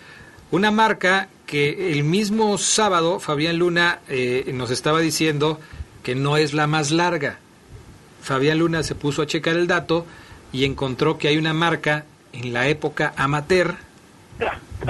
Una 0.51 0.71
marca 0.71 1.29
que 1.47 1.93
el 1.93 2.05
mismo 2.05 2.57
sábado 2.59 3.21
Fabián 3.21 3.59
Luna 3.59 4.01
eh, 4.09 4.51
nos 4.55 4.71
estaba 4.71 5.01
diciendo 5.01 5.61
que 6.03 6.15
no 6.15 6.37
es 6.37 6.55
la 6.55 6.67
más 6.67 6.91
larga. 6.91 7.39
Fabián 8.23 8.59
Luna 8.59 8.83
se 8.83 8.95
puso 8.95 9.23
a 9.23 9.27
checar 9.27 9.57
el 9.57 9.67
dato 9.67 10.07
y 10.53 10.65
encontró 10.65 11.19
que 11.19 11.29
hay 11.29 11.37
una 11.37 11.53
marca 11.53 12.07
en 12.33 12.53
la 12.53 12.69
época 12.69 13.13
amateur 13.17 13.77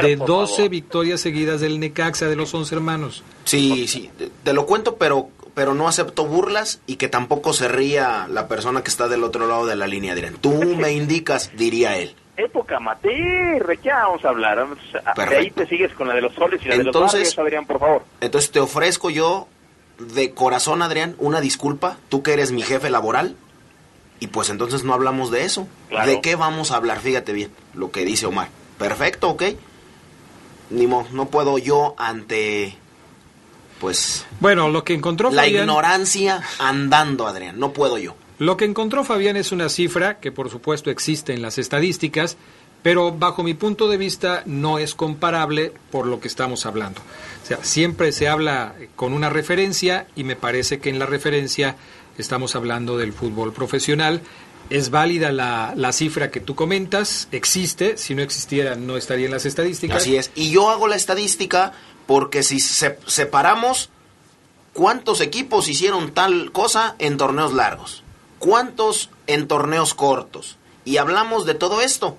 de 0.03 0.17
por 0.17 0.27
12 0.27 0.55
favor. 0.57 0.71
victorias 0.71 1.21
seguidas 1.21 1.61
del 1.61 1.79
Necaxa 1.81 2.27
de 2.29 2.37
los 2.37 2.55
11 2.55 2.75
hermanos. 2.75 3.23
Sí, 3.45 3.87
sí, 3.89 4.11
te, 4.45 4.53
lo 4.53 4.67
cuento, 4.67 4.97
pero, 4.97 5.29
pero 5.55 5.75
no 5.75 5.89
acepto 5.89 6.25
burlas 6.27 6.81
y 6.87 6.97
que 6.97 7.09
tampoco 7.09 7.53
se 7.53 7.69
ría 7.69 8.27
la 8.31 8.49
persona 8.49 8.83
que 8.83 8.91
está 8.91 9.09
del 9.09 9.25
otro 9.25 9.47
lado 9.47 9.67
de 9.67 9.77
la 9.77 9.87
línea. 9.87 10.15
Dirán, 10.15 10.35
tú 10.41 10.53
me 10.53 10.93
indicas, 10.93 11.51
diría 11.57 11.97
él. 11.99 12.15
época 12.37 12.77
amateur, 12.79 13.67
¿de 13.67 13.77
qué 13.77 13.91
vamos 13.91 14.25
a 14.25 14.29
hablar? 14.31 14.57
Vamos 14.57 14.79
a- 15.05 15.29
De 15.29 15.37
ahí 15.37 15.51
te 15.51 15.67
sigues 15.67 15.93
con 15.93 16.09
la 16.09 16.15
de 16.15 16.23
los 16.23 16.35
soles 16.35 16.61
y 16.65 16.69
la 16.69 16.77
de 16.77 16.85
los 16.85 16.87
Entonces- 16.95 17.21
barrios, 17.21 17.39
Adrián, 17.39 17.67
por 17.67 17.79
favor. 17.79 18.03
Entonces 18.21 18.51
te 18.51 18.61
ofrezco 18.61 19.11
yo, 19.11 19.47
de 19.99 20.33
corazón, 20.33 20.81
Adrián, 20.83 21.15
una 21.19 21.41
disculpa, 21.43 21.99
tú 22.09 22.23
que 22.23 22.33
eres 22.33 22.51
mi 22.51 22.63
jefe 22.63 22.89
laboral, 22.89 23.37
y 24.19 24.29
pues 24.29 24.49
entonces 24.51 24.83
no 24.85 24.95
hablamos 24.95 25.31
de 25.31 25.45
eso. 25.45 25.69
Claro. 25.91 26.11
¿De 26.11 26.21
qué 26.21 26.35
vamos 26.37 26.71
a 26.73 26.77
hablar? 26.77 27.01
Fíjate 27.01 27.33
bien 27.33 27.51
lo 27.75 27.91
que 27.91 28.05
dice 28.05 28.25
Omar. 28.27 28.49
Perfecto, 28.83 29.31
ok. 29.31 29.43
Ni 30.71 30.87
mo- 30.87 31.07
no 31.13 31.27
puedo 31.29 31.59
yo 31.59 31.95
ante, 31.99 32.77
pues, 33.81 34.25
Bueno, 34.41 34.69
lo 34.69 34.85
que 34.85 34.95
encontró 34.95 35.31
la 35.31 35.43
Fabián, 35.43 35.63
ignorancia 35.65 36.43
andando, 36.59 37.27
Adrián. 37.27 37.59
No 37.59 37.73
puedo 37.73 37.99
yo. 37.99 38.15
lo 38.39 38.57
que 38.57 38.65
encontró 38.65 39.05
Fabián 39.05 39.37
es 39.37 39.53
una 39.53 39.69
cifra 39.69 40.19
que 40.19 40.33
por 40.33 40.51
supuesto 40.51 40.91
existe 40.91 41.33
en 41.33 41.43
las 41.43 41.59
estadísticas, 41.59 42.37
pero 42.83 43.13
bajo 43.13 43.45
mi 43.45 43.55
punto 43.55 43.89
de 43.89 43.97
vista 43.97 44.43
no 44.47 44.79
es 44.79 44.95
comparable 44.97 45.73
por 45.93 46.07
lo 46.07 46.19
que 46.21 46.27
estamos 46.27 46.67
hablando. 46.67 47.01
O 47.43 47.47
sea, 47.47 47.63
siempre 47.63 48.11
se 48.11 48.29
habla 48.29 48.75
con 48.97 49.13
una 49.13 49.31
referencia 49.31 50.07
y 50.17 50.25
me 50.25 50.35
parece 50.35 50.81
que 50.81 50.91
en 50.91 50.99
la 50.99 51.07
referencia 51.07 51.77
estamos 52.19 52.57
hablando 52.57 52.97
del 52.99 53.13
fútbol 53.13 53.53
profesional. 53.53 54.23
Es 54.71 54.91
válida 54.91 55.33
la, 55.33 55.75
la 55.77 55.93
cifra 55.93 56.31
que 56.31 56.41
tú 56.41 56.55
comentas, 56.55 57.29
existe, 57.33 57.97
si 57.99 58.15
no 58.15 58.23
existiera 58.23 58.75
no 58.75 58.97
estaría 58.97 59.27
en 59.27 59.33
las 59.33 59.45
estadísticas. 59.45 59.99
Así 60.03 60.17
es. 60.17 60.31
Y 60.35 60.51
yo 60.51 60.71
hago 60.71 60.89
la 60.89 60.97
estadística 60.97 61.73
porque 62.07 62.43
si 62.43 62.59
se- 62.61 62.99
separamos 63.07 63.91
cuántos 64.73 65.21
equipos 65.21 65.69
hicieron 65.69 66.13
tal 66.13 66.53
cosa 66.53 66.97
en 66.99 67.17
torneos 67.19 67.53
largos, 67.53 68.03
cuántos 68.39 69.11
en 69.27 69.47
torneos 69.47 69.93
cortos. 69.95 70.57
Y 70.85 70.97
hablamos 70.97 71.45
de 71.47 71.55
todo 71.55 71.83
esto. 71.83 72.17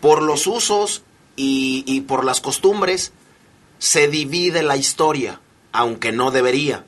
Por 0.00 0.22
los 0.22 0.46
usos 0.46 1.02
y, 1.36 1.82
y 1.86 2.02
por 2.02 2.24
las 2.24 2.40
costumbres 2.40 3.12
se 3.78 4.08
divide 4.08 4.62
la 4.62 4.76
historia, 4.76 5.40
aunque 5.72 6.12
no 6.12 6.30
debería. 6.30 6.84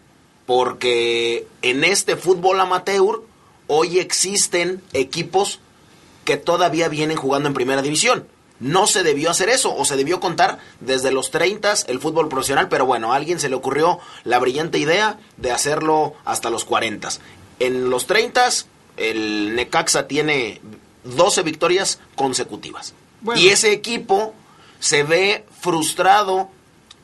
Porque 0.47 1.47
en 1.63 1.83
este 1.85 2.17
fútbol 2.17 2.61
amateur 2.61 3.23
hoy 3.67 3.99
existen 3.99 4.83
equipos 4.93 5.61
que 6.25 6.37
todavía 6.37 6.89
vienen 6.89 7.17
jugando 7.17 7.49
en 7.49 7.55
primera 7.55 7.83
división. 7.83 8.27
No 8.61 8.87
se 8.87 9.03
debió 9.03 9.31
hacer 9.31 9.49
eso, 9.49 9.75
o 9.75 9.85
se 9.85 9.97
debió 9.97 10.21
contar 10.21 10.59
desde 10.79 11.11
los 11.11 11.33
30 11.33 11.75
el 11.89 11.99
fútbol 11.99 12.29
profesional, 12.29 12.69
pero 12.69 12.87
bueno, 12.87 13.13
a 13.13 13.17
alguien 13.17 13.41
se 13.41 13.49
le 13.49 13.57
ocurrió 13.57 13.99
la 14.23 14.39
brillante 14.39 14.79
idea 14.79 15.19
de 15.37 15.51
hacerlo 15.51 16.15
hasta 16.25 16.49
los 16.49 16.65
40. 16.65 17.09
En 17.59 17.91
los 17.91 18.07
30 18.07 18.49
el 18.99 19.57
Necaxa 19.57 20.07
tiene 20.07 20.61
12 21.05 21.43
victorias 21.43 21.99
consecutivas. 22.15 22.95
Bueno. 23.21 23.41
Y 23.41 23.49
ese 23.49 23.73
equipo 23.73 24.35
se 24.79 25.03
ve 25.03 25.45
frustrado 25.61 26.49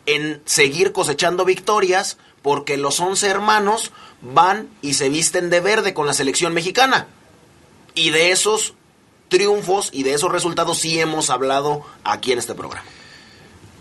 en 0.07 0.43
seguir 0.45 0.93
cosechando 0.93 1.45
victorias 1.45 2.19
porque 2.43 2.77
los 2.77 3.01
11 3.01 3.27
hermanos 3.27 3.93
van 4.23 4.69
y 4.83 4.95
se 4.95 5.09
visten 5.09 5.51
de 5.51 5.61
verde 5.61 5.95
con 5.95 6.07
la 6.07 6.13
selección 6.15 6.55
mexicana. 6.55 7.07
Y 7.95 8.11
de 8.11 8.31
esos 8.31 8.75
triunfos 9.29 9.91
y 9.93 10.03
de 10.03 10.15
esos 10.15 10.33
resultados 10.33 10.79
sí 10.79 10.99
hemos 11.01 11.31
hablado 11.31 11.85
aquí 12.05 12.33
en 12.33 12.39
este 12.39 12.55
programa. 12.55 12.85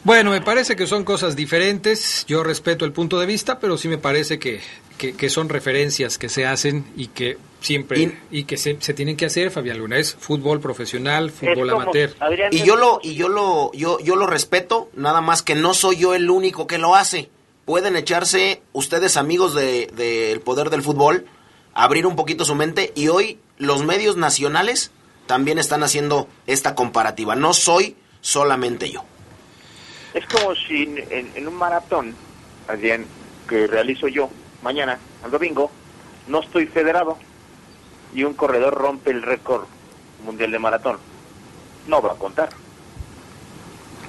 Bueno, 0.04 0.32
me 0.32 0.42
parece 0.42 0.76
que 0.76 0.88
son 0.88 1.04
cosas 1.04 1.36
diferentes. 1.36 2.26
Yo 2.28 2.44
respeto 2.44 2.86
el 2.86 2.94
punto 2.94 3.20
de 3.20 3.26
vista, 3.26 3.60
pero 3.60 3.78
sí 3.78 3.88
me 3.90 3.98
parece 3.98 4.40
que, 4.40 4.62
que, 4.98 5.14
que 5.16 5.30
son 5.30 5.50
referencias 5.50 6.18
que 6.18 6.30
se 6.30 6.46
hacen 6.46 6.86
y 6.96 7.08
que 7.08 7.38
siempre 7.60 8.18
y, 8.32 8.44
que 8.46 8.56
se, 8.56 8.78
se 8.80 8.94
tienen 8.94 9.18
que 9.18 9.26
hacer, 9.26 9.52
Fabián 9.52 9.80
Luna. 9.80 9.98
Es 9.98 10.16
fútbol 10.16 10.62
profesional, 10.62 11.30
fútbol 11.32 11.70
como- 11.72 11.82
amateur. 11.82 12.16
Adrián, 12.22 12.54
Y 12.54 12.64
yo 12.64 12.78
lo, 12.78 13.00
y 13.04 13.16
yo 13.16 13.28
lo, 13.28 13.72
yo, 13.74 14.00
yo 14.00 14.16
lo 14.16 14.28
respeto, 14.28 14.90
nada 14.96 15.20
más 15.20 15.42
que 15.42 15.56
no 15.56 15.74
soy 15.74 15.98
yo 15.98 16.14
el 16.14 16.30
único 16.30 16.68
que 16.68 16.78
lo 16.78 16.96
hace. 16.96 17.30
Pueden 17.68 17.98
echarse 17.98 18.62
ustedes 18.72 19.18
amigos 19.18 19.54
del 19.54 19.94
de, 19.94 20.30
del 20.30 20.40
poder 20.40 20.70
del 20.70 20.82
fútbol, 20.82 21.26
abrir 21.74 22.08
un 22.08 22.16
poquito 22.16 22.46
su 22.46 22.56
mente 22.56 22.94
y 22.96 23.10
hoy 23.10 23.42
los 23.58 23.84
medios 23.84 24.16
nacionales 24.16 24.92
también 25.26 25.60
están 25.60 25.84
haciendo 25.84 26.30
esta 26.46 26.76
comparativa. 26.76 27.36
No 27.36 27.52
soy 27.52 27.98
solamente 28.22 28.90
yo. 28.90 29.04
Es 30.14 30.26
como 30.28 30.56
si 30.56 30.84
en, 31.10 31.46
un 31.46 31.56
maratón, 31.56 32.16
Adrián, 32.70 33.06
que 33.50 33.68
realizo 33.68 34.08
yo 34.08 34.30
mañana, 34.64 34.98
el 35.26 35.32
domingo, 35.32 35.70
no 36.30 36.40
estoy 36.40 36.68
federado 36.68 37.18
y 38.16 38.24
un 38.24 38.34
corredor 38.34 38.76
rompe 38.76 39.12
el 39.12 39.24
récord 39.24 39.66
mundial 40.24 40.52
de 40.52 40.60
maratón. 40.60 41.00
No 41.86 42.02
va 42.02 42.14
a 42.14 42.16
contar. 42.16 42.48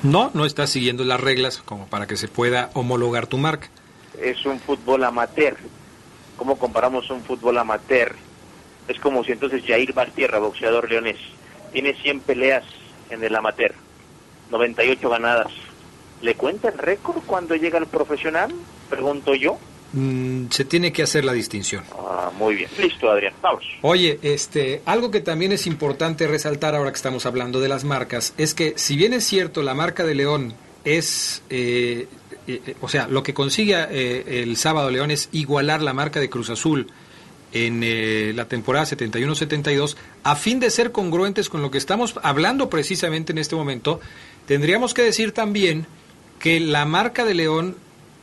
No, 0.03 0.31
no 0.33 0.45
estás 0.45 0.71
siguiendo 0.71 1.05
las 1.05 1.21
reglas 1.21 1.59
como 1.65 1.87
para 1.87 2.07
que 2.07 2.17
se 2.17 2.29
pueda 2.29 2.71
homologar 2.75 3.27
tu 3.27 3.37
marca. 3.37 3.69
Es 4.21 4.47
un 4.47 4.61
fútbol 4.61 5.05
amateur. 5.05 5.57
¿Cómo 6.37 6.57
comparamos 6.57 7.11
un 7.11 7.23
fútbol 7.23 7.59
amateur? 7.59 8.15
Es 8.87 8.99
como 9.01 9.25
si 9.25 9.33
entonces 9.33 9.65
Jair 9.67 9.93
Bastierra, 9.93 10.39
boxeador 10.39 10.89
leonés, 10.89 11.19
tiene 11.73 11.95
100 11.95 12.21
peleas 12.21 12.65
en 13.11 13.25
el 13.25 13.35
amateur, 13.35 13.75
98 14.51 15.09
ganadas. 15.11 15.53
¿Le 16.23 16.35
cuenta 16.35 16.69
el 16.69 16.79
récord 16.79 17.23
cuando 17.27 17.55
llega 17.55 17.79
al 17.79 17.87
profesional? 17.87 18.55
Pregunto 18.89 19.35
yo. 19.35 19.59
Mm, 19.93 20.49
se 20.51 20.65
tiene 20.65 20.93
que 20.93 21.03
hacer 21.03 21.25
la 21.25 21.33
distinción. 21.33 21.83
Ah, 21.93 22.31
muy 22.37 22.57
bien. 22.57 22.71
Listo, 22.79 23.11
Adrián. 23.11 23.33
Vamos. 23.41 23.65
Oye, 23.83 24.19
este, 24.23 24.83
algo 24.85 25.11
que 25.11 25.21
también 25.21 25.53
es 25.53 25.67
importante 25.67 26.27
resaltar 26.27 26.75
ahora 26.75 26.91
que 26.91 26.97
estamos 26.97 27.25
hablando 27.25 27.61
de 27.61 27.69
las 27.69 27.85
marcas 27.85 28.35
es 28.37 28.55
que 28.55 28.75
si 28.77 28.97
bien 28.97 29.15
es 29.15 29.25
cierto 29.25 29.63
la 29.63 29.75
marca 29.75 30.05
de 30.05 30.15
León 30.15 30.55
es, 30.85 31.43
eh, 31.49 32.07
eh, 32.47 32.63
eh, 32.67 32.75
o 32.81 32.89
sea, 32.89 33.09
lo 33.09 33.23
que 33.23 33.35
consigue 33.35 33.75
eh, 33.91 34.43
el 34.43 34.57
sábado 34.57 34.91
León 34.91 35.11
es 35.11 35.29
igualar 35.33 35.83
la 35.83 35.93
marca 35.93 36.21
de 36.21 36.29
Cruz 36.29 36.51
Azul 36.51 36.87
en 37.51 38.37
la 38.37 38.47
temporada 38.47 38.85
71-72, 38.85 39.97
a 40.23 40.37
fin 40.37 40.61
de 40.61 40.69
ser 40.69 40.93
congruentes 40.93 41.49
con 41.49 41.63
lo 41.63 41.71
que 41.71 41.79
estamos 41.79 42.21
hablando 42.23 42.69
precisamente 42.69 43.33
en 43.33 43.39
este 43.39 43.57
momento, 43.57 44.01
tendríamos 44.45 44.93
que 44.93 45.01
decir 45.01 45.33
también 45.33 45.87
que 46.41 46.61
la 46.61 46.85
marca 46.85 47.25
de 47.25 47.33
León 47.33 47.77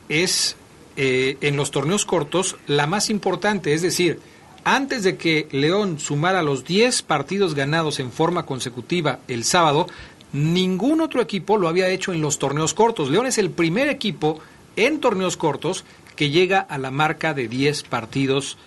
es 0.08 0.54
eh, 0.96 1.36
en 1.40 1.56
los 1.56 1.70
torneos 1.70 2.04
cortos 2.04 2.56
la 2.66 2.86
más 2.86 3.10
importante, 3.10 3.74
es 3.74 3.82
decir, 3.82 4.20
antes 4.64 5.04
de 5.04 5.16
que 5.16 5.46
León 5.52 6.00
sumara 6.00 6.42
los 6.42 6.64
10 6.64 7.02
partidos 7.02 7.54
ganados 7.54 8.00
en 8.00 8.10
forma 8.10 8.46
consecutiva 8.46 9.20
el 9.28 9.44
sábado, 9.44 9.86
ningún 10.32 11.00
otro 11.00 11.22
equipo 11.22 11.56
lo 11.56 11.68
había 11.68 11.88
hecho 11.88 12.12
en 12.12 12.20
los 12.20 12.38
torneos 12.40 12.74
cortos. 12.74 13.10
León 13.10 13.26
es 13.26 13.38
el 13.38 13.50
primer 13.50 13.88
equipo 13.88 14.40
en 14.74 14.98
torneos 15.00 15.36
cortos 15.36 15.84
que 16.16 16.30
llega 16.30 16.58
a 16.58 16.78
la 16.78 16.90
marca 16.90 17.32
de 17.32 17.46
10 17.46 17.84
partidos 17.84 18.58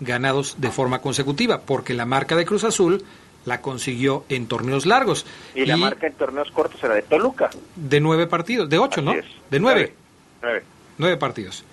ganados 0.00 0.56
de 0.58 0.70
forma 0.70 1.00
consecutiva, 1.00 1.60
porque 1.60 1.94
la 1.94 2.06
marca 2.06 2.34
de 2.34 2.46
Cruz 2.46 2.64
Azul 2.64 3.04
la 3.44 3.60
consiguió 3.60 4.24
en 4.28 4.46
torneos 4.46 4.86
largos. 4.86 5.26
Y 5.54 5.66
la 5.66 5.76
marca 5.76 6.06
en 6.06 6.14
torneos 6.14 6.50
cortos 6.50 6.82
era 6.82 6.94
de 6.94 7.02
Toluca. 7.02 7.50
De 7.76 8.00
nueve 8.00 8.26
partidos, 8.26 8.68
de 8.68 8.78
ocho, 8.78 9.02
¿no? 9.02 9.12
es. 9.12 9.26
De 9.50 9.60
nueve. 9.60 9.94
Nueve. 10.40 10.62
Nueve 10.98 11.16
partidos. 11.16 11.64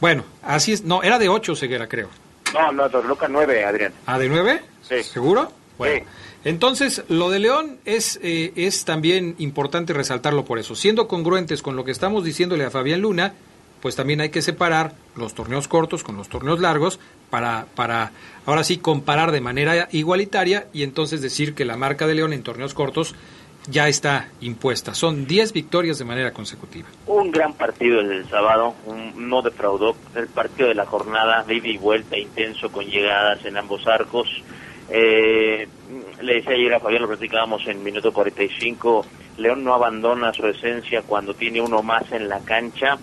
Bueno, 0.00 0.24
así 0.42 0.72
es. 0.72 0.84
No, 0.84 1.02
era 1.02 1.18
de 1.18 1.28
ocho, 1.28 1.54
Ceguera, 1.54 1.88
creo. 1.88 2.08
No, 2.54 2.72
no, 2.72 2.88
Toluca 2.88 3.28
nueve, 3.28 3.64
Adrián. 3.64 3.92
¿Ah, 4.06 4.18
de 4.18 4.28
nueve? 4.28 4.62
Sí. 4.82 5.02
¿Seguro? 5.02 5.50
Bueno. 5.78 6.06
Entonces, 6.44 7.02
lo 7.08 7.28
de 7.28 7.40
León 7.40 7.78
es, 7.84 8.20
eh, 8.22 8.52
es 8.54 8.84
también 8.84 9.34
importante 9.38 9.92
resaltarlo 9.92 10.44
por 10.44 10.58
eso. 10.58 10.76
Siendo 10.76 11.08
congruentes 11.08 11.60
con 11.60 11.74
lo 11.74 11.84
que 11.84 11.90
estamos 11.90 12.24
diciéndole 12.24 12.64
a 12.64 12.70
Fabián 12.70 13.00
Luna, 13.00 13.34
pues 13.82 13.96
también 13.96 14.20
hay 14.20 14.30
que 14.30 14.42
separar 14.42 14.94
los 15.16 15.34
torneos 15.34 15.68
cortos 15.68 16.02
con 16.02 16.16
los 16.16 16.28
torneos 16.28 16.60
largos 16.60 16.98
para, 17.30 17.66
para 17.74 18.12
ahora 18.46 18.64
sí 18.64 18.78
comparar 18.78 19.32
de 19.32 19.40
manera 19.40 19.88
igualitaria 19.92 20.68
y 20.72 20.82
entonces 20.82 21.20
decir 21.20 21.54
que 21.54 21.64
la 21.64 21.76
marca 21.76 22.06
de 22.06 22.14
León 22.14 22.32
en 22.32 22.42
torneos 22.42 22.74
cortos 22.74 23.14
ya 23.68 23.88
está 23.88 24.28
impuesta. 24.40 24.94
Son 24.94 25.26
10 25.26 25.52
victorias 25.52 25.98
de 25.98 26.04
manera 26.04 26.32
consecutiva. 26.32 26.88
Un 27.06 27.30
gran 27.30 27.52
partido 27.54 28.00
el 28.00 28.28
sábado, 28.28 28.74
un- 28.86 29.28
no 29.28 29.42
defraudó 29.42 29.96
el 30.14 30.28
partido 30.28 30.68
de 30.68 30.74
la 30.74 30.86
jornada, 30.86 31.42
de 31.44 31.54
ida 31.56 31.68
y 31.68 31.78
vuelta, 31.78 32.16
intenso, 32.18 32.70
con 32.70 32.84
llegadas 32.86 33.44
en 33.44 33.56
ambos 33.56 33.86
arcos. 33.86 34.28
Eh, 34.88 35.66
le 36.22 36.34
decía 36.34 36.52
ayer 36.52 36.74
a 36.74 36.80
Fabián, 36.80 37.02
lo 37.02 37.08
platicábamos 37.08 37.66
en 37.66 37.82
minuto 37.82 38.12
45, 38.12 39.04
León 39.38 39.64
no 39.64 39.74
abandona 39.74 40.32
su 40.32 40.46
esencia 40.46 41.02
cuando 41.02 41.34
tiene 41.34 41.60
uno 41.60 41.82
más 41.82 42.10
en 42.12 42.28
la 42.28 42.38
cancha, 42.40 42.96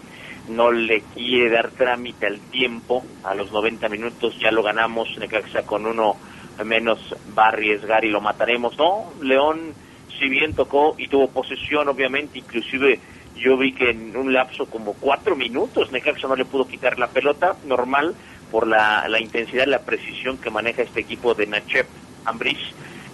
no 0.49 0.71
le 0.71 1.01
quiere 1.13 1.49
dar 1.49 1.71
trámite 1.71 2.25
al 2.27 2.39
tiempo, 2.39 3.03
a 3.23 3.35
los 3.35 3.51
90 3.51 3.87
minutos 3.89 4.37
ya 4.39 4.51
lo 4.51 4.63
ganamos, 4.63 5.09
Necaxa 5.17 5.63
con 5.65 5.85
uno 5.85 6.15
menos 6.63 6.99
va 7.37 7.45
a 7.45 7.49
arriesgar 7.49 8.05
y 8.05 8.09
lo 8.11 8.21
mataremos, 8.21 8.77
no, 8.77 9.11
León 9.21 9.73
si 10.19 10.29
bien 10.29 10.53
tocó 10.53 10.95
y 10.97 11.07
tuvo 11.07 11.29
posesión 11.29 11.87
obviamente, 11.87 12.39
inclusive 12.39 12.99
yo 13.35 13.57
vi 13.57 13.73
que 13.73 13.89
en 13.89 14.15
un 14.15 14.33
lapso 14.33 14.65
como 14.67 14.93
cuatro 14.93 15.35
minutos 15.35 15.91
Necaxa 15.91 16.27
no 16.27 16.35
le 16.35 16.45
pudo 16.45 16.67
quitar 16.67 16.99
la 16.99 17.07
pelota, 17.07 17.55
normal, 17.65 18.15
por 18.51 18.67
la, 18.67 19.07
la 19.07 19.19
intensidad 19.19 19.65
la 19.65 19.79
precisión 19.79 20.37
que 20.37 20.49
maneja 20.49 20.83
este 20.83 21.01
equipo 21.01 21.33
de 21.33 21.47
Nachep 21.47 21.87
Ambriz. 22.25 22.59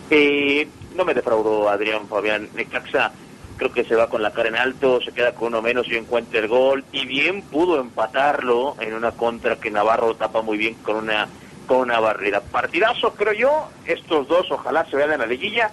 Eh, 0.09 0.67
no 0.95 1.05
me 1.05 1.13
defraudó 1.13 1.69
Adrián 1.69 2.07
Fabián. 2.07 2.49
Necaxa 2.53 3.11
creo 3.55 3.71
que 3.71 3.83
se 3.83 3.95
va 3.95 4.09
con 4.09 4.21
la 4.21 4.31
cara 4.31 4.49
en 4.49 4.55
alto, 4.55 5.01
se 5.01 5.11
queda 5.11 5.33
con 5.33 5.49
uno 5.49 5.61
menos 5.61 5.87
y 5.87 5.95
encuentra 5.95 6.39
el 6.39 6.47
gol 6.47 6.83
y 6.91 7.05
bien 7.05 7.41
pudo 7.41 7.79
empatarlo 7.79 8.75
en 8.79 8.93
una 8.93 9.11
contra 9.11 9.57
que 9.57 9.69
Navarro 9.69 10.15
tapa 10.15 10.41
muy 10.41 10.57
bien 10.57 10.75
con 10.75 10.95
una 10.95 11.27
con 11.67 11.81
una 11.81 11.99
barrera. 11.99 12.41
Partidazo, 12.41 13.13
creo 13.13 13.33
yo, 13.33 13.69
estos 13.85 14.27
dos 14.27 14.49
ojalá 14.49 14.85
se 14.85 14.95
vean 14.95 15.11
en 15.11 15.19
la 15.19 15.25
liguilla 15.27 15.69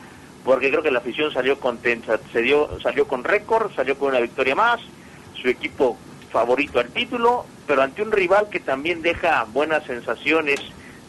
porque 0.46 0.70
creo 0.70 0.80
que 0.80 0.92
la 0.92 1.00
afición 1.00 1.32
salió 1.32 1.58
contenta, 1.58 2.20
se 2.32 2.40
dio, 2.40 2.78
salió 2.80 3.08
con 3.08 3.24
récord, 3.24 3.74
salió 3.74 3.98
con 3.98 4.10
una 4.10 4.20
victoria 4.20 4.54
más, 4.54 4.80
su 5.34 5.48
equipo 5.48 5.98
favorito 6.30 6.78
al 6.78 6.88
título, 6.90 7.44
pero 7.66 7.82
ante 7.82 8.00
un 8.00 8.12
rival 8.12 8.48
que 8.48 8.60
también 8.60 9.02
deja 9.02 9.44
buenas 9.52 9.84
sensaciones, 9.84 10.60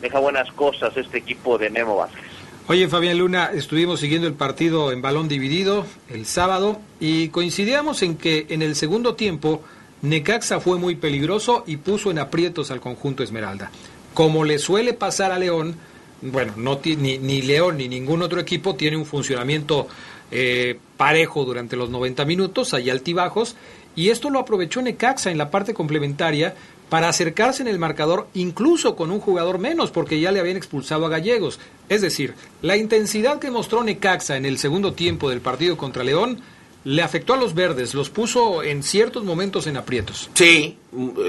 deja 0.01 0.17
buenas 0.17 0.51
cosas 0.53 0.97
este 0.97 1.19
equipo 1.19 1.59
de 1.59 1.69
Memo 1.69 1.97
Vázquez. 1.97 2.25
Oye, 2.67 2.87
Fabián 2.87 3.19
Luna, 3.19 3.51
estuvimos 3.53 3.99
siguiendo 3.99 4.27
el 4.27 4.33
partido 4.33 4.91
en 4.91 5.03
balón 5.03 5.27
dividido 5.27 5.85
el 6.09 6.25
sábado 6.25 6.81
y 6.99 7.29
coincidíamos 7.29 8.01
en 8.01 8.17
que 8.17 8.47
en 8.49 8.63
el 8.63 8.75
segundo 8.75 9.13
tiempo 9.13 9.61
Necaxa 10.01 10.59
fue 10.59 10.79
muy 10.79 10.95
peligroso 10.95 11.63
y 11.67 11.77
puso 11.77 12.09
en 12.09 12.17
aprietos 12.17 12.71
al 12.71 12.81
conjunto 12.81 13.21
Esmeralda. 13.21 13.69
Como 14.15 14.45
le 14.45 14.57
suele 14.57 14.93
pasar 14.93 15.31
a 15.31 15.37
León, 15.37 15.75
bueno, 16.21 16.53
no 16.57 16.79
ni, 16.83 17.17
ni 17.17 17.41
León 17.41 17.77
ni 17.77 17.87
ningún 17.87 18.21
otro 18.21 18.39
equipo 18.39 18.75
tiene 18.75 18.97
un 18.97 19.05
funcionamiento 19.05 19.87
eh, 20.31 20.79
parejo 20.97 21.45
durante 21.45 21.75
los 21.75 21.89
90 21.89 22.25
minutos, 22.25 22.73
hay 22.73 22.89
altibajos, 22.89 23.55
y 23.95 24.09
esto 24.09 24.29
lo 24.29 24.39
aprovechó 24.39 24.81
Necaxa 24.81 25.31
en 25.31 25.37
la 25.37 25.49
parte 25.49 25.73
complementaria 25.73 26.53
para 26.89 27.09
acercarse 27.09 27.61
en 27.61 27.67
el 27.67 27.79
marcador 27.79 28.27
incluso 28.33 28.95
con 28.95 29.11
un 29.11 29.19
jugador 29.19 29.59
menos, 29.59 29.91
porque 29.91 30.19
ya 30.19 30.31
le 30.31 30.39
habían 30.39 30.57
expulsado 30.57 31.05
a 31.05 31.09
Gallegos. 31.09 31.59
Es 31.89 32.01
decir, 32.01 32.33
la 32.61 32.77
intensidad 32.77 33.39
que 33.39 33.51
mostró 33.51 33.83
Necaxa 33.83 34.37
en 34.37 34.45
el 34.45 34.57
segundo 34.57 34.93
tiempo 34.93 35.29
del 35.29 35.41
partido 35.41 35.77
contra 35.77 36.03
León 36.03 36.39
le 36.87 37.03
afectó 37.03 37.33
a 37.33 37.37
los 37.37 37.53
verdes, 37.53 37.93
los 37.93 38.09
puso 38.09 38.63
en 38.63 38.81
ciertos 38.81 39.25
momentos 39.25 39.67
en 39.67 39.75
aprietos. 39.75 40.29
Sí, 40.33 40.77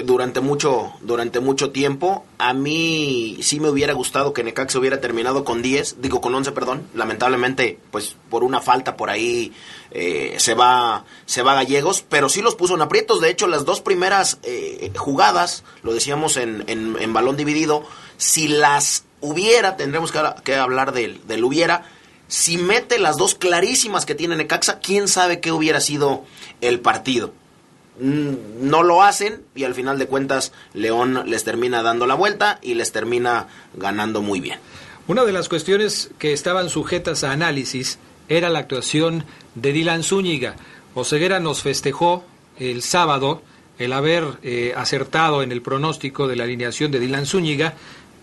durante 0.04 0.38
mucho, 0.40 0.92
durante 1.00 1.40
mucho 1.40 1.72
tiempo. 1.72 2.24
A 2.38 2.52
mí 2.52 3.38
sí 3.40 3.58
me 3.58 3.68
hubiera 3.68 3.92
gustado 3.92 4.32
que 4.32 4.44
Necaxa 4.44 4.78
hubiera 4.78 5.00
terminado 5.00 5.42
con 5.42 5.60
10, 5.60 6.00
digo 6.00 6.20
con 6.20 6.32
11, 6.32 6.52
perdón. 6.52 6.86
Lamentablemente, 6.94 7.76
pues 7.90 8.14
por 8.30 8.44
una 8.44 8.60
falta 8.60 8.96
por 8.96 9.10
ahí 9.10 9.52
eh, 9.90 10.36
se 10.38 10.54
va 10.54 11.04
se 11.26 11.42
va 11.42 11.54
Gallegos, 11.54 12.04
pero 12.08 12.28
sí 12.28 12.40
los 12.40 12.54
puso 12.54 12.76
en 12.76 12.82
aprietos. 12.82 13.20
De 13.20 13.28
hecho, 13.28 13.48
las 13.48 13.64
dos 13.64 13.80
primeras 13.80 14.38
eh, 14.44 14.92
jugadas, 14.96 15.64
lo 15.82 15.92
decíamos 15.92 16.36
en, 16.36 16.66
en, 16.68 17.12
balón 17.12 17.36
dividido, 17.36 17.82
si 18.16 18.46
las 18.46 19.06
hubiera, 19.20 19.76
tendremos 19.76 20.12
que, 20.12 20.20
que 20.44 20.54
hablar 20.54 20.92
del, 20.92 21.26
del 21.26 21.42
hubiera 21.42 21.82
si 22.28 22.58
mete 22.58 22.98
las 22.98 23.16
dos 23.16 23.34
clarísimas 23.34 24.06
que 24.06 24.14
tiene 24.14 24.36
Necaxa, 24.36 24.80
quién 24.80 25.08
sabe 25.08 25.40
qué 25.40 25.50
hubiera 25.50 25.80
sido 25.80 26.24
el 26.60 26.80
partido. 26.80 27.32
Mm, 28.00 28.68
no 28.68 28.82
lo 28.82 29.02
hacen 29.02 29.42
y 29.54 29.64
al 29.64 29.74
final 29.74 29.98
de 29.98 30.06
cuentas 30.06 30.52
León 30.72 31.24
les 31.26 31.42
termina 31.42 31.82
dando 31.82 32.06
la 32.06 32.14
vuelta 32.14 32.58
y 32.62 32.74
les 32.74 32.92
termina 32.92 33.48
ganando 33.74 34.22
muy 34.22 34.40
bien. 34.40 34.60
Una 35.08 35.24
de 35.24 35.32
las 35.32 35.48
cuestiones 35.48 36.10
que 36.18 36.32
estaban 36.32 36.68
sujetas 36.68 37.24
a 37.24 37.32
análisis 37.32 37.98
era 38.28 38.50
la 38.50 38.58
actuación 38.58 39.24
de 39.54 39.72
Dylan 39.72 40.02
Zúñiga. 40.02 40.56
Oseguera 40.94 41.40
nos 41.40 41.62
festejó 41.62 42.24
el 42.58 42.82
sábado 42.82 43.42
el 43.78 43.92
haber 43.92 44.24
eh, 44.42 44.74
acertado 44.76 45.42
en 45.42 45.50
el 45.50 45.62
pronóstico 45.62 46.28
de 46.28 46.36
la 46.36 46.44
alineación 46.44 46.90
de 46.90 47.00
Dylan 47.00 47.26
Zúñiga 47.26 47.74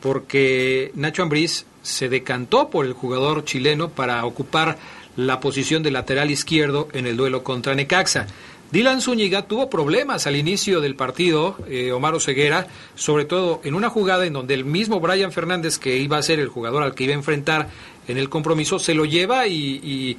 porque 0.02 0.92
Nacho 0.94 1.24
Ambriz 1.24 1.66
se 1.86 2.10
decantó 2.10 2.70
por 2.70 2.86
el 2.86 2.94
jugador 2.94 3.46
chileno 3.46 3.90
para 3.90 4.26
ocupar 4.26 4.78
la 5.16 5.40
posición 5.40 5.84
de 5.84 5.92
lateral 5.92 6.32
izquierdo 6.32 6.90
en 6.94 7.06
el 7.06 7.16
duelo 7.16 7.44
contra 7.44 7.76
Necaxa. 7.76 8.26
Dylan 8.72 9.02
Zúñiga 9.02 9.44
tuvo 9.44 9.70
problemas 9.70 10.26
al 10.26 10.36
inicio 10.36 10.82
del 10.82 10.96
partido, 10.96 11.56
eh, 11.70 11.92
Omar 11.92 12.16
Oseguera, 12.16 12.68
sobre 12.96 13.26
todo 13.26 13.62
en 13.64 13.76
una 13.76 13.90
jugada 13.90 14.26
en 14.26 14.34
donde 14.34 14.56
el 14.56 14.66
mismo 14.66 15.00
Brian 15.00 15.32
Fernández, 15.32 15.78
que 15.78 15.98
iba 15.98 16.18
a 16.18 16.24
ser 16.24 16.40
el 16.40 16.50
jugador 16.50 16.82
al 16.82 16.96
que 16.96 17.04
iba 17.04 17.14
a 17.14 17.18
enfrentar 17.18 17.70
en 18.08 18.18
el 18.18 18.30
compromiso, 18.30 18.80
se 18.80 18.96
lo 18.96 19.06
lleva 19.06 19.48
y, 19.48 20.18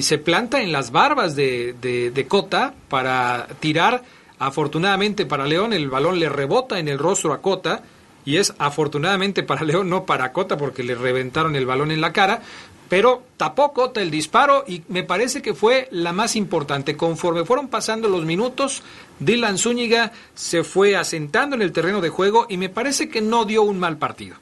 se 0.00 0.18
planta 0.18 0.62
en 0.62 0.72
las 0.72 0.92
barbas 0.92 1.36
de, 1.36 1.74
de 1.80 2.26
Cota 2.26 2.74
para 2.88 3.46
tirar. 3.60 4.02
Afortunadamente 4.38 5.26
para 5.26 5.46
León 5.46 5.72
el 5.72 5.88
balón 5.88 6.18
le 6.18 6.28
rebota 6.28 6.80
en 6.80 6.88
el 6.88 6.98
rostro 6.98 7.32
a 7.32 7.40
Cota 7.40 7.82
y 8.24 8.36
es 8.36 8.54
afortunadamente 8.58 9.42
para 9.42 9.62
León, 9.64 9.88
no 9.88 10.04
para 10.06 10.32
Cota, 10.32 10.56
porque 10.56 10.82
le 10.82 10.94
reventaron 10.94 11.56
el 11.56 11.66
balón 11.66 11.90
en 11.90 12.00
la 12.00 12.12
cara, 12.12 12.40
pero 12.88 13.22
tapó 13.36 13.72
Cota 13.72 14.02
el 14.02 14.10
disparo 14.10 14.64
y 14.66 14.82
me 14.88 15.02
parece 15.02 15.40
que 15.40 15.54
fue 15.54 15.88
la 15.90 16.12
más 16.12 16.36
importante. 16.36 16.96
Conforme 16.96 17.44
fueron 17.44 17.68
pasando 17.68 18.08
los 18.08 18.24
minutos, 18.24 18.82
Dylan 19.18 19.56
Zúñiga 19.56 20.12
se 20.34 20.62
fue 20.62 20.96
asentando 20.96 21.56
en 21.56 21.62
el 21.62 21.72
terreno 21.72 22.00
de 22.00 22.10
juego 22.10 22.46
y 22.48 22.58
me 22.58 22.68
parece 22.68 23.08
que 23.08 23.22
no 23.22 23.44
dio 23.44 23.62
un 23.62 23.80
mal 23.80 23.96
partido. 23.96 24.36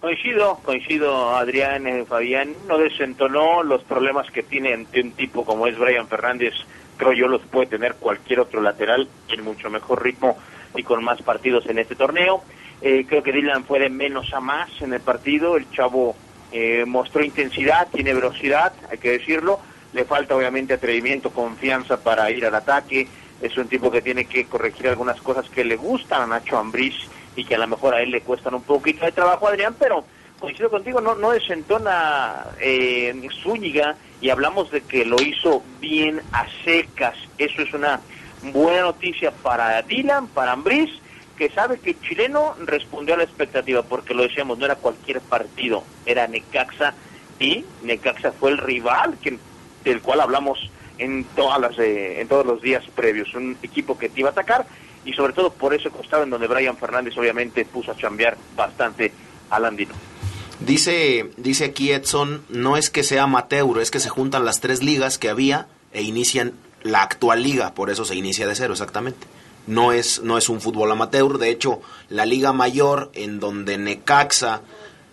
Coincido, 0.00 0.58
coincido 0.62 1.34
Adrián, 1.34 1.86
eh, 1.86 2.04
Fabián, 2.04 2.54
no 2.68 2.76
desentonó 2.76 3.62
los 3.62 3.82
problemas 3.84 4.30
que 4.30 4.42
tiene 4.42 4.74
ante 4.74 5.00
un 5.00 5.12
tipo 5.12 5.46
como 5.46 5.66
es 5.66 5.78
Brian 5.78 6.08
Fernández, 6.08 6.52
creo 6.98 7.14
yo 7.14 7.26
los 7.26 7.40
puede 7.42 7.68
tener 7.68 7.94
cualquier 7.94 8.40
otro 8.40 8.60
lateral 8.60 9.08
en 9.28 9.42
mucho 9.42 9.70
mejor 9.70 10.02
ritmo 10.02 10.36
y 10.76 10.82
con 10.82 11.02
más 11.02 11.22
partidos 11.22 11.64
en 11.66 11.78
este 11.78 11.94
torneo. 11.94 12.42
Eh, 12.86 13.06
creo 13.08 13.22
que 13.22 13.32
Dylan 13.32 13.64
fue 13.64 13.78
de 13.78 13.88
menos 13.88 14.34
a 14.34 14.40
más 14.40 14.68
en 14.82 14.92
el 14.92 15.00
partido. 15.00 15.56
El 15.56 15.70
chavo 15.70 16.14
eh, 16.52 16.84
mostró 16.86 17.24
intensidad, 17.24 17.88
tiene 17.90 18.12
velocidad, 18.12 18.74
hay 18.90 18.98
que 18.98 19.12
decirlo. 19.12 19.58
Le 19.94 20.04
falta 20.04 20.36
obviamente 20.36 20.74
atrevimiento, 20.74 21.30
confianza 21.30 21.98
para 22.02 22.30
ir 22.30 22.44
al 22.44 22.54
ataque. 22.54 23.08
Es 23.40 23.56
un 23.56 23.68
tipo 23.68 23.90
que 23.90 24.02
tiene 24.02 24.26
que 24.26 24.44
corregir 24.44 24.86
algunas 24.86 25.18
cosas 25.22 25.48
que 25.48 25.64
le 25.64 25.76
gustan 25.76 26.20
a 26.20 26.26
Nacho 26.26 26.58
Ambriz 26.58 26.94
y 27.34 27.46
que 27.46 27.54
a 27.54 27.58
lo 27.58 27.68
mejor 27.68 27.94
a 27.94 28.02
él 28.02 28.10
le 28.10 28.20
cuestan 28.20 28.52
un 28.52 28.62
poquito 28.62 29.06
de 29.06 29.12
trabajo, 29.12 29.48
Adrián, 29.48 29.74
pero 29.78 30.04
coincido 30.38 30.68
contigo, 30.68 31.00
no, 31.00 31.14
no 31.14 31.30
desentona 31.30 32.48
eh, 32.60 33.14
Zúñiga 33.42 33.96
y 34.20 34.28
hablamos 34.28 34.70
de 34.70 34.82
que 34.82 35.06
lo 35.06 35.16
hizo 35.22 35.62
bien 35.80 36.20
a 36.32 36.44
secas. 36.66 37.16
Eso 37.38 37.62
es 37.62 37.72
una 37.72 38.02
buena 38.52 38.82
noticia 38.82 39.30
para 39.30 39.80
Dylan, 39.80 40.26
para 40.28 40.52
Ambriz 40.52 40.90
que 41.36 41.50
sabe 41.50 41.78
que 41.78 41.98
chileno 42.00 42.54
respondió 42.64 43.14
a 43.14 43.18
la 43.18 43.24
expectativa, 43.24 43.82
porque 43.82 44.14
lo 44.14 44.22
decíamos, 44.22 44.58
no 44.58 44.64
era 44.64 44.76
cualquier 44.76 45.20
partido, 45.20 45.84
era 46.06 46.26
Necaxa, 46.26 46.94
y 47.38 47.64
Necaxa 47.82 48.32
fue 48.32 48.50
el 48.50 48.58
rival 48.58 49.18
que, 49.20 49.38
del 49.84 50.00
cual 50.00 50.20
hablamos 50.20 50.70
en, 50.98 51.24
todas 51.36 51.60
las, 51.60 51.78
eh, 51.78 52.20
en 52.20 52.28
todos 52.28 52.46
los 52.46 52.62
días 52.62 52.84
previos, 52.94 53.34
un 53.34 53.56
equipo 53.62 53.98
que 53.98 54.08
te 54.08 54.20
iba 54.20 54.28
a 54.28 54.32
atacar, 54.32 54.66
y 55.04 55.12
sobre 55.12 55.32
todo 55.32 55.52
por 55.52 55.74
ese 55.74 55.90
costado 55.90 56.22
en 56.22 56.30
donde 56.30 56.46
Brian 56.46 56.76
Fernández 56.76 57.16
obviamente 57.18 57.64
puso 57.64 57.92
a 57.92 57.96
chambear 57.96 58.36
bastante 58.56 59.12
al 59.50 59.64
andino. 59.64 59.94
Dice, 60.60 61.30
dice 61.36 61.64
aquí 61.64 61.90
Edson, 61.90 62.44
no 62.48 62.76
es 62.76 62.88
que 62.88 63.02
sea 63.02 63.24
amateur, 63.24 63.80
es 63.80 63.90
que 63.90 64.00
se 64.00 64.08
juntan 64.08 64.44
las 64.44 64.60
tres 64.60 64.82
ligas 64.82 65.18
que 65.18 65.28
había 65.28 65.66
e 65.92 66.02
inician 66.02 66.54
la 66.82 67.02
actual 67.02 67.42
liga, 67.42 67.74
por 67.74 67.90
eso 67.90 68.04
se 68.04 68.14
inicia 68.14 68.46
de 68.46 68.54
cero 68.54 68.72
exactamente 68.72 69.26
no 69.66 69.92
es, 69.92 70.22
no 70.22 70.38
es 70.38 70.48
un 70.48 70.60
fútbol 70.60 70.90
amateur. 70.90 71.38
De 71.38 71.50
hecho, 71.50 71.80
la 72.08 72.26
Liga 72.26 72.52
Mayor, 72.52 73.10
en 73.14 73.38
donde 73.40 73.78
Necaxa 73.78 74.62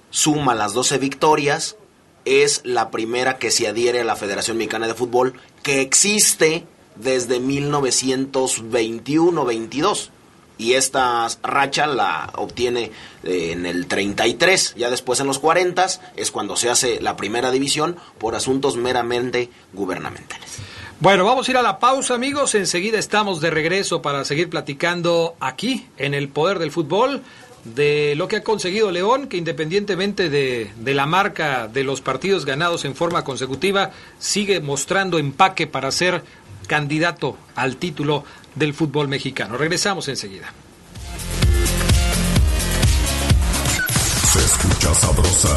suma 0.10 0.56
las 0.56 0.74
12 0.74 0.98
victorias, 0.98 1.78
es 2.26 2.62
la 2.64 2.92
primera 2.92 3.38
que 3.38 3.52
se 3.52 3.68
adhiere 3.68 4.02
a 4.02 4.06
la 4.06 4.16
Federación 4.16 4.58
Mexicana 4.58 4.88
de 4.88 4.94
Fútbol, 4.94 5.34
que 5.64 5.82
existe 5.82 6.66
desde 6.96 7.42
1921-22. 7.42 10.10
Y 10.58 10.74
esta 10.74 11.28
racha 11.42 11.88
la 11.88 12.34
obtiene 12.36 12.92
eh, 13.24 13.54
en 13.54 13.66
el 13.66 13.88
33. 13.88 14.76
Ya 14.78 14.92
después 14.92 15.20
en 15.20 15.26
los 15.26 15.40
40 15.40 15.88
es 16.16 16.30
cuando 16.30 16.56
se 16.56 16.70
hace 16.70 17.02
la 17.02 17.16
primera 17.16 17.50
división 17.50 17.96
por 18.20 18.36
asuntos 18.36 18.78
meramente 18.78 19.50
gubernamentales. 19.74 20.60
Bueno, 21.02 21.26
vamos 21.26 21.48
a 21.48 21.52
ir 21.52 21.58
a 21.58 21.64
la 21.64 21.80
pausa, 21.80 22.14
amigos. 22.14 22.54
Enseguida 22.54 23.00
estamos 23.00 23.42
de 23.42 23.50
regreso 23.50 24.04
para 24.04 24.24
seguir 24.24 24.52
platicando 24.52 25.36
aquí, 25.40 25.88
en 25.98 26.14
el 26.14 26.30
poder 26.30 26.60
del 26.60 26.70
fútbol, 26.70 27.24
de 27.64 28.14
lo 28.16 28.28
que 28.28 28.36
ha 28.36 28.44
conseguido 28.44 28.92
León, 28.92 29.28
que 29.28 29.38
independientemente 29.38 30.30
de, 30.30 30.70
la 30.86 31.08
marca 31.08 31.68
de 31.68 31.84
los 31.84 32.02
partidos 32.02 32.46
ganados 32.46 32.86
en 32.86 32.94
forma 32.94 33.24
consecutiva, 33.24 33.90
sigue 34.20 34.62
mostrando 34.62 35.18
empaque 35.18 35.66
para 35.66 35.90
ser 35.90 36.24
candidato 36.68 37.36
al 37.56 37.78
título 37.78 38.24
del 38.54 38.76
fútbol 38.76 39.08
mexicano. 39.08 39.58
Regresamos 39.58 40.08
enseguida. 40.08 40.54
Se 44.32 44.40
escucha 44.40 44.94
sabrosa, 44.96 45.50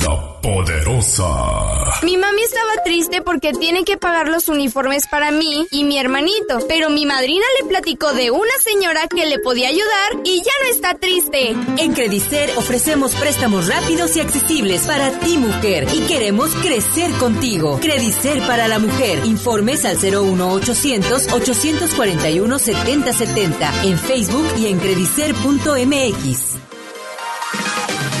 la 0.00 0.40
poderosa. 0.40 2.00
Mi 2.02 2.16
mami 2.16 2.40
estaba 2.40 2.82
triste 2.82 3.20
porque 3.20 3.52
tiene 3.52 3.84
que 3.84 3.98
pagar 3.98 4.28
los 4.28 4.48
uniformes 4.48 5.06
para 5.06 5.30
mí 5.30 5.66
y 5.70 5.84
mi 5.84 5.98
hermanito, 5.98 6.60
pero 6.68 6.88
mi 6.88 7.04
madrina 7.04 7.44
le 7.60 7.68
platicó 7.68 8.14
de 8.14 8.30
una 8.30 8.50
señora 8.64 9.08
que 9.08 9.26
le 9.26 9.38
podía 9.40 9.68
ayudar 9.68 10.22
y 10.24 10.38
ya 10.38 10.52
no 10.62 10.70
está 10.70 10.94
triste. 10.94 11.54
En 11.76 11.92
Credicer 11.92 12.52
ofrecemos 12.56 13.14
préstamos 13.14 13.68
rápidos 13.68 14.16
y 14.16 14.20
accesibles 14.20 14.86
para 14.86 15.10
ti, 15.18 15.36
mujer, 15.36 15.86
y 15.92 16.00
queremos 16.06 16.48
crecer 16.62 17.10
contigo. 17.18 17.78
Credicer 17.78 18.40
para 18.46 18.68
la 18.68 18.78
mujer. 18.78 19.22
Informes 19.26 19.84
al 19.84 19.98
01800 19.98 21.30
841 21.30 22.58
7070 22.58 23.82
en 23.84 23.98
Facebook 23.98 24.46
y 24.56 24.68
en 24.68 24.78
credicer.mx. 24.78 26.71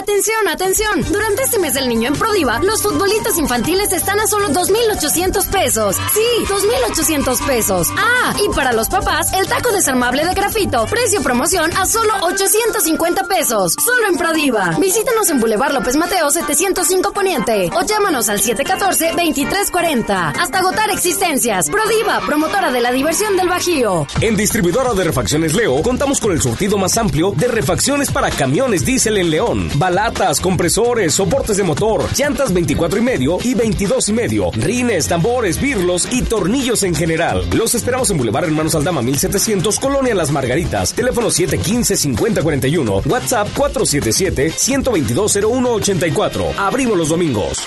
Atención, 0.00 0.48
atención. 0.48 1.02
Durante 1.12 1.42
este 1.42 1.58
mes 1.58 1.74
del 1.74 1.86
niño 1.86 2.08
en 2.08 2.14
Prodiva, 2.14 2.58
los 2.60 2.80
futbolitos 2.80 3.36
infantiles 3.36 3.92
están 3.92 4.18
a 4.18 4.26
solo 4.26 4.48
2,800 4.48 5.44
pesos. 5.48 5.94
Sí, 6.14 6.46
2,800 6.48 7.42
pesos. 7.42 7.88
Ah, 7.98 8.34
y 8.42 8.48
para 8.54 8.72
los 8.72 8.88
papás, 8.88 9.30
el 9.34 9.46
taco 9.46 9.70
desarmable 9.72 10.24
de 10.24 10.32
grafito, 10.32 10.86
precio 10.86 11.20
promoción 11.22 11.70
a 11.76 11.84
solo 11.84 12.14
850 12.22 13.24
pesos. 13.24 13.74
Solo 13.74 14.08
en 14.08 14.16
Prodiva. 14.16 14.74
Visítanos 14.80 15.28
en 15.28 15.38
Boulevard 15.38 15.74
López 15.74 15.96
Mateo 15.96 16.30
705 16.30 17.12
Poniente 17.12 17.68
o 17.76 17.82
llámanos 17.82 18.30
al 18.30 18.40
714-2340. 18.40 20.32
Hasta 20.40 20.60
agotar 20.60 20.88
existencias. 20.90 21.68
Prodiva, 21.68 22.22
promotora 22.24 22.72
de 22.72 22.80
la 22.80 22.90
diversión 22.90 23.36
del 23.36 23.50
Bajío. 23.50 24.06
En 24.22 24.34
distribuidora 24.34 24.94
de 24.94 25.04
refacciones 25.04 25.52
Leo, 25.52 25.82
contamos 25.82 26.20
con 26.20 26.32
el 26.32 26.40
surtido 26.40 26.78
más 26.78 26.96
amplio 26.96 27.32
de 27.36 27.48
refacciones 27.48 28.10
para 28.10 28.30
camiones 28.30 28.86
diésel 28.86 29.18
en 29.18 29.28
León. 29.28 29.68
Balatas, 29.90 30.40
compresores, 30.40 31.14
soportes 31.14 31.56
de 31.56 31.64
motor, 31.64 32.04
llantas 32.16 32.52
24 32.52 33.00
y 33.00 33.02
medio 33.02 33.38
y 33.42 33.54
22 33.54 34.10
y 34.10 34.12
medio, 34.12 34.52
rines, 34.52 35.08
tambores, 35.08 35.60
birlos 35.60 36.06
y 36.12 36.22
tornillos 36.22 36.84
en 36.84 36.94
general. 36.94 37.44
Los 37.56 37.74
esperamos 37.74 38.08
en 38.12 38.18
Boulevard 38.18 38.44
Hermanos 38.44 38.76
Aldama 38.76 39.02
1700, 39.02 39.80
Colonia 39.80 40.14
Las 40.14 40.30
Margaritas. 40.30 40.94
Teléfono 40.94 41.26
715-5041, 41.26 43.04
WhatsApp 43.04 43.48
477-122-0184. 43.56 46.54
Abrimos 46.56 46.96
los 46.96 47.08
domingos. 47.08 47.58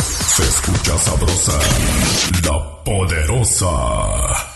Se 0.00 0.42
escucha 0.42 0.98
sabrosa, 0.98 1.60
la 2.42 2.82
poderosa. 2.82 4.47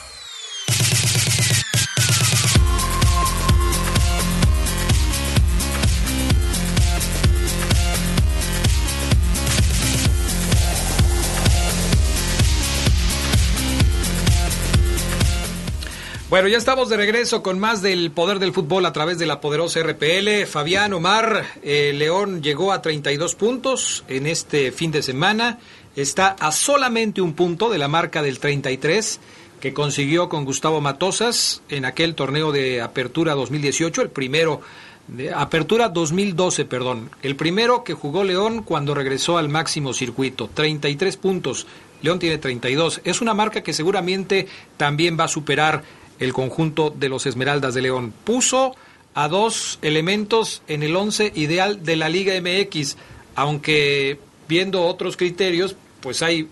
Bueno, 16.32 16.48
ya 16.48 16.56
estamos 16.56 16.88
de 16.88 16.96
regreso 16.96 17.42
con 17.42 17.58
más 17.58 17.82
del 17.82 18.10
poder 18.10 18.38
del 18.38 18.54
fútbol 18.54 18.86
a 18.86 18.92
través 18.94 19.18
de 19.18 19.26
la 19.26 19.42
poderosa 19.42 19.80
RPL. 19.82 20.46
Fabián 20.46 20.94
Omar, 20.94 21.44
eh, 21.62 21.92
León 21.94 22.42
llegó 22.42 22.72
a 22.72 22.80
32 22.80 23.34
puntos 23.34 24.02
en 24.08 24.26
este 24.26 24.72
fin 24.72 24.90
de 24.90 25.02
semana. 25.02 25.58
Está 25.94 26.28
a 26.28 26.50
solamente 26.50 27.20
un 27.20 27.34
punto 27.34 27.68
de 27.68 27.76
la 27.76 27.86
marca 27.86 28.22
del 28.22 28.38
33 28.38 29.20
que 29.60 29.74
consiguió 29.74 30.30
con 30.30 30.46
Gustavo 30.46 30.80
Matosas 30.80 31.60
en 31.68 31.84
aquel 31.84 32.14
torneo 32.14 32.50
de 32.50 32.80
Apertura 32.80 33.34
2018, 33.34 34.00
el 34.00 34.08
primero 34.08 34.62
de 35.08 35.34
Apertura 35.34 35.90
2012, 35.90 36.64
perdón, 36.64 37.10
el 37.22 37.36
primero 37.36 37.84
que 37.84 37.92
jugó 37.92 38.24
León 38.24 38.62
cuando 38.62 38.94
regresó 38.94 39.36
al 39.36 39.50
máximo 39.50 39.92
circuito, 39.92 40.48
33 40.48 41.14
puntos. 41.18 41.66
León 42.00 42.18
tiene 42.18 42.38
32. 42.38 43.02
Es 43.04 43.20
una 43.20 43.34
marca 43.34 43.62
que 43.62 43.72
seguramente 43.72 44.48
también 44.76 45.16
va 45.18 45.24
a 45.24 45.28
superar 45.28 45.84
el 46.22 46.32
conjunto 46.32 46.90
de 46.90 47.08
los 47.08 47.26
Esmeraldas 47.26 47.74
de 47.74 47.82
León. 47.82 48.14
Puso 48.24 48.76
a 49.12 49.26
dos 49.26 49.80
elementos 49.82 50.62
en 50.68 50.84
el 50.84 50.94
once 50.94 51.32
ideal 51.34 51.82
de 51.82 51.96
la 51.96 52.08
Liga 52.08 52.32
MX, 52.40 52.96
aunque 53.34 54.20
viendo 54.46 54.86
otros 54.86 55.16
criterios, 55.16 55.74
pues 56.00 56.22
hay 56.22 56.46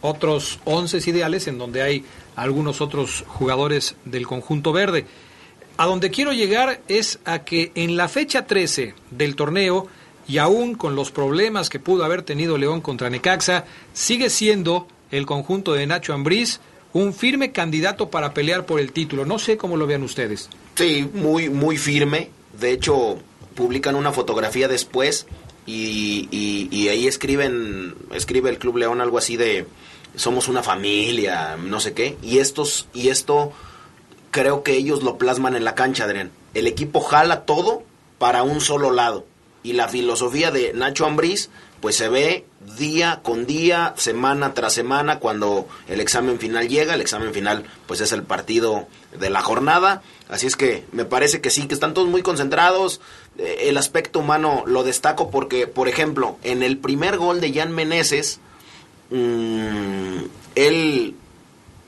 otros 0.00 0.60
once 0.64 0.98
ideales 1.08 1.46
en 1.46 1.58
donde 1.58 1.82
hay 1.82 2.06
algunos 2.36 2.80
otros 2.80 3.24
jugadores 3.28 3.96
del 4.06 4.26
conjunto 4.26 4.72
verde. 4.72 5.04
A 5.76 5.84
donde 5.84 6.10
quiero 6.10 6.32
llegar 6.32 6.80
es 6.88 7.18
a 7.26 7.44
que 7.44 7.70
en 7.74 7.98
la 7.98 8.08
fecha 8.08 8.46
13 8.46 8.94
del 9.10 9.36
torneo, 9.36 9.88
y 10.26 10.38
aún 10.38 10.74
con 10.74 10.94
los 10.96 11.10
problemas 11.10 11.68
que 11.68 11.80
pudo 11.80 12.04
haber 12.04 12.22
tenido 12.22 12.56
León 12.56 12.80
contra 12.80 13.10
Necaxa, 13.10 13.66
sigue 13.92 14.30
siendo 14.30 14.86
el 15.10 15.26
conjunto 15.26 15.74
de 15.74 15.86
Nacho 15.86 16.14
Ambriz 16.14 16.60
un 16.92 17.14
firme 17.14 17.52
candidato 17.52 18.10
para 18.10 18.34
pelear 18.34 18.66
por 18.66 18.80
el 18.80 18.92
título. 18.92 19.24
No 19.24 19.38
sé 19.38 19.56
cómo 19.56 19.76
lo 19.76 19.86
vean 19.86 20.02
ustedes. 20.02 20.48
Sí, 20.74 21.08
muy, 21.14 21.48
muy 21.48 21.78
firme. 21.78 22.30
De 22.58 22.72
hecho, 22.72 23.18
publican 23.54 23.94
una 23.94 24.12
fotografía 24.12 24.68
después 24.68 25.26
y, 25.66 26.28
y, 26.30 26.88
ahí 26.88 27.06
escriben, 27.06 27.94
escribe 28.12 28.50
el 28.50 28.58
Club 28.58 28.78
León 28.78 29.00
algo 29.00 29.18
así 29.18 29.36
de 29.36 29.66
somos 30.16 30.48
una 30.48 30.62
familia, 30.62 31.56
no 31.56 31.80
sé 31.80 31.94
qué. 31.94 32.16
Y 32.22 32.38
estos, 32.38 32.88
y 32.92 33.08
esto 33.08 33.52
creo 34.30 34.62
que 34.62 34.74
ellos 34.74 35.02
lo 35.02 35.16
plasman 35.18 35.56
en 35.56 35.64
la 35.64 35.74
cancha, 35.74 36.04
Adrián. 36.04 36.30
El 36.54 36.66
equipo 36.66 37.00
jala 37.00 37.44
todo 37.44 37.82
para 38.18 38.42
un 38.42 38.60
solo 38.60 38.90
lado. 38.90 39.26
Y 39.62 39.74
la 39.74 39.88
filosofía 39.88 40.50
de 40.50 40.72
Nacho 40.74 41.06
Ambriz 41.06 41.48
pues 41.82 41.96
se 41.96 42.08
ve 42.08 42.46
día 42.78 43.22
con 43.24 43.44
día, 43.44 43.92
semana 43.96 44.54
tras 44.54 44.72
semana, 44.72 45.18
cuando 45.18 45.66
el 45.88 46.00
examen 46.00 46.38
final 46.38 46.68
llega. 46.68 46.94
El 46.94 47.00
examen 47.00 47.34
final, 47.34 47.64
pues 47.88 48.00
es 48.00 48.12
el 48.12 48.22
partido 48.22 48.86
de 49.18 49.30
la 49.30 49.42
jornada. 49.42 50.00
Así 50.28 50.46
es 50.46 50.54
que 50.54 50.84
me 50.92 51.04
parece 51.04 51.40
que 51.40 51.50
sí, 51.50 51.66
que 51.66 51.74
están 51.74 51.92
todos 51.92 52.08
muy 52.08 52.22
concentrados. 52.22 53.00
Eh, 53.36 53.64
el 53.64 53.76
aspecto 53.76 54.20
humano 54.20 54.62
lo 54.64 54.84
destaco 54.84 55.28
porque, 55.28 55.66
por 55.66 55.88
ejemplo, 55.88 56.38
en 56.44 56.62
el 56.62 56.78
primer 56.78 57.18
gol 57.18 57.40
de 57.40 57.52
Jan 57.52 57.72
Meneses, 57.72 58.38
mm, 59.10 60.18
él, 60.54 61.16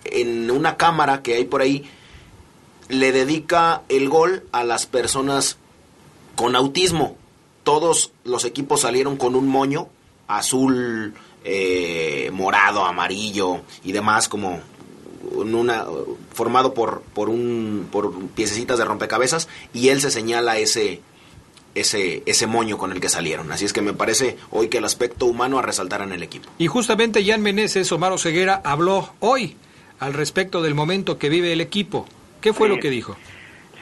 en 0.06 0.50
una 0.50 0.76
cámara 0.76 1.22
que 1.22 1.34
hay 1.34 1.44
por 1.44 1.62
ahí, 1.62 1.88
le 2.88 3.12
dedica 3.12 3.82
el 3.88 4.08
gol 4.08 4.42
a 4.50 4.64
las 4.64 4.86
personas 4.86 5.56
con 6.34 6.56
autismo 6.56 7.16
todos 7.64 8.12
los 8.24 8.44
equipos 8.44 8.82
salieron 8.82 9.16
con 9.16 9.34
un 9.34 9.48
moño 9.48 9.88
azul, 10.28 11.14
eh, 11.44 12.30
morado, 12.32 12.84
amarillo 12.84 13.62
y 13.82 13.92
demás 13.92 14.28
como 14.28 14.60
una 15.32 15.86
formado 16.32 16.74
por 16.74 17.02
por 17.02 17.28
un 17.28 17.88
por 17.90 18.14
piececitas 18.28 18.78
de 18.78 18.84
rompecabezas 18.84 19.48
y 19.72 19.88
él 19.88 20.00
se 20.00 20.10
señala 20.10 20.58
ese 20.58 21.00
ese, 21.74 22.22
ese 22.26 22.46
moño 22.46 22.78
con 22.78 22.92
el 22.92 23.00
que 23.00 23.08
salieron. 23.08 23.50
Así 23.50 23.64
es 23.64 23.72
que 23.72 23.82
me 23.82 23.92
parece 23.92 24.36
hoy 24.50 24.68
que 24.68 24.78
el 24.78 24.84
aspecto 24.84 25.26
humano 25.26 25.58
a 25.58 25.62
resaltar 25.62 26.02
en 26.02 26.12
el 26.12 26.22
equipo. 26.22 26.48
Y 26.56 26.68
justamente 26.68 27.24
Jan 27.24 27.42
Meneses, 27.42 27.90
Omar 27.90 28.16
Ceguera, 28.18 28.60
habló 28.64 29.12
hoy 29.18 29.56
al 29.98 30.14
respecto 30.14 30.62
del 30.62 30.74
momento 30.74 31.18
que 31.18 31.28
vive 31.28 31.52
el 31.52 31.60
equipo. 31.60 32.06
¿Qué 32.40 32.52
fue 32.52 32.68
lo 32.68 32.78
que 32.78 32.90
dijo? 32.90 33.16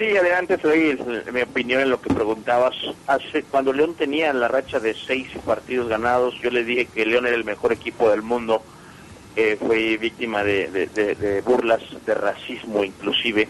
Sí, 0.03 0.17
adelante, 0.17 0.59
soy 0.61 0.99
mi 1.33 1.43
opinión 1.43 1.81
en 1.81 1.91
lo 1.91 2.01
que 2.01 2.13
preguntabas. 2.13 2.75
Hace, 3.07 3.45
cuando 3.45 3.73
León 3.73 3.95
tenía 3.95 4.33
la 4.33 4.49
racha 4.49 4.81
de 4.81 4.95
seis 4.95 5.29
partidos 5.47 5.89
ganados, 5.89 6.35
yo 6.43 6.51
le 6.51 6.65
dije 6.65 6.87
que 6.87 7.07
León 7.07 7.25
era 7.25 7.37
el 7.37 7.45
mejor 7.45 7.73
equipo 7.73 8.11
del 8.11 8.21
mundo. 8.21 8.65
Eh, 9.37 9.57
fue 9.65 9.97
víctima 9.99 10.43
de, 10.43 11.41
burlas, 11.47 11.83
de 12.05 12.15
racismo 12.15 12.83
inclusive. 12.83 13.49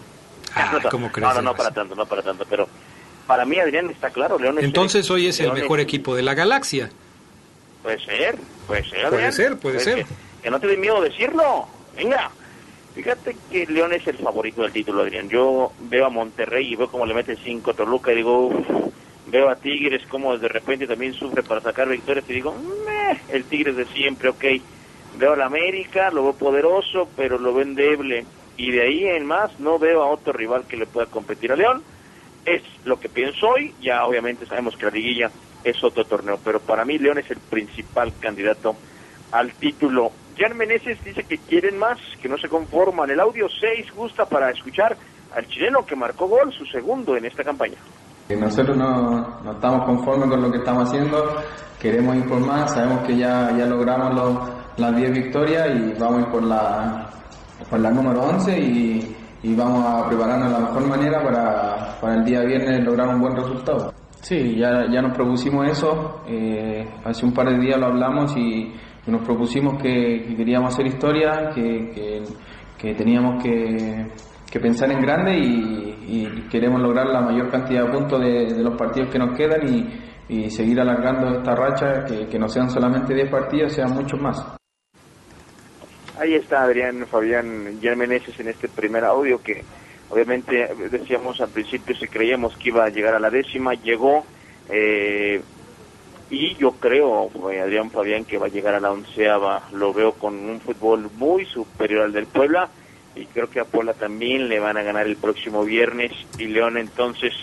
Ah, 0.55 0.79
no, 0.83 0.91
¿cómo 0.91 1.11
crees? 1.11 1.35
No, 1.37 1.41
no, 1.41 1.57
para 1.57 1.71
tanto, 1.71 1.95
no 1.95 2.05
para 2.05 2.21
tanto, 2.21 2.45
pero 2.45 2.69
para 3.27 3.47
mí, 3.47 3.59
Adrián, 3.59 3.89
está 3.89 4.11
claro, 4.11 4.39
León 4.39 4.59
es 4.59 4.65
Entonces 4.65 5.11
hoy 5.11 5.29
es 5.29 5.41
el 5.41 5.55
mejor 5.55 5.81
equipo 5.81 6.15
de 6.15 6.21
la 6.21 6.35
galaxia. 6.35 6.91
Puede 7.83 7.99
ser, 8.05 8.37
puede 8.67 8.85
ser, 8.85 9.09
Puede 9.09 9.33
ser, 9.33 9.57
puede, 9.57 9.81
ser. 9.81 10.05
que 10.43 10.51
no 10.51 10.61
te 10.61 10.67
dé 10.67 10.77
miedo 10.77 11.01
decirlo. 11.01 11.67
Venga. 11.97 12.31
Fíjate 12.95 13.37
que 13.51 13.67
León 13.67 13.93
es 13.95 14.07
el 14.07 14.19
favorito 14.19 14.63
del 14.63 14.73
título, 14.73 15.03
Adrián. 15.03 15.29
Yo 15.29 15.73
veo 15.81 16.07
a 16.07 16.11
Monterrey 16.11 16.73
y 16.73 16.77
veo 16.77 16.89
cómo 16.89 17.07
le 17.07 17.15
mete 17.15 17.37
5 17.37 17.73
Toluca 17.75 18.13
y 18.13 18.17
digo, 18.17 18.51
veo 19.29 19.49
a 19.49 19.57
Tigres 19.57 20.07
como 20.09 20.37
de 20.37 20.49
repente 20.49 20.87
también 20.87 21.15
sufre 21.15 21.43
para 21.43 21.61
sacar 21.63 21.89
victorias 21.89 22.25
y 22.29 22.35
digo, 22.35 22.55
el 23.31 23.45
Tigres 23.45 23.77
de 23.77 23.87
siempre, 23.87 24.29
ok. 24.29 24.45
Veo 25.19 25.33
a 25.33 25.37
la 25.37 25.47
América, 25.47 26.11
lo 26.11 26.23
veo 26.23 26.33
poderoso, 26.35 27.09
pero 27.17 27.39
lo 27.39 27.55
veo 27.55 27.63
endeble. 27.63 28.25
y 28.57 28.71
de 28.71 28.83
ahí 28.83 29.05
en 29.07 29.27
más 29.27 29.59
no 29.59 29.79
veo 29.79 30.03
a 30.03 30.07
otro 30.07 30.33
rival 30.33 30.65
que 30.69 30.77
le 30.77 30.87
pueda 30.87 31.07
competir 31.07 31.53
a 31.53 31.57
León. 31.57 31.83
Es 32.45 32.63
lo 32.85 32.99
que 32.99 33.09
pienso 33.09 33.49
hoy, 33.49 33.75
ya 33.81 34.05
obviamente 34.05 34.47
sabemos 34.47 34.77
que 34.77 34.87
la 34.87 34.93
liguilla 34.93 35.31
es 35.65 35.83
otro 35.83 36.05
torneo, 36.05 36.39
pero 36.45 36.61
para 36.61 36.85
mí 36.85 36.99
León 36.99 37.19
es 37.19 37.31
el 37.31 37.39
principal 37.39 38.13
candidato 38.21 38.77
al 39.31 39.53
título. 39.53 40.13
Jan 40.37 40.57
Meneses 40.57 41.03
dice 41.05 41.23
que 41.25 41.39
quieren 41.39 41.79
más, 41.79 41.99
que 42.21 42.29
no 42.29 42.37
se 42.39 42.49
conforman. 42.49 43.11
El 43.11 43.21
audio 43.21 43.47
6 43.49 43.93
gusta 43.95 44.25
para 44.25 44.51
escuchar 44.51 44.97
al 45.35 45.47
chileno 45.47 45.85
que 45.85 45.97
marcó 45.97 46.27
gol, 46.27 46.53
su 46.53 46.65
segundo 46.67 47.17
en 47.17 47.27
esta 47.27 47.43
campaña. 47.43 47.77
Nosotros 48.29 48.77
no, 48.77 49.41
no 49.43 49.53
estamos 49.53 49.85
conformes 49.85 50.31
con 50.31 50.43
lo 50.43 50.51
que 50.51 50.59
estamos 50.59 50.89
haciendo, 50.89 51.37
queremos 51.81 52.17
ir 52.17 52.27
por 52.27 52.41
más, 52.41 52.73
sabemos 52.73 53.07
que 53.07 53.17
ya, 53.17 53.55
ya 53.57 53.67
logramos 53.67 54.15
los, 54.15 54.79
las 54.79 54.97
10 54.97 55.13
victorias 55.13 55.69
y 55.75 55.99
vamos 55.99 56.19
a 56.19 56.21
ir 56.21 56.33
por 56.33 56.43
la, 56.43 57.11
por 57.69 57.81
la 57.81 57.91
número 57.91 58.23
11 58.23 58.59
y, 58.59 59.17
y 59.43 59.55
vamos 59.55 59.85
a 59.85 60.09
prepararnos 60.09 60.49
de 60.49 60.55
la 60.55 60.67
mejor 60.67 60.87
manera 60.87 61.23
para, 61.23 62.01
para 62.01 62.15
el 62.15 62.25
día 62.25 62.41
viernes 62.41 62.85
lograr 62.85 63.09
un 63.09 63.21
buen 63.21 63.37
resultado. 63.37 63.93
Sí, 64.21 64.57
ya, 64.57 64.87
ya 64.91 65.03
nos 65.03 65.15
propusimos 65.15 65.69
eso, 65.69 66.23
eh, 66.27 66.89
hace 67.05 67.27
un 67.27 67.35
par 67.35 67.49
de 67.49 67.59
días 67.59 67.79
lo 67.79 67.87
hablamos 67.87 68.35
y, 68.37 68.73
nos 69.11 69.25
propusimos 69.27 69.83
que, 69.83 70.25
que, 70.27 70.37
queríamos 70.37 70.73
hacer 70.73 70.87
historia, 70.87 71.51
que, 71.55 72.23
que, 72.79 72.95
teníamos 72.95 73.43
que, 73.43 74.61
pensar 74.61 74.91
en 74.93 75.01
grande 75.01 75.39
y, 75.39 75.83
queremos 76.51 76.83
lograr 76.83 77.07
la 77.07 77.23
mayor 77.23 77.51
cantidad 77.51 77.87
de 77.87 77.93
puntos 77.93 78.21
de, 78.21 78.63
los 78.63 78.77
partidos 78.77 79.11
que 79.11 79.19
nos 79.19 79.37
quedan 79.37 79.67
y, 79.67 79.89
y 80.29 80.51
seguir 80.51 80.79
alargando 80.81 81.39
esta 81.39 81.55
racha, 81.55 82.05
que, 82.05 82.27
que 82.27 82.39
no 82.39 82.49
sean 82.49 82.69
solamente 82.69 83.15
10 83.15 83.31
partidos, 83.31 83.73
sean 83.73 83.93
muchos 83.95 84.21
más. 84.21 84.57
Ahí 86.21 86.35
está 86.35 86.63
Adrián 86.63 87.07
Fabián 87.07 87.81
Meneses 87.97 88.39
en 88.39 88.49
este 88.49 88.69
primer 88.69 89.05
audio 89.05 89.43
que 89.43 89.65
obviamente 90.11 90.69
decíamos 90.91 91.41
al 91.41 91.49
principio 91.49 91.97
si 91.97 92.07
creíamos 92.07 92.57
que 92.59 92.69
iba 92.69 92.85
a 92.85 92.91
llegar 92.91 93.15
a 93.15 93.19
la 93.19 93.31
décima, 93.31 93.73
llegó 93.73 94.25
eh, 94.69 95.41
y 96.33 96.55
yo 96.55 96.73
creo, 96.73 97.31
Adrián 97.63 97.91
Fabián, 97.91 98.25
que 98.25 98.39
va 98.39 98.47
a 98.47 98.49
llegar 98.49 98.75
a 98.75 98.81
la 98.81 98.91
onceava, 98.91 99.69
lo 99.71 99.93
veo 99.93 100.13
con 100.13 100.35
un 100.35 100.63
fútbol 100.63 101.11
muy 101.19 101.45
superior 101.45 102.05
al 102.05 102.13
del 102.13 102.25
Puebla 102.25 102.71
y 103.15 103.27
creo 103.27 103.51
que 103.51 103.61
a 103.61 103.67
Puebla 103.67 103.93
también 103.93 104.49
le 104.49 104.59
van 104.59 104.79
a 104.79 104.83
ganar 104.83 105.07
el 105.07 105.17
próximo 105.17 105.63
viernes 105.63 106.11
y 106.39 106.47
León 106.47 106.79
entonces 106.79 107.35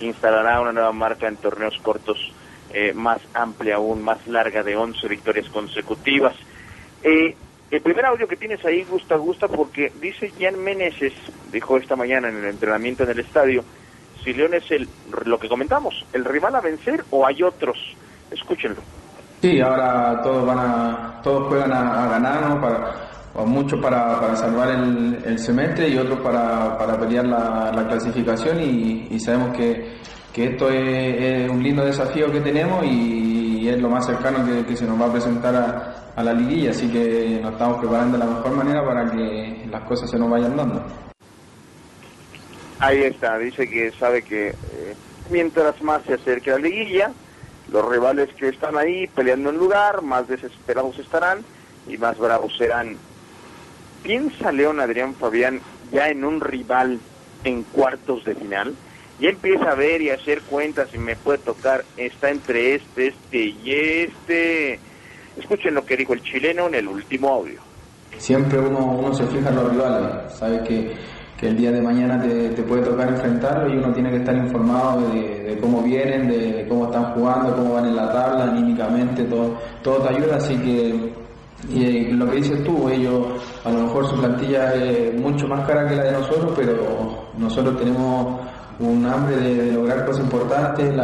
instalará 0.00 0.62
una 0.62 0.72
nueva 0.72 0.92
marca 0.92 1.28
en 1.28 1.36
torneos 1.36 1.78
cortos 1.82 2.32
eh, 2.72 2.94
más 2.94 3.20
amplia 3.34 3.76
aún, 3.76 4.02
más 4.02 4.26
larga 4.26 4.62
de 4.62 4.76
11 4.76 5.06
victorias 5.08 5.50
consecutivas. 5.50 6.34
Eh, 7.02 7.36
el 7.70 7.82
primer 7.82 8.06
audio 8.06 8.26
que 8.26 8.36
tienes 8.36 8.64
ahí 8.64 8.82
gusta, 8.84 9.16
gusta 9.16 9.46
porque 9.46 9.92
dice 10.00 10.32
Jan 10.40 10.58
Meneses, 10.58 11.12
dijo 11.52 11.76
esta 11.76 11.96
mañana 11.96 12.30
en 12.30 12.38
el 12.38 12.46
entrenamiento 12.46 13.02
en 13.02 13.10
el 13.10 13.18
estadio, 13.18 13.62
si 14.24 14.32
León 14.32 14.54
es 14.54 14.70
el, 14.70 14.88
lo 15.26 15.38
que 15.38 15.50
comentamos, 15.50 16.06
el 16.14 16.24
rival 16.24 16.54
a 16.54 16.62
vencer 16.62 17.04
o 17.10 17.26
hay 17.26 17.42
otros. 17.42 17.76
Escúchenlo. 18.30 18.80
Sí, 19.40 19.60
ahora 19.60 20.20
todos 20.22 20.46
van 20.46 20.58
a, 20.58 21.20
todos 21.22 21.48
juegan 21.48 21.72
a, 21.72 22.04
a 22.04 22.08
ganar, 22.08 22.48
¿no? 22.48 22.60
Para, 22.60 23.08
muchos 23.46 23.80
para, 23.80 24.20
para 24.20 24.34
salvar 24.34 24.68
el, 24.70 25.18
el, 25.24 25.38
semestre 25.38 25.88
y 25.88 25.96
otros 25.96 26.18
para, 26.20 26.76
para 26.76 26.98
pelear 26.98 27.24
la, 27.24 27.70
la 27.72 27.86
clasificación 27.86 28.60
y, 28.60 29.06
y, 29.10 29.20
sabemos 29.20 29.56
que, 29.56 29.96
que 30.32 30.46
esto 30.46 30.68
es, 30.70 31.44
es, 31.44 31.48
un 31.48 31.62
lindo 31.62 31.84
desafío 31.84 32.32
que 32.32 32.40
tenemos 32.40 32.84
y, 32.84 33.60
y 33.60 33.68
es 33.68 33.80
lo 33.80 33.90
más 33.90 34.06
cercano 34.06 34.44
que, 34.44 34.66
que 34.66 34.76
se 34.76 34.86
nos 34.86 35.00
va 35.00 35.06
a 35.06 35.12
presentar 35.12 35.54
a, 35.54 36.12
a 36.16 36.22
la 36.24 36.32
liguilla, 36.32 36.70
así 36.70 36.90
que 36.90 37.38
nos 37.40 37.52
estamos 37.52 37.78
preparando 37.78 38.18
de 38.18 38.24
la 38.24 38.30
mejor 38.30 38.50
manera 38.50 38.84
para 38.84 39.08
que 39.08 39.68
las 39.70 39.84
cosas 39.84 40.10
se 40.10 40.18
nos 40.18 40.28
vayan 40.28 40.56
dando. 40.56 40.84
Ahí 42.80 43.02
está, 43.04 43.38
dice 43.38 43.68
que 43.68 43.92
sabe 43.92 44.22
que 44.22 44.48
eh, 44.48 44.94
mientras 45.30 45.80
más 45.80 46.02
se 46.04 46.14
acerque 46.14 46.50
la 46.50 46.58
liguilla, 46.58 47.12
los 47.70 47.88
rivales 47.88 48.28
que 48.34 48.48
están 48.48 48.76
ahí 48.76 49.06
peleando 49.08 49.50
en 49.50 49.58
lugar, 49.58 50.02
más 50.02 50.28
desesperados 50.28 50.98
estarán 50.98 51.44
y 51.86 51.96
más 51.96 52.18
bravos 52.18 52.56
serán. 52.56 52.96
¿Piensa 54.02 54.52
León 54.52 54.80
Adrián 54.80 55.14
Fabián 55.14 55.60
ya 55.92 56.08
en 56.08 56.24
un 56.24 56.40
rival 56.40 56.98
en 57.44 57.62
cuartos 57.64 58.24
de 58.24 58.34
final? 58.34 58.74
Ya 59.20 59.30
empieza 59.30 59.72
a 59.72 59.74
ver 59.74 60.00
y 60.00 60.10
a 60.10 60.14
hacer 60.14 60.42
cuentas 60.42 60.88
y 60.94 60.98
me 60.98 61.16
puede 61.16 61.38
tocar, 61.38 61.84
está 61.96 62.30
entre 62.30 62.76
este, 62.76 63.08
este 63.08 63.38
y 63.38 63.72
este 63.72 64.80
Escuchen 65.38 65.74
lo 65.74 65.84
que 65.84 65.96
dijo 65.96 66.14
el 66.14 66.22
chileno 66.22 66.66
en 66.66 66.74
el 66.74 66.88
último 66.88 67.28
audio. 67.28 67.60
Siempre 68.18 68.58
uno, 68.58 68.78
uno 68.78 69.14
se 69.14 69.24
fija 69.28 69.50
en 69.50 69.56
los 69.56 69.70
rivales, 69.70 70.32
sabe 70.36 70.62
que, 70.64 70.96
que 71.38 71.46
el 71.46 71.56
día 71.56 71.70
de 71.70 71.80
mañana 71.80 72.20
te, 72.20 72.62
puede 72.64 72.82
tocar 72.82 73.08
enfrentarlo 73.08 73.72
y 73.72 73.78
uno 73.78 73.92
tiene 73.92 74.10
que 74.10 74.16
estar 74.16 74.36
informado 74.36 75.08
de, 75.12 75.56
cómo 75.60 75.82
vienen, 75.82 76.28
de, 76.28 76.66
cómo 76.68 76.86
están 76.86 77.14
jugando, 77.14 77.54
cómo 77.54 77.74
van 77.74 77.86
en 77.86 77.96
la 77.96 78.12
tabla, 78.12 78.44
anímicamente, 78.44 79.22
todo, 79.24 79.54
todo 79.82 79.98
te 79.98 80.16
ayuda, 80.16 80.36
así 80.36 80.56
que 80.56 81.12
y 81.70 82.12
lo 82.12 82.30
que 82.30 82.36
dices 82.36 82.62
tú, 82.62 82.88
ellos 82.88 83.26
a 83.64 83.70
lo 83.70 83.80
mejor 83.82 84.06
su 84.06 84.16
plantilla 84.16 84.72
es 84.74 85.20
mucho 85.20 85.46
más 85.48 85.66
cara 85.66 85.88
que 85.88 85.96
la 85.96 86.04
de 86.04 86.12
nosotros, 86.12 86.52
pero 86.56 87.28
nosotros 87.36 87.76
tenemos 87.78 88.40
un 88.78 89.04
hambre 89.04 89.36
de, 89.36 89.72
lograr 89.72 90.06
cosas 90.06 90.24
importantes. 90.24 90.94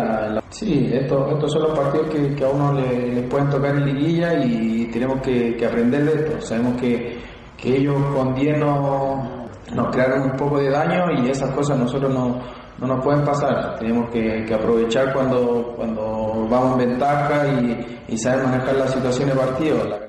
Sí, 0.51 0.89
estos, 0.93 1.33
estos 1.33 1.53
son 1.53 1.63
los 1.63 1.79
partidos 1.79 2.09
que, 2.09 2.45
a 2.45 2.49
uno 2.49 2.73
le, 2.73 3.15
le, 3.15 3.23
pueden 3.23 3.51
tocar 3.51 3.75
en 3.75 3.85
liguilla 3.85 4.45
y 4.45 4.87
tenemos 4.93 5.21
que, 5.23 5.57
que 5.57 5.67
aprender 5.67 6.05
de 6.05 6.13
esto. 6.23 6.41
Sabemos 6.41 6.81
que, 6.81 7.19
que 7.57 7.77
ellos 7.77 7.97
con 8.15 8.35
10 8.35 8.59
nos, 8.59 9.44
nos 9.75 9.93
crearon 9.93 10.31
un 10.31 10.37
poco 10.37 10.59
de 10.59 10.71
daño 10.71 11.23
y 11.23 11.31
esas 11.31 11.51
cosas 11.51 11.79
nosotros 11.79 12.13
no, 12.13 12.41
no 12.79 12.87
nos 12.87 13.05
pueden 13.05 13.25
pasar. 13.25 13.79
Tenemos 13.79 14.11
que, 14.11 14.45
que 14.47 14.55
aprovechar 14.55 15.13
cuando, 15.13 15.75
cuando 15.77 16.47
vamos 16.49 16.81
en 16.81 16.91
ventaja 16.91 17.47
y, 17.49 18.01
y 18.09 18.19
saber 18.19 18.45
manejar 18.45 18.77
las 18.77 18.93
situaciones 18.93 19.35
de 19.35 19.41
partido. 19.41 19.85
La... 19.85 20.01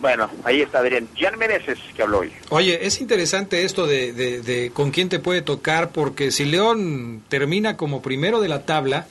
Bueno, 0.00 0.28
ahí 0.44 0.62
está 0.62 0.80
Adrián. 0.80 1.08
Jan 1.16 1.38
Meneses 1.38 1.78
que 1.94 2.02
habló 2.02 2.20
hoy. 2.20 2.32
Oye, 2.50 2.84
es 2.84 3.00
interesante 3.00 3.64
esto 3.64 3.86
de, 3.86 4.12
de, 4.12 4.40
de, 4.42 4.70
con 4.72 4.90
quién 4.90 5.08
te 5.08 5.20
puede 5.20 5.42
tocar, 5.42 5.90
porque 5.90 6.32
si 6.32 6.44
León 6.44 7.22
termina 7.28 7.76
como 7.76 8.02
primero 8.02 8.40
de 8.40 8.48
la 8.48 8.66
tabla, 8.66 9.06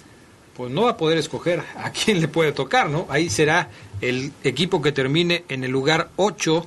pues 0.58 0.70
no 0.70 0.84
va 0.84 0.92
a 0.92 0.98
poder 0.98 1.18
escoger 1.18 1.64
a 1.78 1.92
quién 1.92 2.20
le 2.20 2.28
puede 2.28 2.52
tocar, 2.52 2.90
¿no? 2.90 3.08
Ahí 3.10 3.30
será 3.30 3.70
el 4.02 4.34
equipo 4.44 4.82
que 4.82 4.92
termine 4.92 5.46
en 5.48 5.64
el 5.64 5.72
lugar 5.72 6.10
8 6.18 6.66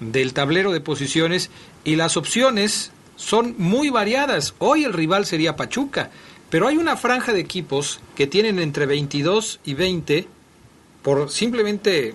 del 0.00 0.32
tablero 0.32 0.72
de 0.72 0.80
posiciones 0.80 1.50
y 1.84 1.96
las 1.96 2.16
opciones 2.16 2.92
son 3.16 3.54
muy 3.58 3.90
variadas. 3.90 4.54
Hoy 4.58 4.84
el 4.84 4.92
rival 4.92 5.26
sería 5.26 5.56
Pachuca, 5.56 6.10
pero 6.50 6.68
hay 6.68 6.76
una 6.76 6.96
franja 6.96 7.32
de 7.32 7.40
equipos 7.40 8.00
que 8.14 8.26
tienen 8.26 8.58
entre 8.58 8.86
22 8.86 9.60
y 9.64 9.74
20 9.74 10.28
por 11.02 11.30
simplemente 11.30 12.08
eh, 12.08 12.14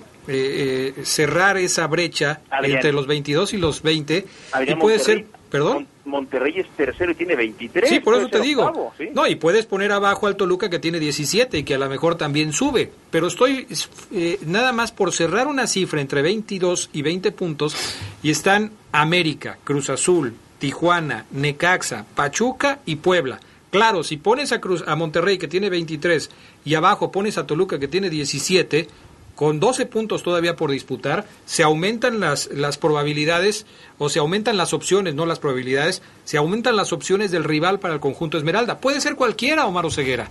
eh, 0.97 1.05
cerrar 1.05 1.57
esa 1.57 1.88
brecha 1.88 2.41
Adrián. 2.49 2.77
entre 2.77 2.93
los 2.93 3.07
22 3.07 3.53
y 3.53 3.57
los 3.57 3.82
20 3.82 4.25
Adrián 4.51 4.77
y 4.77 4.82
puede 4.82 4.97
Monterrey, 4.97 5.23
ser, 5.23 5.39
perdón. 5.49 5.88
Monterrey 6.05 6.53
es 6.57 6.67
tercero 6.69 7.11
y 7.11 7.15
tiene 7.15 7.35
23. 7.35 7.89
Sí, 7.89 7.99
por 7.99 8.15
eso 8.15 8.27
te 8.27 8.39
digo. 8.39 8.63
Octavo, 8.63 8.93
¿sí? 8.97 9.09
No, 9.13 9.27
y 9.27 9.35
puedes 9.35 9.65
poner 9.65 9.91
abajo 9.91 10.27
al 10.27 10.35
Toluca 10.35 10.69
que 10.69 10.79
tiene 10.79 10.99
17 10.99 11.59
y 11.59 11.63
que 11.63 11.75
a 11.75 11.77
lo 11.77 11.89
mejor 11.89 12.15
también 12.15 12.53
sube, 12.53 12.91
pero 13.09 13.27
estoy 13.27 13.67
eh, 14.11 14.39
nada 14.45 14.71
más 14.71 14.91
por 14.91 15.11
cerrar 15.11 15.47
una 15.47 15.67
cifra 15.67 16.01
entre 16.01 16.21
22 16.21 16.89
y 16.93 17.01
20 17.01 17.31
puntos 17.31 17.75
y 18.23 18.31
están 18.31 18.71
América, 18.91 19.57
Cruz 19.63 19.89
Azul, 19.89 20.33
Tijuana, 20.59 21.25
Necaxa, 21.31 22.05
Pachuca 22.15 22.79
y 22.85 22.97
Puebla. 22.97 23.39
Claro, 23.71 24.03
si 24.03 24.17
pones 24.17 24.51
a 24.51 24.59
Cruz 24.59 24.83
a 24.85 24.95
Monterrey 24.95 25.37
que 25.37 25.47
tiene 25.47 25.69
23 25.69 26.29
y 26.65 26.75
abajo 26.75 27.11
pones 27.11 27.37
a 27.37 27.47
Toluca 27.47 27.79
que 27.79 27.87
tiene 27.87 28.09
17, 28.09 28.87
con 29.36 29.59
12 29.59 29.86
puntos 29.86 30.23
todavía 30.23 30.55
por 30.55 30.71
disputar, 30.71 31.25
se 31.45 31.63
aumentan 31.63 32.19
las, 32.19 32.49
las 32.51 32.77
probabilidades 32.77 33.65
o 33.97 34.09
se 34.09 34.19
aumentan 34.19 34.57
las 34.57 34.73
opciones, 34.73 35.15
no 35.15 35.25
las 35.25 35.39
probabilidades, 35.39 36.01
se 36.23 36.38
aumentan 36.38 36.75
las 36.75 36.93
opciones 36.93 37.32
del 37.32 37.43
rival 37.43 37.79
para 37.79 37.93
el 37.93 37.99
conjunto 37.99 38.38
Esmeralda. 38.38 38.79
Puede 38.79 39.01
ser 39.01 39.15
cualquiera, 39.15 39.65
Omar 39.65 39.91
Ceguera. 39.91 40.29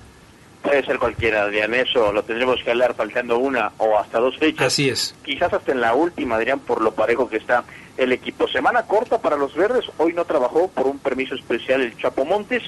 Puede 0.63 0.85
ser 0.85 0.99
cualquiera, 0.99 1.43
Adrián, 1.43 1.73
eso 1.75 2.13
lo 2.13 2.23
tendremos 2.23 2.63
que 2.63 2.71
hablar 2.71 2.95
faltando 2.95 3.39
una 3.39 3.73
o 3.79 3.99
hasta 3.99 4.19
dos 4.21 4.37
fechas. 4.39 4.67
Así 4.67 4.91
es. 4.91 5.15
Quizás 5.25 5.53
hasta 5.53 5.73
en 5.73 5.81
la 5.81 5.95
última, 5.95 6.37
Adrián, 6.37 6.61
por 6.61 6.83
lo 6.83 6.93
parejo 6.93 7.31
que 7.31 7.39
está 7.39 7.65
el 7.97 8.13
equipo. 8.13 8.47
Semana 8.47 8.83
corta 8.83 9.19
para 9.19 9.37
los 9.37 9.55
verdes, 9.55 9.87
hoy 9.97 10.13
no 10.13 10.27
trabajó 10.27 10.69
por 10.69 10.87
un 10.87 10.99
permiso 10.99 11.35
especial 11.35 11.81
el 11.81 11.97
Chapo 11.97 12.27
Montes. 12.27 12.63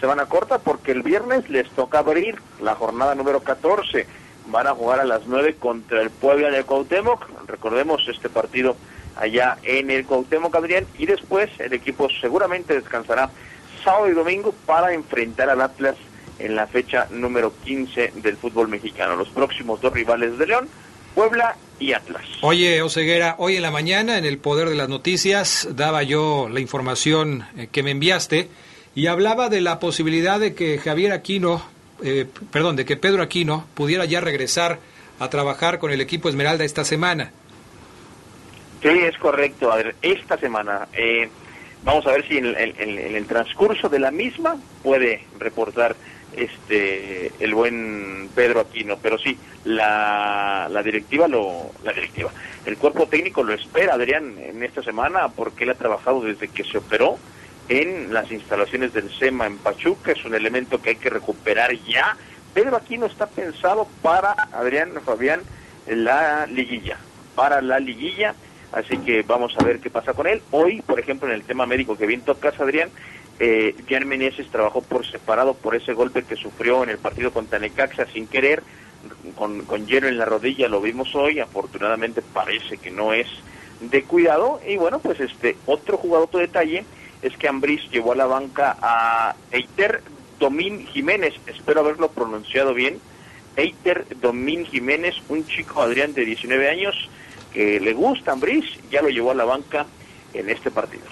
Semana 0.00 0.26
corta 0.26 0.58
porque 0.58 0.92
el 0.92 1.02
viernes 1.02 1.48
les 1.48 1.70
toca 1.70 2.00
abrir 2.00 2.36
la 2.60 2.74
jornada 2.74 3.14
número 3.14 3.40
14 3.40 4.06
van 4.46 4.66
a 4.66 4.74
jugar 4.74 5.00
a 5.00 5.04
las 5.04 5.26
9 5.26 5.56
contra 5.58 6.02
el 6.02 6.10
Puebla 6.10 6.50
del 6.50 6.64
Cuauhtémoc. 6.64 7.26
Recordemos 7.46 8.06
este 8.08 8.28
partido 8.28 8.76
allá 9.16 9.58
en 9.62 9.90
el 9.90 10.04
Cuauhtémoc, 10.04 10.54
Adrián, 10.54 10.86
y 10.98 11.06
después 11.06 11.50
el 11.58 11.72
equipo 11.72 12.08
seguramente 12.20 12.74
descansará 12.74 13.30
sábado 13.82 14.08
y 14.08 14.14
domingo 14.14 14.54
para 14.66 14.92
enfrentar 14.92 15.48
al 15.48 15.60
Atlas 15.60 15.96
en 16.38 16.54
la 16.54 16.66
fecha 16.66 17.06
número 17.10 17.52
15 17.64 18.12
del 18.16 18.36
fútbol 18.36 18.68
mexicano. 18.68 19.16
Los 19.16 19.28
próximos 19.28 19.80
dos 19.80 19.92
rivales 19.92 20.38
de 20.38 20.46
León, 20.46 20.68
Puebla 21.14 21.56
y 21.78 21.92
Atlas. 21.92 22.24
Oye, 22.42 22.82
Oseguera, 22.82 23.36
hoy 23.38 23.56
en 23.56 23.62
la 23.62 23.70
mañana 23.70 24.18
en 24.18 24.24
el 24.24 24.38
Poder 24.38 24.68
de 24.68 24.74
las 24.74 24.88
Noticias 24.88 25.68
daba 25.72 26.02
yo 26.02 26.48
la 26.50 26.60
información 26.60 27.46
eh, 27.56 27.68
que 27.70 27.82
me 27.82 27.92
enviaste 27.92 28.48
y 28.94 29.06
hablaba 29.06 29.48
de 29.48 29.60
la 29.60 29.78
posibilidad 29.78 30.40
de 30.40 30.54
que 30.54 30.78
Javier 30.78 31.12
Aquino, 31.12 31.62
eh, 32.02 32.26
perdón, 32.52 32.76
de 32.76 32.84
que 32.84 32.96
Pedro 32.96 33.22
Aquino 33.22 33.66
pudiera 33.74 34.04
ya 34.04 34.20
regresar 34.20 34.78
a 35.18 35.30
trabajar 35.30 35.78
con 35.78 35.90
el 35.90 36.00
equipo 36.00 36.28
Esmeralda 36.28 36.64
esta 36.64 36.84
semana. 36.84 37.32
Sí, 38.82 38.88
es 38.88 39.16
correcto. 39.18 39.72
A 39.72 39.76
ver, 39.76 39.94
esta 40.02 40.36
semana 40.36 40.88
eh, 40.92 41.28
vamos 41.84 42.06
a 42.06 42.10
ver 42.12 42.26
si 42.28 42.38
en, 42.38 42.46
el- 42.46 43.26
transcurso 43.26 43.88
de 43.88 43.98
la 43.98 44.10
misma 44.10 44.56
puede 44.82 45.24
reportar 45.38 45.96
este 46.36 47.32
el 47.40 47.54
buen 47.54 48.28
Pedro 48.34 48.60
Aquino, 48.60 48.98
pero 48.98 49.16
sí 49.18 49.38
la, 49.64 50.68
la 50.70 50.82
directiva 50.82 51.26
lo 51.28 51.70
la 51.82 51.92
directiva, 51.92 52.30
el 52.66 52.76
cuerpo 52.76 53.06
técnico 53.06 53.42
lo 53.42 53.54
espera 53.54 53.94
Adrián 53.94 54.34
en 54.38 54.62
esta 54.62 54.82
semana 54.82 55.28
porque 55.28 55.64
él 55.64 55.70
ha 55.70 55.74
trabajado 55.74 56.20
desde 56.20 56.48
que 56.48 56.62
se 56.64 56.78
operó 56.78 57.18
en 57.68 58.12
las 58.12 58.30
instalaciones 58.30 58.92
del 58.92 59.10
SEMA 59.10 59.46
en 59.46 59.58
Pachuca, 59.58 60.12
es 60.12 60.24
un 60.24 60.34
elemento 60.34 60.80
que 60.80 60.90
hay 60.90 60.96
que 60.96 61.10
recuperar 61.10 61.72
ya. 61.86 62.16
Pedro 62.54 62.76
Aquino 62.76 63.06
está 63.06 63.26
pensado 63.26 63.88
para 64.02 64.32
Adrián 64.52 64.92
Fabián 65.04 65.40
la 65.86 66.46
liguilla, 66.46 66.96
para 67.34 67.60
la 67.60 67.78
liguilla 67.78 68.34
Así 68.72 68.98
que 68.98 69.22
vamos 69.22 69.54
a 69.58 69.64
ver 69.64 69.80
qué 69.80 69.90
pasa 69.90 70.12
con 70.12 70.26
él. 70.26 70.42
Hoy, 70.50 70.82
por 70.82 70.98
ejemplo, 71.00 71.28
en 71.28 71.34
el 71.34 71.44
tema 71.44 71.66
médico 71.66 71.96
que 71.96 72.06
bien 72.06 72.22
tocas, 72.22 72.60
Adrián, 72.60 72.90
eh, 73.38 73.74
Jan 73.88 74.06
Meneses 74.06 74.48
trabajó 74.48 74.82
por 74.82 75.06
separado 75.06 75.54
por 75.54 75.74
ese 75.74 75.92
golpe 75.92 76.24
que 76.24 76.36
sufrió 76.36 76.82
en 76.82 76.90
el 76.90 76.98
partido 76.98 77.32
contra 77.32 77.58
Necaxa 77.58 78.06
sin 78.06 78.26
querer, 78.26 78.62
con, 79.36 79.62
con 79.62 79.86
hielo 79.86 80.08
en 80.08 80.18
la 80.18 80.24
rodilla, 80.24 80.68
lo 80.68 80.80
vimos 80.80 81.14
hoy, 81.14 81.38
afortunadamente 81.38 82.22
parece 82.22 82.78
que 82.78 82.90
no 82.90 83.12
es 83.12 83.28
de 83.80 84.02
cuidado. 84.02 84.60
Y 84.66 84.76
bueno, 84.76 84.98
pues 84.98 85.20
este 85.20 85.56
otro 85.66 85.96
jugador, 85.96 86.26
otro 86.26 86.40
detalle, 86.40 86.84
es 87.22 87.36
que 87.36 87.48
Ambriz 87.48 87.82
llevó 87.90 88.12
a 88.12 88.16
la 88.16 88.26
banca 88.26 88.76
a 88.80 89.34
Eiter 89.50 90.02
Domín 90.38 90.86
Jiménez, 90.86 91.34
espero 91.46 91.80
haberlo 91.80 92.10
pronunciado 92.10 92.74
bien, 92.74 92.98
Eiter 93.56 94.06
Domín 94.20 94.66
Jiménez, 94.66 95.14
un 95.28 95.46
chico, 95.46 95.80
Adrián, 95.80 96.12
de 96.12 96.24
19 96.24 96.68
años, 96.68 96.94
que 97.52 97.80
le 97.80 97.94
gusta 97.94 98.32
Ambriz, 98.32 98.64
ya 98.90 99.00
lo 99.02 99.08
llevó 99.08 99.30
a 99.30 99.34
la 99.34 99.44
banca 99.44 99.86
en 100.34 100.50
este 100.50 100.70
partido. 100.70 101.04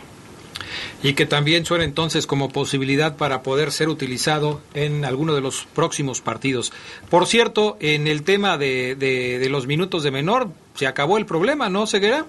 Y 1.02 1.14
que 1.14 1.26
también 1.26 1.64
suena 1.66 1.84
entonces 1.84 2.26
como 2.26 2.48
posibilidad 2.48 3.16
para 3.16 3.42
poder 3.42 3.72
ser 3.72 3.88
utilizado 3.88 4.62
en 4.72 5.04
alguno 5.04 5.34
de 5.34 5.40
los 5.40 5.66
próximos 5.74 6.20
partidos. 6.20 6.72
Por 7.10 7.26
cierto, 7.26 7.76
en 7.80 8.06
el 8.06 8.22
tema 8.22 8.56
de, 8.56 8.94
de, 8.94 9.38
de 9.38 9.48
los 9.50 9.66
minutos 9.66 10.02
de 10.02 10.10
menor, 10.10 10.48
se 10.74 10.86
acabó 10.86 11.18
el 11.18 11.26
problema, 11.26 11.68
¿no, 11.68 11.86
Ceguera? 11.86 12.26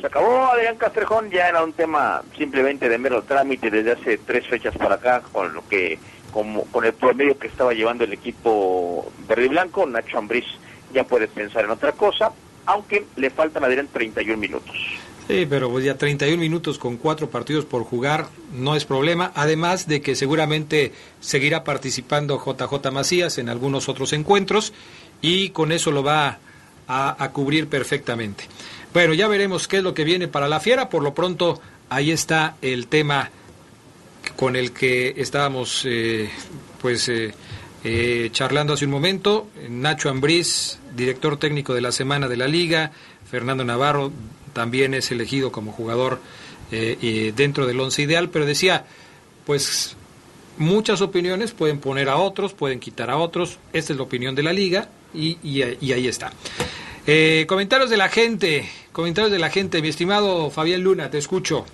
Se 0.00 0.06
acabó 0.06 0.46
Adrián 0.46 0.76
Castrejón, 0.76 1.30
ya 1.30 1.48
era 1.48 1.64
un 1.64 1.72
tema 1.72 2.22
simplemente 2.36 2.88
de 2.88 2.98
mero 2.98 3.22
trámite 3.22 3.70
desde 3.70 3.92
hace 3.92 4.18
tres 4.18 4.46
fechas 4.46 4.76
para 4.76 4.96
acá, 4.96 5.22
con 5.32 5.54
lo 5.54 5.66
que, 5.66 5.98
como, 6.32 6.64
con 6.66 6.84
el 6.84 6.92
promedio 6.92 7.38
que 7.38 7.46
estaba 7.46 7.72
llevando 7.72 8.04
el 8.04 8.12
equipo 8.12 9.10
verde 9.26 9.46
y 9.46 9.48
blanco, 9.48 9.86
Nacho 9.86 10.18
Ambriz 10.18 10.44
ya 10.92 11.04
puede 11.04 11.28
pensar 11.28 11.64
en 11.64 11.70
otra 11.70 11.92
cosa, 11.92 12.30
aunque 12.66 13.06
le 13.16 13.30
faltan 13.30 13.64
a 13.64 13.68
Adrián 13.68 13.88
31 13.90 14.36
minutos. 14.36 14.76
Sí, 15.28 15.46
pero 15.48 15.70
pues 15.70 15.84
ya 15.84 15.96
31 15.96 16.40
minutos 16.40 16.78
con 16.78 16.98
cuatro 16.98 17.30
partidos 17.30 17.64
por 17.64 17.82
jugar 17.82 18.26
no 18.52 18.76
es 18.76 18.84
problema, 18.84 19.32
además 19.34 19.88
de 19.88 20.00
que 20.00 20.14
seguramente 20.14 20.92
seguirá 21.20 21.64
participando 21.64 22.38
JJ 22.38 22.92
Macías 22.92 23.38
en 23.38 23.48
algunos 23.48 23.88
otros 23.88 24.12
encuentros 24.12 24.72
y 25.22 25.50
con 25.50 25.72
eso 25.72 25.90
lo 25.90 26.04
va 26.04 26.38
a 26.86 27.30
cubrir 27.32 27.68
perfectamente. 27.68 28.44
Bueno, 28.96 29.12
ya 29.12 29.28
veremos 29.28 29.68
qué 29.68 29.76
es 29.76 29.82
lo 29.82 29.92
que 29.92 30.04
viene 30.04 30.26
para 30.26 30.48
la 30.48 30.58
fiera, 30.58 30.88
por 30.88 31.02
lo 31.02 31.12
pronto 31.12 31.60
ahí 31.90 32.10
está 32.10 32.56
el 32.62 32.86
tema 32.86 33.30
con 34.36 34.56
el 34.56 34.72
que 34.72 35.12
estábamos 35.18 35.82
eh, 35.84 36.30
pues 36.80 37.06
eh, 37.10 37.34
eh, 37.84 38.30
charlando 38.32 38.72
hace 38.72 38.86
un 38.86 38.92
momento, 38.92 39.48
Nacho 39.68 40.08
Ambriz, 40.08 40.78
director 40.96 41.38
técnico 41.38 41.74
de 41.74 41.82
la 41.82 41.92
semana 41.92 42.26
de 42.26 42.38
la 42.38 42.48
liga, 42.48 42.90
Fernando 43.30 43.66
Navarro 43.66 44.12
también 44.54 44.94
es 44.94 45.10
elegido 45.10 45.52
como 45.52 45.72
jugador 45.72 46.18
eh, 46.72 47.34
dentro 47.36 47.66
del 47.66 47.78
once 47.78 48.00
ideal, 48.00 48.30
pero 48.30 48.46
decía, 48.46 48.86
pues 49.44 49.94
muchas 50.56 51.02
opiniones 51.02 51.52
pueden 51.52 51.80
poner 51.80 52.08
a 52.08 52.16
otros, 52.16 52.54
pueden 52.54 52.80
quitar 52.80 53.10
a 53.10 53.18
otros, 53.18 53.58
esta 53.74 53.92
es 53.92 53.98
la 53.98 54.04
opinión 54.04 54.34
de 54.34 54.42
la 54.42 54.54
liga 54.54 54.88
y 55.12 55.60
ahí 55.60 56.08
está. 56.08 56.32
Eh, 57.08 57.46
comentarios 57.48 57.88
de 57.88 57.96
la 57.96 58.08
gente, 58.08 58.68
comentarios 58.90 59.30
de 59.30 59.38
la 59.38 59.48
gente, 59.48 59.80
mi 59.80 59.88
estimado 59.88 60.50
Fabián 60.50 60.82
Luna, 60.82 61.08
te 61.08 61.18
escucho. 61.18 61.64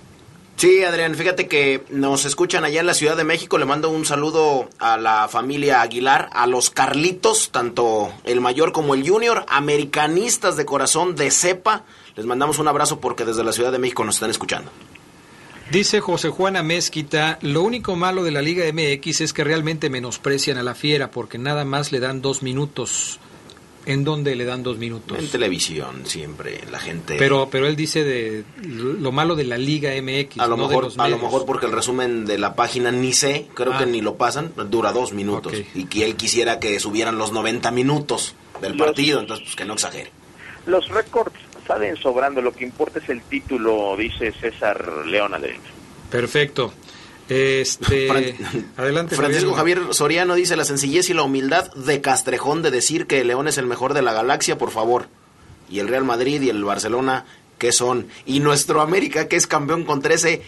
Sí, 0.57 0.83
Adrián, 0.83 1.15
fíjate 1.15 1.47
que 1.47 1.83
nos 1.89 2.25
escuchan 2.25 2.63
allá 2.63 2.79
en 2.79 2.85
la 2.85 2.93
Ciudad 2.93 3.17
de 3.17 3.23
México. 3.23 3.57
Le 3.57 3.65
mando 3.65 3.89
un 3.89 4.05
saludo 4.05 4.69
a 4.77 4.97
la 4.97 5.27
familia 5.27 5.81
Aguilar, 5.81 6.29
a 6.33 6.45
los 6.45 6.69
Carlitos, 6.69 7.49
tanto 7.49 8.13
el 8.23 8.39
mayor 8.41 8.71
como 8.71 8.93
el 8.93 9.07
junior, 9.07 9.43
americanistas 9.47 10.55
de 10.55 10.65
corazón, 10.65 11.15
de 11.15 11.31
cepa. 11.31 11.83
Les 12.15 12.27
mandamos 12.27 12.59
un 12.59 12.67
abrazo 12.67 12.99
porque 12.99 13.25
desde 13.25 13.43
la 13.43 13.51
Ciudad 13.51 13.71
de 13.71 13.79
México 13.79 14.03
nos 14.03 14.17
están 14.17 14.29
escuchando. 14.29 14.71
Dice 15.71 15.99
José 15.99 16.29
Juana 16.29 16.61
Mezquita, 16.61 17.39
lo 17.41 17.63
único 17.63 17.95
malo 17.95 18.23
de 18.23 18.31
la 18.31 18.43
Liga 18.43 18.65
MX 18.71 19.21
es 19.21 19.33
que 19.33 19.43
realmente 19.43 19.89
menosprecian 19.89 20.59
a 20.59 20.63
la 20.63 20.75
fiera 20.75 21.09
porque 21.09 21.39
nada 21.39 21.65
más 21.65 21.91
le 21.91 21.99
dan 21.99 22.21
dos 22.21 22.43
minutos. 22.43 23.19
¿En 23.85 24.03
dónde 24.05 24.35
le 24.35 24.45
dan 24.45 24.63
dos 24.63 24.77
minutos? 24.77 25.17
En 25.19 25.27
televisión 25.29 26.05
siempre 26.05 26.61
la 26.71 26.79
gente... 26.79 27.15
Pero, 27.17 27.49
pero 27.51 27.67
él 27.67 27.75
dice 27.75 28.03
de 28.03 28.43
lo 28.63 29.11
malo 29.11 29.35
de 29.35 29.43
la 29.43 29.57
Liga 29.57 29.91
MX, 30.01 30.39
a 30.39 30.47
lo 30.47 30.55
no 30.55 30.67
de 30.69 30.75
mejor 30.77 30.91
a 30.97 31.09
lo 31.09 31.17
mejor 31.17 31.45
porque 31.45 31.65
el 31.65 31.71
resumen 31.73 32.25
de 32.25 32.37
la 32.37 32.55
página 32.55 32.91
ni 32.91 33.11
sé 33.13 33.47
creo 33.53 33.73
Ah. 33.73 33.79
que 33.79 33.85
ni 33.85 34.01
lo 34.01 34.15
pasan 34.15 34.53
dura 34.69 34.91
dos 34.93 35.11
minutos 35.13 35.53
y 35.75 35.85
que 35.85 36.05
él 36.05 36.15
quisiera 36.15 36.59
que 36.59 36.79
subieran 36.79 37.17
los 37.17 37.31
90 37.33 37.71
minutos 37.71 38.35
del 38.61 38.77
Los- 38.77 38.87
partido 38.87 39.19
entonces 39.19 39.43
pues 39.45 39.55
que 39.57 39.65
no 39.65 39.73
exagere 39.73 40.11
Los 40.65 40.87
récords 40.89 41.33
salen 41.67 41.97
sobrando, 41.97 42.41
lo 42.41 42.53
que 42.53 42.63
importa 42.63 42.99
es 42.99 43.09
el 43.09 43.21
título, 43.23 43.95
dice 43.97 44.31
César 44.39 45.05
León 45.07 45.33
Adrián. 45.33 45.59
Perfecto. 46.09 46.73
Este, 47.29 48.35
adelante, 48.77 49.15
Francisco. 49.15 49.53
Javier 49.53 49.81
Soriano 49.91 50.35
dice 50.35 50.55
la 50.55 50.65
sencillez 50.65 51.09
y 51.09 51.13
la 51.13 51.23
humildad 51.23 51.71
de 51.73 52.01
Castrejón 52.01 52.61
de 52.61 52.71
decir 52.71 53.07
que 53.07 53.21
el 53.21 53.27
León 53.27 53.47
es 53.47 53.57
el 53.57 53.65
mejor 53.65 53.93
de 53.93 54.01
la 54.01 54.13
galaxia, 54.13 54.57
por 54.57 54.71
favor. 54.71 55.07
Y 55.69 55.79
el 55.79 55.87
Real 55.87 56.03
Madrid 56.03 56.41
y 56.41 56.49
el 56.49 56.63
Barcelona, 56.63 57.25
¿qué 57.57 57.71
son? 57.71 58.07
Y 58.25 58.39
nuestro 58.41 58.81
América, 58.81 59.27
que 59.27 59.35
es 59.37 59.47
campeón 59.47 59.85
con 59.85 60.01
13, 60.01 60.41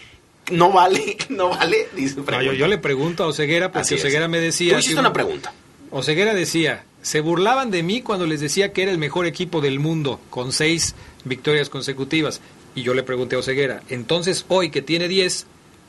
no 0.52 0.70
vale, 0.72 1.16
no 1.30 1.48
vale. 1.50 1.88
Dice, 1.96 2.16
No, 2.20 2.42
yo, 2.42 2.52
yo 2.52 2.66
le 2.68 2.78
pregunto 2.78 3.24
a 3.24 3.28
Oseguera 3.28 3.68
porque 3.72 3.80
Así 3.80 3.94
es. 3.94 4.00
Oseguera 4.02 4.28
me 4.28 4.38
decía... 4.38 4.74
Tú 4.74 4.80
hiciste 4.80 5.00
una 5.00 5.08
un- 5.08 5.14
pregunta. 5.14 5.52
Oseguera 5.90 6.34
decía, 6.34 6.84
se 7.00 7.20
burlaban 7.20 7.70
de 7.70 7.82
mí 7.82 8.02
cuando 8.02 8.26
les 8.26 8.40
decía 8.40 8.72
que 8.72 8.82
era 8.82 8.90
el 8.92 8.98
mejor 8.98 9.24
equipo 9.26 9.60
del 9.60 9.78
mundo, 9.80 10.20
con 10.30 10.52
seis 10.52 10.94
victorias 11.24 11.68
consecutivas. 11.70 12.40
Y 12.74 12.82
yo 12.82 12.92
le 12.92 13.02
pregunté 13.02 13.36
a 13.36 13.38
Oseguera, 13.38 13.82
entonces 13.88 14.44
hoy 14.48 14.70
que 14.70 14.82
tiene 14.82 15.08
10, 15.08 15.46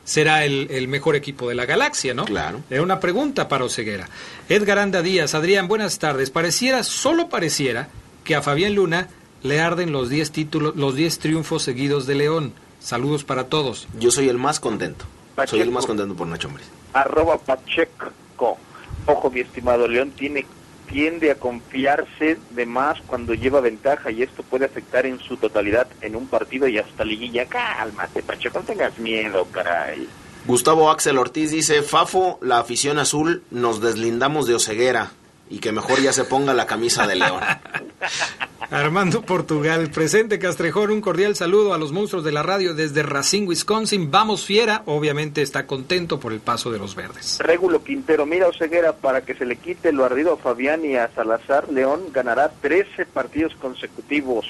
será 0.08 0.46
el, 0.46 0.68
el 0.72 0.88
mejor 0.88 1.18
equipo 1.18 1.50
de 1.50 1.56
la 1.56 1.66
galaxia, 1.66 2.14
¿no? 2.14 2.24
Claro. 2.24 2.62
Era 2.70 2.82
una 2.82 3.02
pregunta 3.02 3.50
para 3.50 3.66
Oseguera. 3.66 4.08
Edgar 4.48 4.80
Anda 4.80 5.02
Díaz, 5.02 5.36
Adrián, 5.36 5.68
buenas 5.68 6.00
tardes. 6.00 6.30
Pareciera, 6.30 6.84
solo 6.84 7.28
pareciera, 7.28 7.90
que 8.24 8.34
a 8.34 8.42
Fabián 8.42 8.74
Luna 8.74 9.10
le 9.44 9.60
arden 9.60 9.92
los 9.92 10.08
10 10.10 10.32
títulos, 10.32 10.76
los 10.78 10.96
10 10.96 11.20
triunfos 11.20 11.64
seguidos 11.64 12.08
de 12.08 12.16
León. 12.16 12.54
Saludos 12.80 13.26
para 13.26 13.48
todos. 13.48 13.86
Yo 14.00 14.10
soy 14.10 14.30
el 14.30 14.38
más 14.38 14.62
contento. 14.62 15.06
Soy 15.46 15.60
el 15.60 15.72
más 15.72 15.86
contento 15.86 16.16
por 16.16 16.26
Nacho 16.26 16.48
Ambriz. 16.48 16.68
Arroba 16.94 17.38
Pacheco. 17.38 18.58
Ojo, 19.06 19.30
mi 19.30 19.42
estimado 19.42 19.90
León, 19.90 20.12
tiene 20.12 20.46
tiende 20.90 21.32
a 21.32 21.36
confiarse 21.36 22.38
de 22.52 22.66
más 22.66 23.00
cuando 23.08 23.34
lleva 23.34 23.62
ventaja 23.62 24.12
y 24.12 24.24
esto 24.24 24.44
puede 24.44 24.66
afectar 24.66 25.06
en 25.06 25.20
su 25.20 25.38
totalidad 25.38 25.88
en 26.02 26.16
un 26.16 26.28
partido 26.28 26.68
y 26.68 26.78
hasta 26.78 27.04
liguilla. 27.06 27.46
Cálmate, 27.46 28.24
Pacheco, 28.24 28.60
no 28.60 28.66
tengas 28.66 28.98
miedo, 29.00 29.46
caray. 29.52 30.08
Gustavo 30.46 30.90
Axel 30.90 31.18
Ortiz 31.18 31.52
dice, 31.52 31.84
Fafo, 31.84 32.40
la 32.42 32.60
afición 32.60 33.00
azul, 33.00 33.44
nos 33.52 33.82
deslindamos 33.82 34.48
de 34.48 34.56
Oceguera 34.56 35.12
y 35.50 35.60
que 35.60 35.72
mejor 35.72 36.02
ya 36.02 36.14
se 36.14 36.24
ponga 36.26 36.54
la 36.54 36.66
camisa 36.66 37.08
de 37.08 37.16
León. 37.16 37.42
Armando 38.70 39.22
Portugal, 39.22 39.90
presente 39.92 40.40
Castrejón, 40.40 40.92
un 40.92 41.00
cordial 41.00 41.38
saludo 41.38 41.74
a 41.74 41.78
los 41.78 41.94
monstruos 41.94 42.26
de 42.26 42.34
la 42.34 42.44
radio 42.44 42.74
desde 42.74 43.02
Racine, 43.02 43.48
Wisconsin. 43.48 44.12
Vamos 44.12 44.44
fiera, 44.46 44.84
obviamente 44.88 45.42
está 45.42 45.66
contento 45.66 46.20
por 46.20 46.34
el 46.34 46.42
paso 46.42 46.70
de 46.70 46.78
los 46.78 46.94
verdes. 46.94 47.38
Régulo 47.40 47.82
Quintero, 47.84 48.26
mira 48.26 48.48
Oseguera, 48.48 48.92
para 48.94 49.22
que 49.22 49.36
se 49.36 49.46
le 49.46 49.56
quite 49.56 49.94
lo 49.94 50.04
ardido 50.04 50.34
a 50.34 50.38
Fabián 50.38 50.84
y 50.84 50.98
a 50.98 51.10
Salazar, 51.16 51.72
León 51.72 52.08
ganará 52.12 52.52
13 52.62 53.06
partidos 53.06 53.54
consecutivos. 53.62 54.46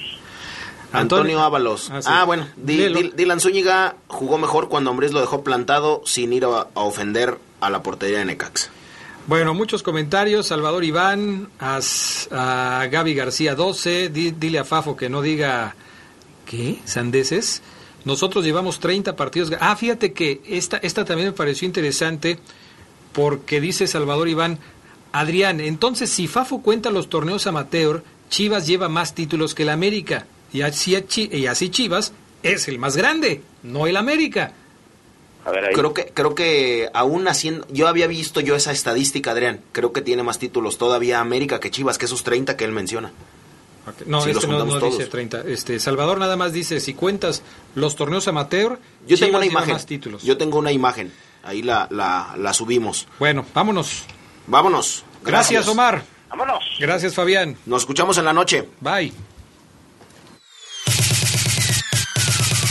Antonio 0.90 1.40
Ábalos. 1.40 1.90
Ah, 1.90 2.00
Ah, 2.06 2.24
bueno, 2.24 2.48
Dylan 2.56 3.38
Zúñiga 3.40 3.96
jugó 4.08 4.38
mejor 4.38 4.68
cuando 4.68 4.90
Ambriz 4.90 5.12
lo 5.12 5.20
dejó 5.20 5.44
plantado 5.44 6.02
sin 6.06 6.32
ir 6.32 6.44
a, 6.44 6.48
a 6.74 6.80
ofender 6.80 7.38
a 7.60 7.70
la 7.70 7.82
portería 7.84 8.18
de 8.18 8.24
Necaxa. 8.24 8.70
Bueno, 9.28 9.52
muchos 9.52 9.82
comentarios. 9.82 10.46
Salvador 10.46 10.84
Iván, 10.84 11.50
a, 11.60 12.88
Gaby 12.90 13.12
García 13.12 13.54
12, 13.54 14.08
dile 14.08 14.58
a 14.58 14.64
Fafo 14.64 14.96
que 14.96 15.10
no 15.10 15.20
diga, 15.20 15.76
¿qué? 16.46 16.78
¿Sandeces? 16.86 17.60
Nosotros 18.06 18.42
llevamos 18.42 18.80
30 18.80 19.16
partidos. 19.16 19.52
Ah, 19.60 19.76
fíjate 19.76 20.14
que 20.14 20.40
esta, 20.46 20.78
esta 20.78 21.04
también 21.04 21.28
me 21.28 21.34
pareció 21.34 21.66
interesante 21.66 22.38
porque 23.12 23.60
dice 23.60 23.86
Salvador 23.86 24.30
Iván, 24.30 24.60
Adrián, 25.12 25.60
entonces 25.60 26.08
si 26.08 26.26
Fafo 26.26 26.62
cuenta 26.62 26.88
los 26.88 27.10
torneos 27.10 27.46
amateur, 27.46 28.02
Chivas 28.30 28.66
lleva 28.66 28.88
más 28.88 29.14
títulos 29.14 29.54
que 29.54 29.64
el 29.64 29.68
América. 29.68 30.24
Y 30.54 30.62
así, 30.62 30.96
y 31.30 31.46
así 31.46 31.68
Chivas 31.68 32.14
es 32.42 32.66
el 32.66 32.78
más 32.78 32.96
grande, 32.96 33.42
no 33.62 33.86
el 33.86 33.98
América. 33.98 34.54
Creo 35.74 35.94
que 35.94 36.06
creo 36.12 36.34
que 36.34 36.90
aún 36.92 37.26
haciendo 37.26 37.66
yo 37.70 37.88
había 37.88 38.06
visto 38.06 38.40
yo 38.40 38.54
esa 38.54 38.72
estadística, 38.72 39.30
Adrián. 39.30 39.60
Creo 39.72 39.92
que 39.92 40.02
tiene 40.02 40.22
más 40.22 40.38
títulos 40.38 40.78
todavía 40.78 41.20
América 41.20 41.60
que 41.60 41.70
Chivas, 41.70 41.96
que 41.98 42.04
esos 42.04 42.22
30 42.22 42.56
que 42.56 42.64
él 42.64 42.72
menciona. 42.72 43.12
No, 44.06 44.24
este 44.24 44.46
no, 44.46 44.80
dice 44.80 45.06
30. 45.06 45.42
Este, 45.46 45.80
Salvador 45.80 46.18
nada 46.18 46.36
más 46.36 46.52
dice, 46.52 46.80
si 46.80 46.94
cuentas 46.94 47.42
los 47.74 47.96
torneos 47.96 48.28
amateur, 48.28 48.78
yo 49.06 49.18
tengo 49.18 49.38
una 49.38 49.46
imagen. 49.46 49.72
Más 49.72 49.86
títulos. 49.86 50.22
Yo 50.22 50.36
tengo 50.36 50.58
una 50.58 50.72
imagen. 50.72 51.12
Ahí 51.42 51.62
la, 51.62 51.88
la, 51.90 52.34
la 52.36 52.52
subimos. 52.52 53.06
Bueno, 53.18 53.46
vámonos. 53.54 54.04
Vámonos. 54.46 55.04
Gracias, 55.24 55.66
Omar. 55.68 56.04
Vámonos. 56.28 56.64
Gracias, 56.78 57.14
Fabián. 57.14 57.56
Nos 57.66 57.82
escuchamos 57.82 58.18
en 58.18 58.24
la 58.24 58.32
noche. 58.32 58.68
Bye. 58.80 59.12